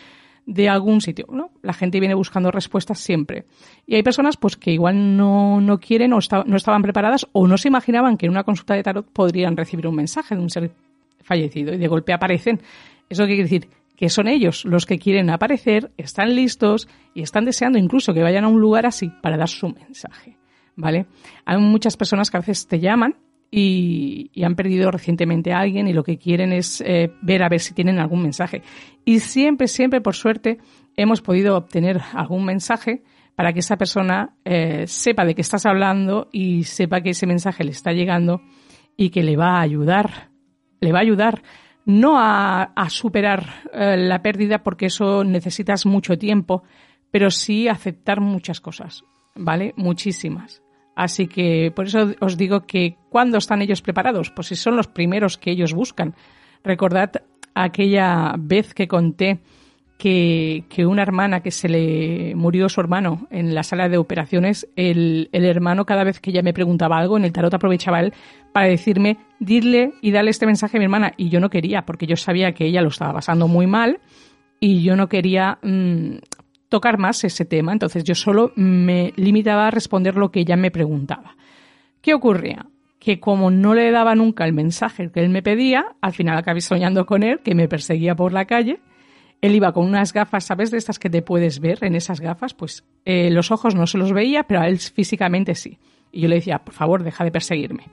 [0.46, 1.50] de algún sitio, ¿no?
[1.62, 3.44] La gente viene buscando respuestas siempre.
[3.86, 7.56] Y hay personas pues que igual no, no quieren o no estaban preparadas o no
[7.56, 10.72] se imaginaban que en una consulta de tarot podrían recibir un mensaje de un ser
[11.22, 12.60] fallecido y de golpe aparecen
[13.08, 13.68] Eso quiere decir
[14.00, 18.44] que son ellos los que quieren aparecer, están listos y están deseando incluso que vayan
[18.44, 20.38] a un lugar así para dar su mensaje.
[20.74, 21.04] ¿Vale?
[21.44, 23.16] Hay muchas personas que a veces te llaman
[23.50, 27.60] y, han perdido recientemente a alguien y lo que quieren es eh, ver a ver
[27.60, 28.62] si tienen algún mensaje.
[29.04, 30.56] Y siempre, siempre, por suerte,
[30.96, 33.02] hemos podido obtener algún mensaje
[33.34, 37.64] para que esa persona eh, sepa de qué estás hablando y sepa que ese mensaje
[37.64, 38.40] le está llegando
[38.96, 40.30] y que le va a ayudar.
[40.80, 41.42] Le va a ayudar
[41.90, 46.62] no a, superar eh, la pérdida porque eso necesitas mucho tiempo,
[47.10, 49.04] pero sí aceptar muchas cosas,
[49.34, 49.74] ¿vale?
[49.76, 50.62] Muchísimas.
[50.96, 54.30] Así que por eso os digo que ¿cuándo están ellos preparados?
[54.30, 56.14] Pues si son los primeros que ellos buscan.
[56.62, 57.12] Recordad
[57.54, 59.40] aquella vez que conté
[60.00, 65.28] que, una hermana que se le murió su hermano en la sala de operaciones, el,
[65.32, 68.14] el, hermano cada vez que ella me preguntaba algo, en el tarot aprovechaba él
[68.52, 71.12] para decirme, dile y dale este mensaje a mi hermana.
[71.18, 74.00] Y yo no quería, porque yo sabía que ella lo estaba pasando muy mal
[74.58, 76.16] y yo no quería mm,
[76.70, 77.72] tocar más ese tema.
[77.72, 81.36] Entonces yo solo me limitaba a responder lo que ella me preguntaba.
[82.00, 82.64] ¿Qué ocurría?
[82.98, 86.62] Que como no le daba nunca el mensaje que él me pedía, al final acabé
[86.62, 88.80] soñando con él, que me perseguía por la calle.
[89.40, 90.70] Él iba con unas gafas, ¿sabes?
[90.70, 93.98] De estas que te puedes ver en esas gafas, pues eh, los ojos no se
[93.98, 95.78] los veía, pero a él físicamente sí.
[96.12, 97.84] Y yo le decía, por favor, deja de perseguirme.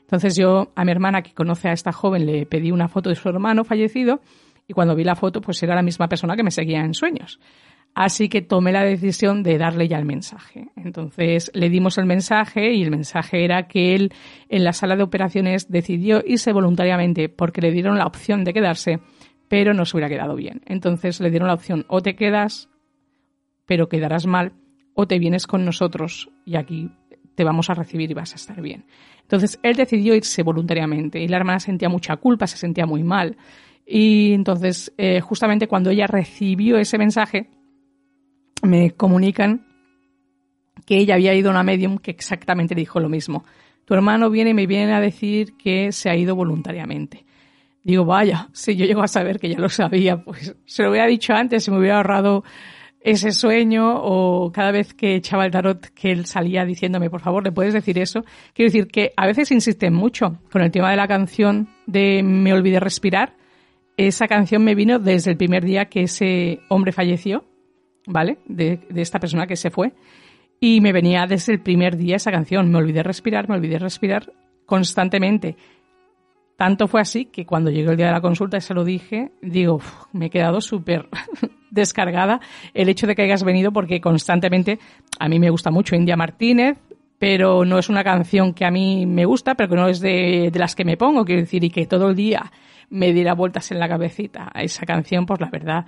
[0.00, 3.16] Entonces yo a mi hermana que conoce a esta joven le pedí una foto de
[3.16, 4.20] su hermano fallecido
[4.68, 7.40] y cuando vi la foto pues era la misma persona que me seguía en sueños.
[7.92, 10.68] Así que tomé la decisión de darle ya el mensaje.
[10.76, 14.12] Entonces le dimos el mensaje y el mensaje era que él
[14.48, 19.00] en la sala de operaciones decidió irse voluntariamente porque le dieron la opción de quedarse,
[19.48, 20.62] pero no se hubiera quedado bien.
[20.66, 22.68] Entonces le dieron la opción o te quedas,
[23.66, 24.52] pero quedarás mal,
[24.94, 26.90] o te vienes con nosotros y aquí
[27.34, 28.86] te vamos a recibir y vas a estar bien.
[29.22, 33.36] Entonces él decidió irse voluntariamente y la hermana sentía mucha culpa, se sentía muy mal.
[33.86, 37.50] Y entonces, eh, justamente cuando ella recibió ese mensaje,
[38.62, 39.66] me comunican
[40.86, 43.44] que ella había ido a una medium que exactamente dijo lo mismo.
[43.84, 47.26] Tu hermano viene y me viene a decir que se ha ido voluntariamente.
[47.86, 51.06] Digo, vaya, si yo llego a saber que ya lo sabía, pues se lo hubiera
[51.06, 52.42] dicho antes, se me hubiera ahorrado
[53.00, 57.44] ese sueño o cada vez que echaba el tarot que él salía diciéndome, por favor,
[57.44, 58.24] ¿le puedes decir eso?
[58.52, 62.52] Quiero decir que a veces insisten mucho con el tema de la canción de Me
[62.52, 63.36] olvidé respirar.
[63.96, 67.44] Esa canción me vino desde el primer día que ese hombre falleció
[68.06, 68.38] ¿vale?
[68.46, 69.92] De, esta persona que se fue.
[70.58, 72.70] Y me venía desde el primer día esa canción.
[72.70, 74.32] Me olvidé respirar, me olvidé respirar
[74.64, 75.56] constantemente.
[76.56, 79.30] Tanto fue así que cuando llegó el día de la consulta y se lo dije,
[79.42, 79.80] digo,
[80.12, 81.08] me he quedado súper
[81.70, 82.40] descargada
[82.72, 84.78] el hecho de que hayas venido porque constantemente
[85.18, 86.78] a mí me gusta mucho India Martínez,
[87.18, 90.50] pero no es una canción que a mí me gusta, pero que no es de,
[90.50, 92.50] de las que me pongo, quiero decir, y que todo el día
[92.88, 94.50] me diera vueltas en la cabecita.
[94.54, 95.86] Esa canción, pues la verdad,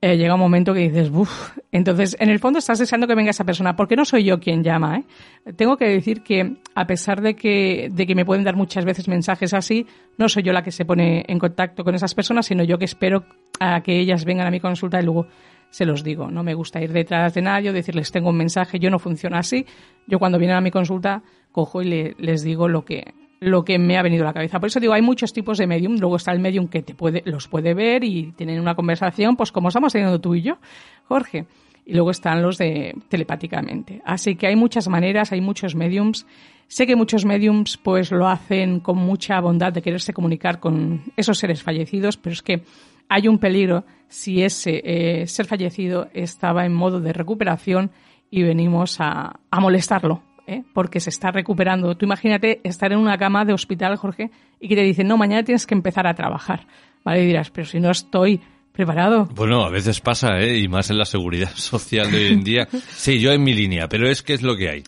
[0.00, 3.30] eh, llega un momento que dices, uff, entonces en el fondo estás deseando que venga
[3.30, 5.52] esa persona, porque no soy yo quien llama, ¿eh?
[5.54, 9.08] Tengo que decir que a pesar de que, de que me pueden dar muchas veces
[9.08, 12.62] mensajes así, no soy yo la que se pone en contacto con esas personas, sino
[12.62, 13.24] yo que espero
[13.58, 15.26] a que ellas vengan a mi consulta y luego
[15.70, 16.30] se los digo.
[16.30, 19.66] No me gusta ir detrás de nadie decirles tengo un mensaje, yo no funciona así.
[20.06, 23.96] Yo cuando vienen a mi consulta cojo y les digo lo que, lo que me
[23.98, 24.58] ha venido a la cabeza.
[24.60, 25.96] Por eso digo, hay muchos tipos de medium.
[25.98, 29.52] Luego está el medium que te puede, los puede ver y tienen una conversación, pues
[29.52, 30.58] como estamos teniendo tú y yo,
[31.06, 31.46] Jorge.
[31.84, 34.02] Y luego están los de telepáticamente.
[34.04, 36.26] Así que hay muchas maneras, hay muchos mediums.
[36.66, 41.38] Sé que muchos mediums pues lo hacen con mucha bondad de quererse comunicar con esos
[41.38, 42.62] seres fallecidos, pero es que
[43.08, 47.90] hay un peligro si ese eh, ser fallecido estaba en modo de recuperación
[48.30, 50.64] y venimos a, a molestarlo, ¿eh?
[50.72, 51.94] porque se está recuperando.
[51.96, 55.44] Tú imagínate estar en una cama de hospital, Jorge, y que te dicen, no, mañana
[55.44, 56.66] tienes que empezar a trabajar.
[57.04, 57.22] ¿Vale?
[57.22, 58.40] Y dirás, pero si no estoy
[58.72, 59.26] preparado.
[59.26, 60.58] Bueno, a veces pasa, ¿eh?
[60.58, 62.68] y más en la seguridad social de hoy en día.
[62.90, 64.82] Sí, yo en mi línea, pero es que es lo que hay.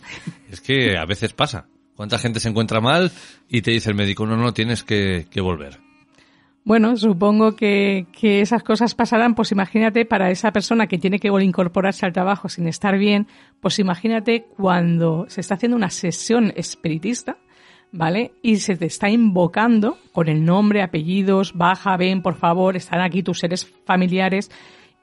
[0.49, 1.67] Es que a veces pasa.
[1.95, 3.11] ¿Cuánta gente se encuentra mal
[3.47, 5.90] y te dice el médico, no, no, tienes que, que volver?
[6.63, 11.29] Bueno, supongo que, que, esas cosas pasarán, pues imagínate para esa persona que tiene que
[11.29, 13.27] incorporarse al trabajo sin estar bien,
[13.59, 17.37] pues imagínate cuando se está haciendo una sesión espiritista,
[17.91, 18.33] ¿vale?
[18.43, 23.23] Y se te está invocando con el nombre, apellidos, baja, ven, por favor, están aquí
[23.23, 24.51] tus seres familiares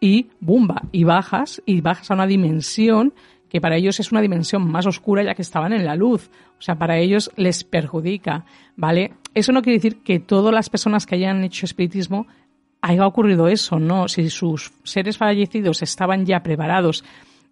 [0.01, 3.14] y bumba, y bajas, y bajas a una dimensión
[3.48, 6.30] que para ellos es una dimensión más oscura ya que estaban en la luz.
[6.58, 8.44] O sea, para ellos les perjudica,
[8.76, 9.14] ¿vale?
[9.34, 12.26] Eso no quiere decir que todas las personas que hayan hecho espiritismo
[12.80, 14.08] haya ocurrido eso, ¿no?
[14.08, 17.04] Si sus seres fallecidos estaban ya preparados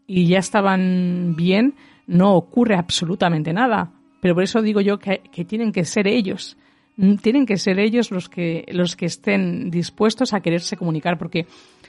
[0.06, 1.74] y ya estaban bien,
[2.06, 3.92] no ocurre absolutamente nada.
[4.20, 6.56] Pero por eso digo yo que, que tienen que ser ellos,
[6.96, 11.46] mm, tienen que ser ellos los que, los que estén dispuestos a quererse comunicar, porque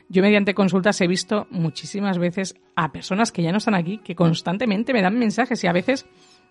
[0.09, 4.15] yo mediante consultas he visto muchísimas veces a personas que ya no están aquí, que
[4.15, 6.07] constantemente me dan mensajes y a veces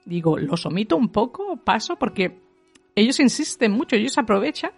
[0.07, 2.39] digo, los omito un poco, paso, porque
[2.95, 4.71] ellos insisten mucho, ellos aprovechan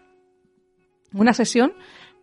[1.12, 1.72] una sesión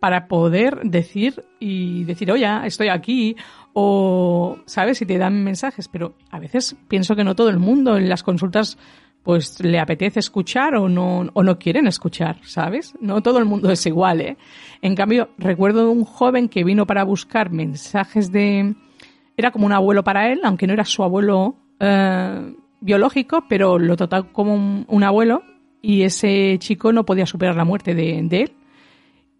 [0.00, 3.36] para poder decir y decir, oye, estoy aquí,
[3.72, 5.00] o, ¿sabes?
[5.00, 8.22] Y te dan mensajes, pero a veces pienso que no todo el mundo en las
[8.22, 8.76] consultas
[9.26, 12.94] pues le apetece escuchar o no, o no quieren escuchar, ¿sabes?
[13.00, 14.36] No todo el mundo es igual, ¿eh?
[14.82, 18.76] En cambio, recuerdo un joven que vino para buscar mensajes de...
[19.36, 23.96] Era como un abuelo para él, aunque no era su abuelo eh, biológico, pero lo
[23.96, 25.42] trataba como un, abuelo
[25.82, 28.52] y ese chico no podía superar la muerte de, de él.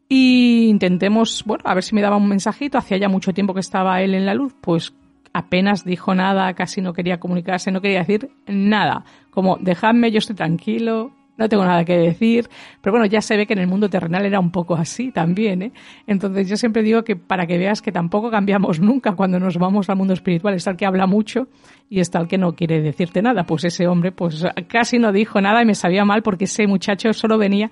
[0.08, 2.76] Y intentemos, bueno, a ver si me daba un mensajito.
[2.76, 4.92] Hacía ya mucho tiempo que estaba él en la luz, pues
[5.36, 9.04] apenas dijo nada, casi no quería comunicarse, no quería decir nada.
[9.30, 12.48] Como, dejadme, yo estoy tranquilo, no tengo nada que decir.
[12.80, 15.60] Pero bueno, ya se ve que en el mundo terrenal era un poco así también,
[15.60, 15.72] ¿eh?
[16.06, 19.90] Entonces yo siempre digo que para que veas que tampoco cambiamos nunca cuando nos vamos
[19.90, 21.48] al mundo espiritual, está el que habla mucho
[21.90, 23.44] y está el que no quiere decirte nada.
[23.44, 27.12] Pues ese hombre, pues casi no dijo nada y me sabía mal porque ese muchacho
[27.12, 27.70] solo venía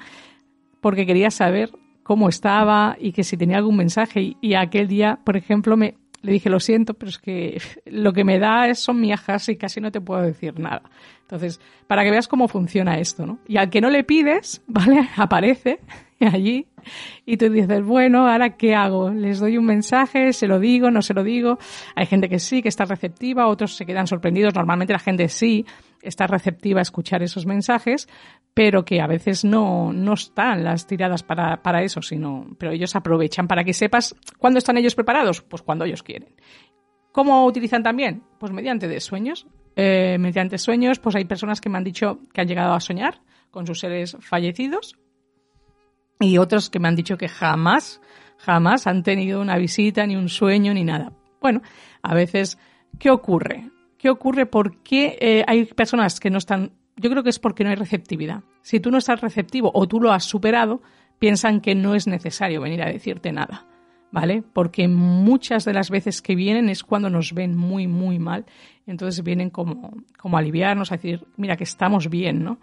[0.82, 1.70] porque quería saber
[2.02, 4.36] cómo estaba y que si tenía algún mensaje.
[4.38, 5.94] Y, aquel día, por ejemplo, me,
[6.24, 9.82] le dije, lo siento, pero es que lo que me da son miajas y casi
[9.82, 10.82] no te puedo decir nada.
[11.20, 13.38] Entonces, para que veas cómo funciona esto, ¿no?
[13.46, 15.06] Y al que no le pides, ¿vale?
[15.16, 15.80] Aparece
[16.20, 16.66] allí
[17.26, 19.10] y tú dices, bueno, ¿ahora qué hago?
[19.10, 20.32] ¿Les doy un mensaje?
[20.32, 20.90] ¿Se lo digo?
[20.90, 21.58] ¿No se lo digo?
[21.94, 24.54] Hay gente que sí, que está receptiva, otros se quedan sorprendidos.
[24.54, 25.66] Normalmente la gente sí
[26.00, 28.08] está receptiva a escuchar esos mensajes,
[28.54, 32.94] pero que a veces no, no están las tiradas para, para eso, sino, pero ellos
[32.94, 36.34] aprovechan para que sepas cuándo están ellos preparados, pues cuando ellos quieren.
[37.12, 38.22] ¿Cómo utilizan también?
[38.38, 39.46] Pues mediante sueños.
[39.76, 43.20] Eh, mediante sueños, pues hay personas que me han dicho que han llegado a soñar
[43.50, 44.96] con sus seres fallecidos
[46.20, 48.00] y otros que me han dicho que jamás,
[48.38, 51.12] jamás han tenido una visita, ni un sueño, ni nada.
[51.40, 51.60] Bueno,
[52.02, 52.58] a veces,
[52.98, 53.70] ¿qué ocurre?
[53.98, 54.46] ¿Qué ocurre?
[54.46, 56.72] ¿Por qué eh, hay personas que no están...
[56.96, 58.42] Yo creo que es porque no hay receptividad.
[58.62, 60.82] Si tú no estás receptivo o tú lo has superado,
[61.18, 63.66] piensan que no es necesario venir a decirte nada.
[64.12, 64.44] ¿Vale?
[64.52, 68.44] Porque muchas de las veces que vienen es cuando nos ven muy, muy mal.
[68.86, 72.60] Entonces vienen como, como a aliviarnos, a decir, mira, que estamos bien, ¿no?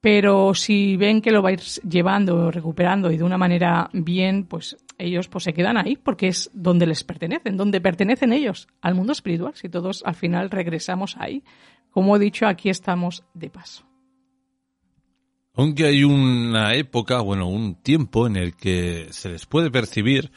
[0.00, 5.28] pero si ven que lo vais llevando, recuperando y de una manera bien, pues ellos
[5.28, 9.54] pues se quedan ahí porque es donde les pertenecen, donde pertenecen ellos, al mundo espiritual,
[9.54, 11.42] si todos al final regresamos ahí.
[11.90, 13.84] Como he dicho, aquí estamos de paso.
[15.54, 20.30] Aunque hay una época, bueno, un tiempo en el que se les puede percibir,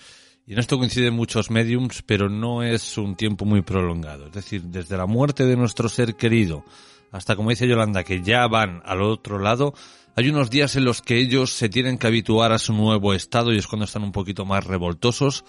[0.45, 4.27] y en esto coinciden muchos mediums, pero no es un tiempo muy prolongado.
[4.27, 6.65] Es decir, desde la muerte de nuestro ser querido
[7.13, 9.75] hasta como dice Yolanda, que ya van al otro lado,
[10.15, 13.53] hay unos días en los que ellos se tienen que habituar a su nuevo estado
[13.53, 15.45] y es cuando están un poquito más revoltosos.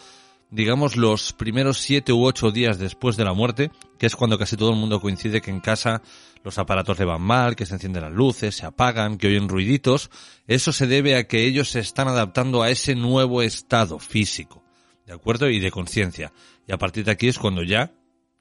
[0.55, 4.57] Digamos los primeros siete u ocho días después de la muerte, que es cuando casi
[4.57, 6.01] todo el mundo coincide que en casa
[6.45, 10.13] los aparatos le van mal, que se encienden las luces, se apagan, que oyen ruiditos.
[10.47, 14.63] Eso se debe a que ellos se están adaptando a ese nuevo estado físico,
[15.07, 15.51] ¿de acuerdo?
[15.51, 16.33] Y de conciencia.
[16.69, 17.91] Y a partir de aquí es cuando ya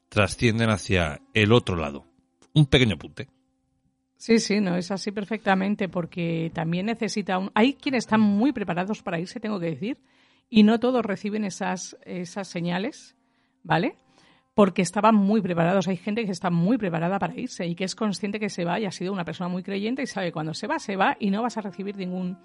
[0.08, 2.06] trascienden hacia el otro lado
[2.52, 3.26] un pequeño apunte.
[4.16, 7.50] Sí, sí, no, es así perfectamente, porque también necesita un...
[7.54, 9.98] Hay quienes están muy preparados para irse, tengo que decir,
[10.48, 13.16] y no todos reciben esas, esas señales,
[13.62, 13.96] ¿vale?
[14.54, 15.88] Porque estaban muy preparados.
[15.88, 18.78] Hay gente que está muy preparada para irse y que es consciente que se va
[18.78, 21.30] y ha sido una persona muy creyente y sabe cuando se va, se va y
[21.30, 22.38] no vas a recibir ningún,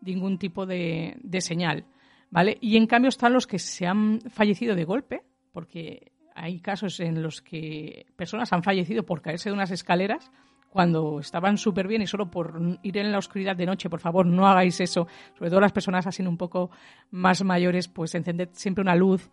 [0.00, 1.84] ningún tipo de, de señal,
[2.30, 2.58] ¿vale?
[2.60, 5.22] Y en cambio están los que se han fallecido de golpe,
[5.52, 10.30] porque hay casos en los que personas han fallecido por caerse de unas escaleras
[10.72, 14.24] cuando estaban súper bien y solo por ir en la oscuridad de noche, por favor,
[14.24, 15.06] no hagáis eso.
[15.36, 16.70] Sobre todo las personas así un poco
[17.10, 19.30] más mayores, pues encended siempre una luz,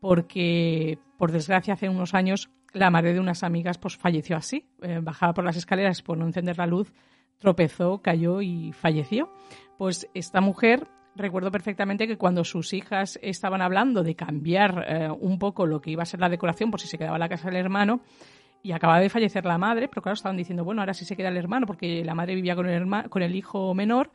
[0.00, 4.68] porque por desgracia hace unos años la madre de unas amigas pues falleció así.
[4.82, 6.92] Eh, bajaba por las escaleras por no encender la luz,
[7.38, 9.32] tropezó, cayó y falleció.
[9.78, 15.38] Pues esta mujer Recuerdo perfectamente que cuando sus hijas estaban hablando de cambiar eh, un
[15.38, 17.56] poco lo que iba a ser la decoración por si se quedaba la casa del
[17.56, 18.00] hermano,
[18.62, 21.28] y acababa de fallecer la madre, pero claro, estaban diciendo, bueno, ahora sí se queda
[21.28, 24.10] el hermano, porque la madre vivía con el, con el hijo menor,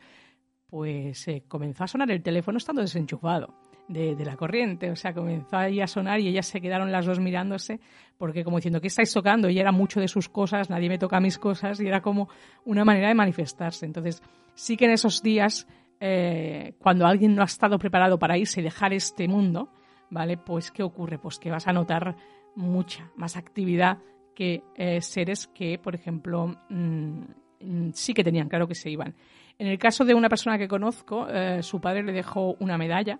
[0.68, 3.54] pues eh, comenzó a sonar el teléfono estando desenchufado
[3.88, 7.06] de, de, la corriente, o sea, comenzó ahí a sonar y ellas se quedaron las
[7.06, 7.80] dos mirándose,
[8.18, 9.48] porque como diciendo, ¿qué estáis tocando?
[9.48, 12.28] Y era mucho de sus cosas, nadie me toca mis cosas, y era como
[12.64, 13.86] una manera de manifestarse.
[13.86, 14.22] Entonces,
[14.54, 15.66] sí que en esos días
[16.00, 19.68] eh, cuando alguien no ha estado preparado para irse y dejar este mundo,
[20.10, 20.36] ¿vale?
[20.36, 21.18] Pues ¿qué ocurre?
[21.18, 22.16] Pues que vas a notar
[22.54, 23.98] mucha más actividad
[24.38, 27.22] que eh, seres que, por ejemplo, mm,
[27.58, 29.16] mm, sí que tenían claro que se iban.
[29.58, 33.18] En el caso de una persona que conozco, eh, su padre le dejó una medalla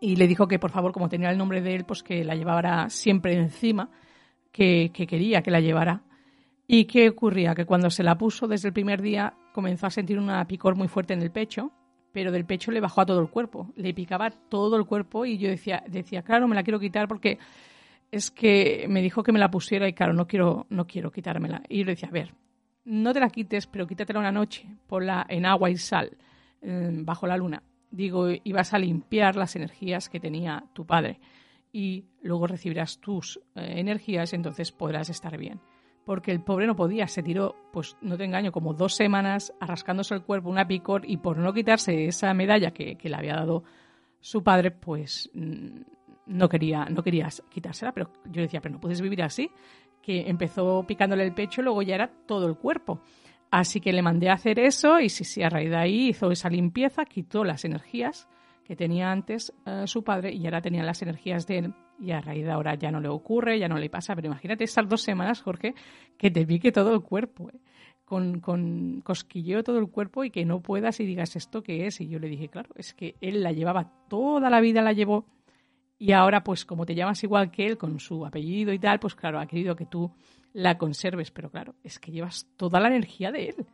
[0.00, 2.34] y le dijo que por favor, como tenía el nombre de él, pues que la
[2.34, 3.88] llevara siempre encima,
[4.50, 6.02] que, que quería que la llevara.
[6.66, 7.54] ¿Y qué ocurría?
[7.54, 10.88] Que cuando se la puso desde el primer día comenzó a sentir una picor muy
[10.88, 11.70] fuerte en el pecho,
[12.12, 15.38] pero del pecho le bajó a todo el cuerpo, le picaba todo el cuerpo y
[15.38, 17.38] yo decía, decía, claro, me la quiero quitar porque
[18.10, 21.62] es que me dijo que me la pusiera y claro, no quiero, no quiero quitármela.
[21.68, 22.34] Y yo le decía, a ver,
[22.84, 26.16] no te la quites, pero quítatela una noche, ponla en agua y sal,
[26.62, 27.62] eh, bajo la luna.
[27.90, 31.20] Digo, y vas a limpiar las energías que tenía tu padre.
[31.72, 35.60] Y luego recibirás tus eh, energías, entonces podrás estar bien.
[36.04, 40.14] Porque el pobre no podía, se tiró, pues no te engaño, como dos semanas arrascándose
[40.14, 43.64] el cuerpo, una picor, y por no quitarse esa medalla que, que le había dado
[44.20, 45.80] su padre, pues mm,
[46.26, 49.50] no quería, no quería quitársela, pero yo decía, pero no puedes vivir así
[50.06, 53.00] que empezó picándole el pecho luego ya era todo el cuerpo.
[53.50, 56.30] Así que le mandé a hacer eso y sí, sí, a raíz de ahí hizo
[56.30, 58.28] esa limpieza, quitó las energías
[58.64, 62.20] que tenía antes eh, su padre y ahora tenía las energías de él y a
[62.20, 64.14] raíz de ahora ya no le ocurre, ya no le pasa.
[64.14, 65.74] Pero imagínate estas dos semanas, Jorge,
[66.16, 67.58] que te pique todo el cuerpo, ¿eh?
[68.04, 72.00] con, con cosquilleo todo el cuerpo y que no puedas y digas esto qué es.
[72.00, 75.24] Y yo le dije, claro, es que él la llevaba toda la vida, la llevó
[75.98, 79.14] y ahora, pues como te llamas igual que él, con su apellido y tal, pues
[79.14, 80.12] claro, ha querido que tú
[80.52, 81.30] la conserves.
[81.30, 83.66] Pero claro, es que llevas toda la energía de él.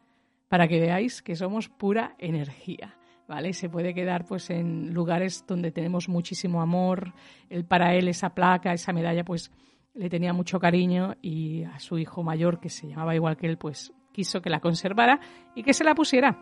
[0.48, 2.96] Para que veáis que somos pura energía.
[3.26, 3.52] ¿Vale?
[3.54, 7.14] Se puede quedar pues en lugares donde tenemos muchísimo amor.
[7.48, 9.50] Él, para él esa placa, esa medalla, pues
[9.94, 13.58] le tenía mucho cariño y a su hijo mayor, que se llamaba igual que él,
[13.58, 15.20] pues quiso que la conservara
[15.54, 16.38] y que se la pusiera.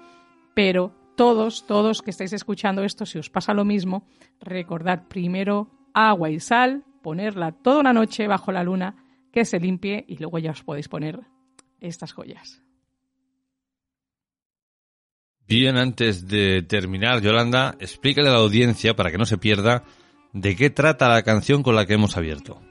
[0.55, 4.06] Pero todos, todos que estáis escuchando esto, si os pasa lo mismo,
[4.40, 10.02] recordad primero agua y sal, ponerla toda una noche bajo la luna, que se limpie
[10.09, 11.20] y luego ya os podéis poner
[11.78, 12.62] estas joyas.
[15.47, 19.84] Bien, antes de terminar, Yolanda, explícale a la audiencia, para que no se pierda,
[20.32, 22.62] de qué trata la canción con la que hemos abierto.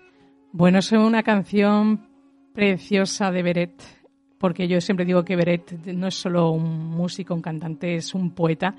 [0.53, 2.09] Bueno, es una canción
[2.55, 3.98] preciosa de Beret
[4.39, 8.31] porque yo siempre digo que Beret no es solo un músico, un cantante, es un
[8.31, 8.73] poeta.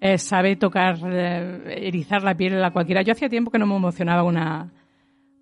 [0.00, 3.02] Eh, sabe tocar, eh, erizar la piel a cualquiera.
[3.02, 4.70] Yo hacía tiempo que no me emocionaba una,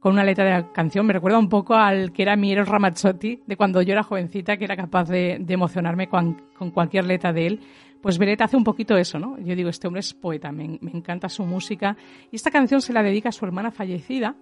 [0.00, 1.06] con una letra de la canción.
[1.06, 4.64] Me recuerda un poco al que era Miero Ramazzotti, de cuando yo era jovencita, que
[4.64, 6.42] era capaz de, emocionarme con,
[6.72, 7.60] cualquier letra de él.
[8.00, 9.38] Pues Beret hace un poquito eso, ¿no?
[9.38, 11.98] Yo digo, este hombre es poeta, me, me encanta su música.
[12.32, 14.36] Y esta canción se la dedica a su hermana fallecida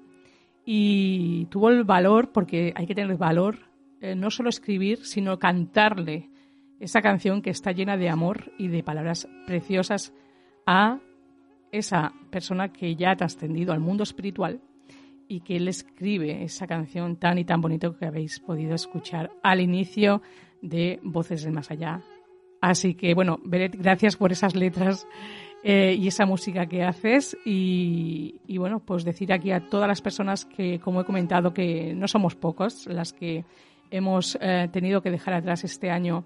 [0.65, 3.68] y tuvo el valor, porque hay que tener valor,
[4.01, 6.31] eh, no solo escribir, sino cantarle
[6.81, 10.13] esa canción que está llena de amor y de palabras preciosas
[10.67, 11.01] a
[11.73, 14.61] esa persona que ya ha trascendido al mundo espiritual
[15.27, 19.61] y que él escribe esa canción tan y tan bonito que habéis podido escuchar al
[19.61, 20.23] inicio
[20.63, 22.01] de Voces del Más Allá.
[22.61, 25.07] Así que, bueno, Beret, gracias por esas letras
[25.63, 30.01] eh, y esa música que haces y, y, bueno, pues decir aquí a todas las
[30.01, 33.45] personas que, como he comentado, que no somos pocos las que
[33.91, 36.25] hemos eh, tenido que dejar atrás este año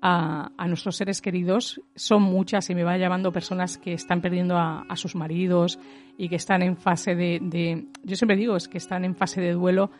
[0.00, 1.80] a, nuestros seres queridos.
[1.94, 5.78] Son muchas y me va llamando personas que están perdiendo a, sus maridos
[6.16, 9.52] y que están en fase de, yo siempre digo, es que están en fase de
[9.52, 9.90] duelo,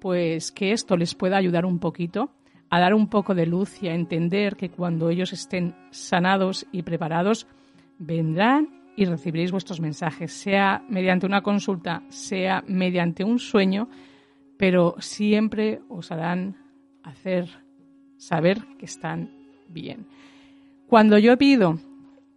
[0.00, 2.30] pues que esto les pueda ayudar un poquito
[2.70, 6.82] a dar un poco de luz y a entender que cuando ellos estén sanados y
[6.82, 7.46] preparados,
[7.98, 13.88] vendrán y recibiréis vuestros mensajes, sea mediante una consulta, sea mediante un sueño,
[14.56, 16.56] pero siempre os harán
[17.02, 17.48] hacer
[18.16, 19.30] saber que están
[19.68, 20.06] bien.
[20.86, 21.78] Cuando yo pido,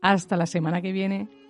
[0.00, 1.41] Hasta la semana que viene.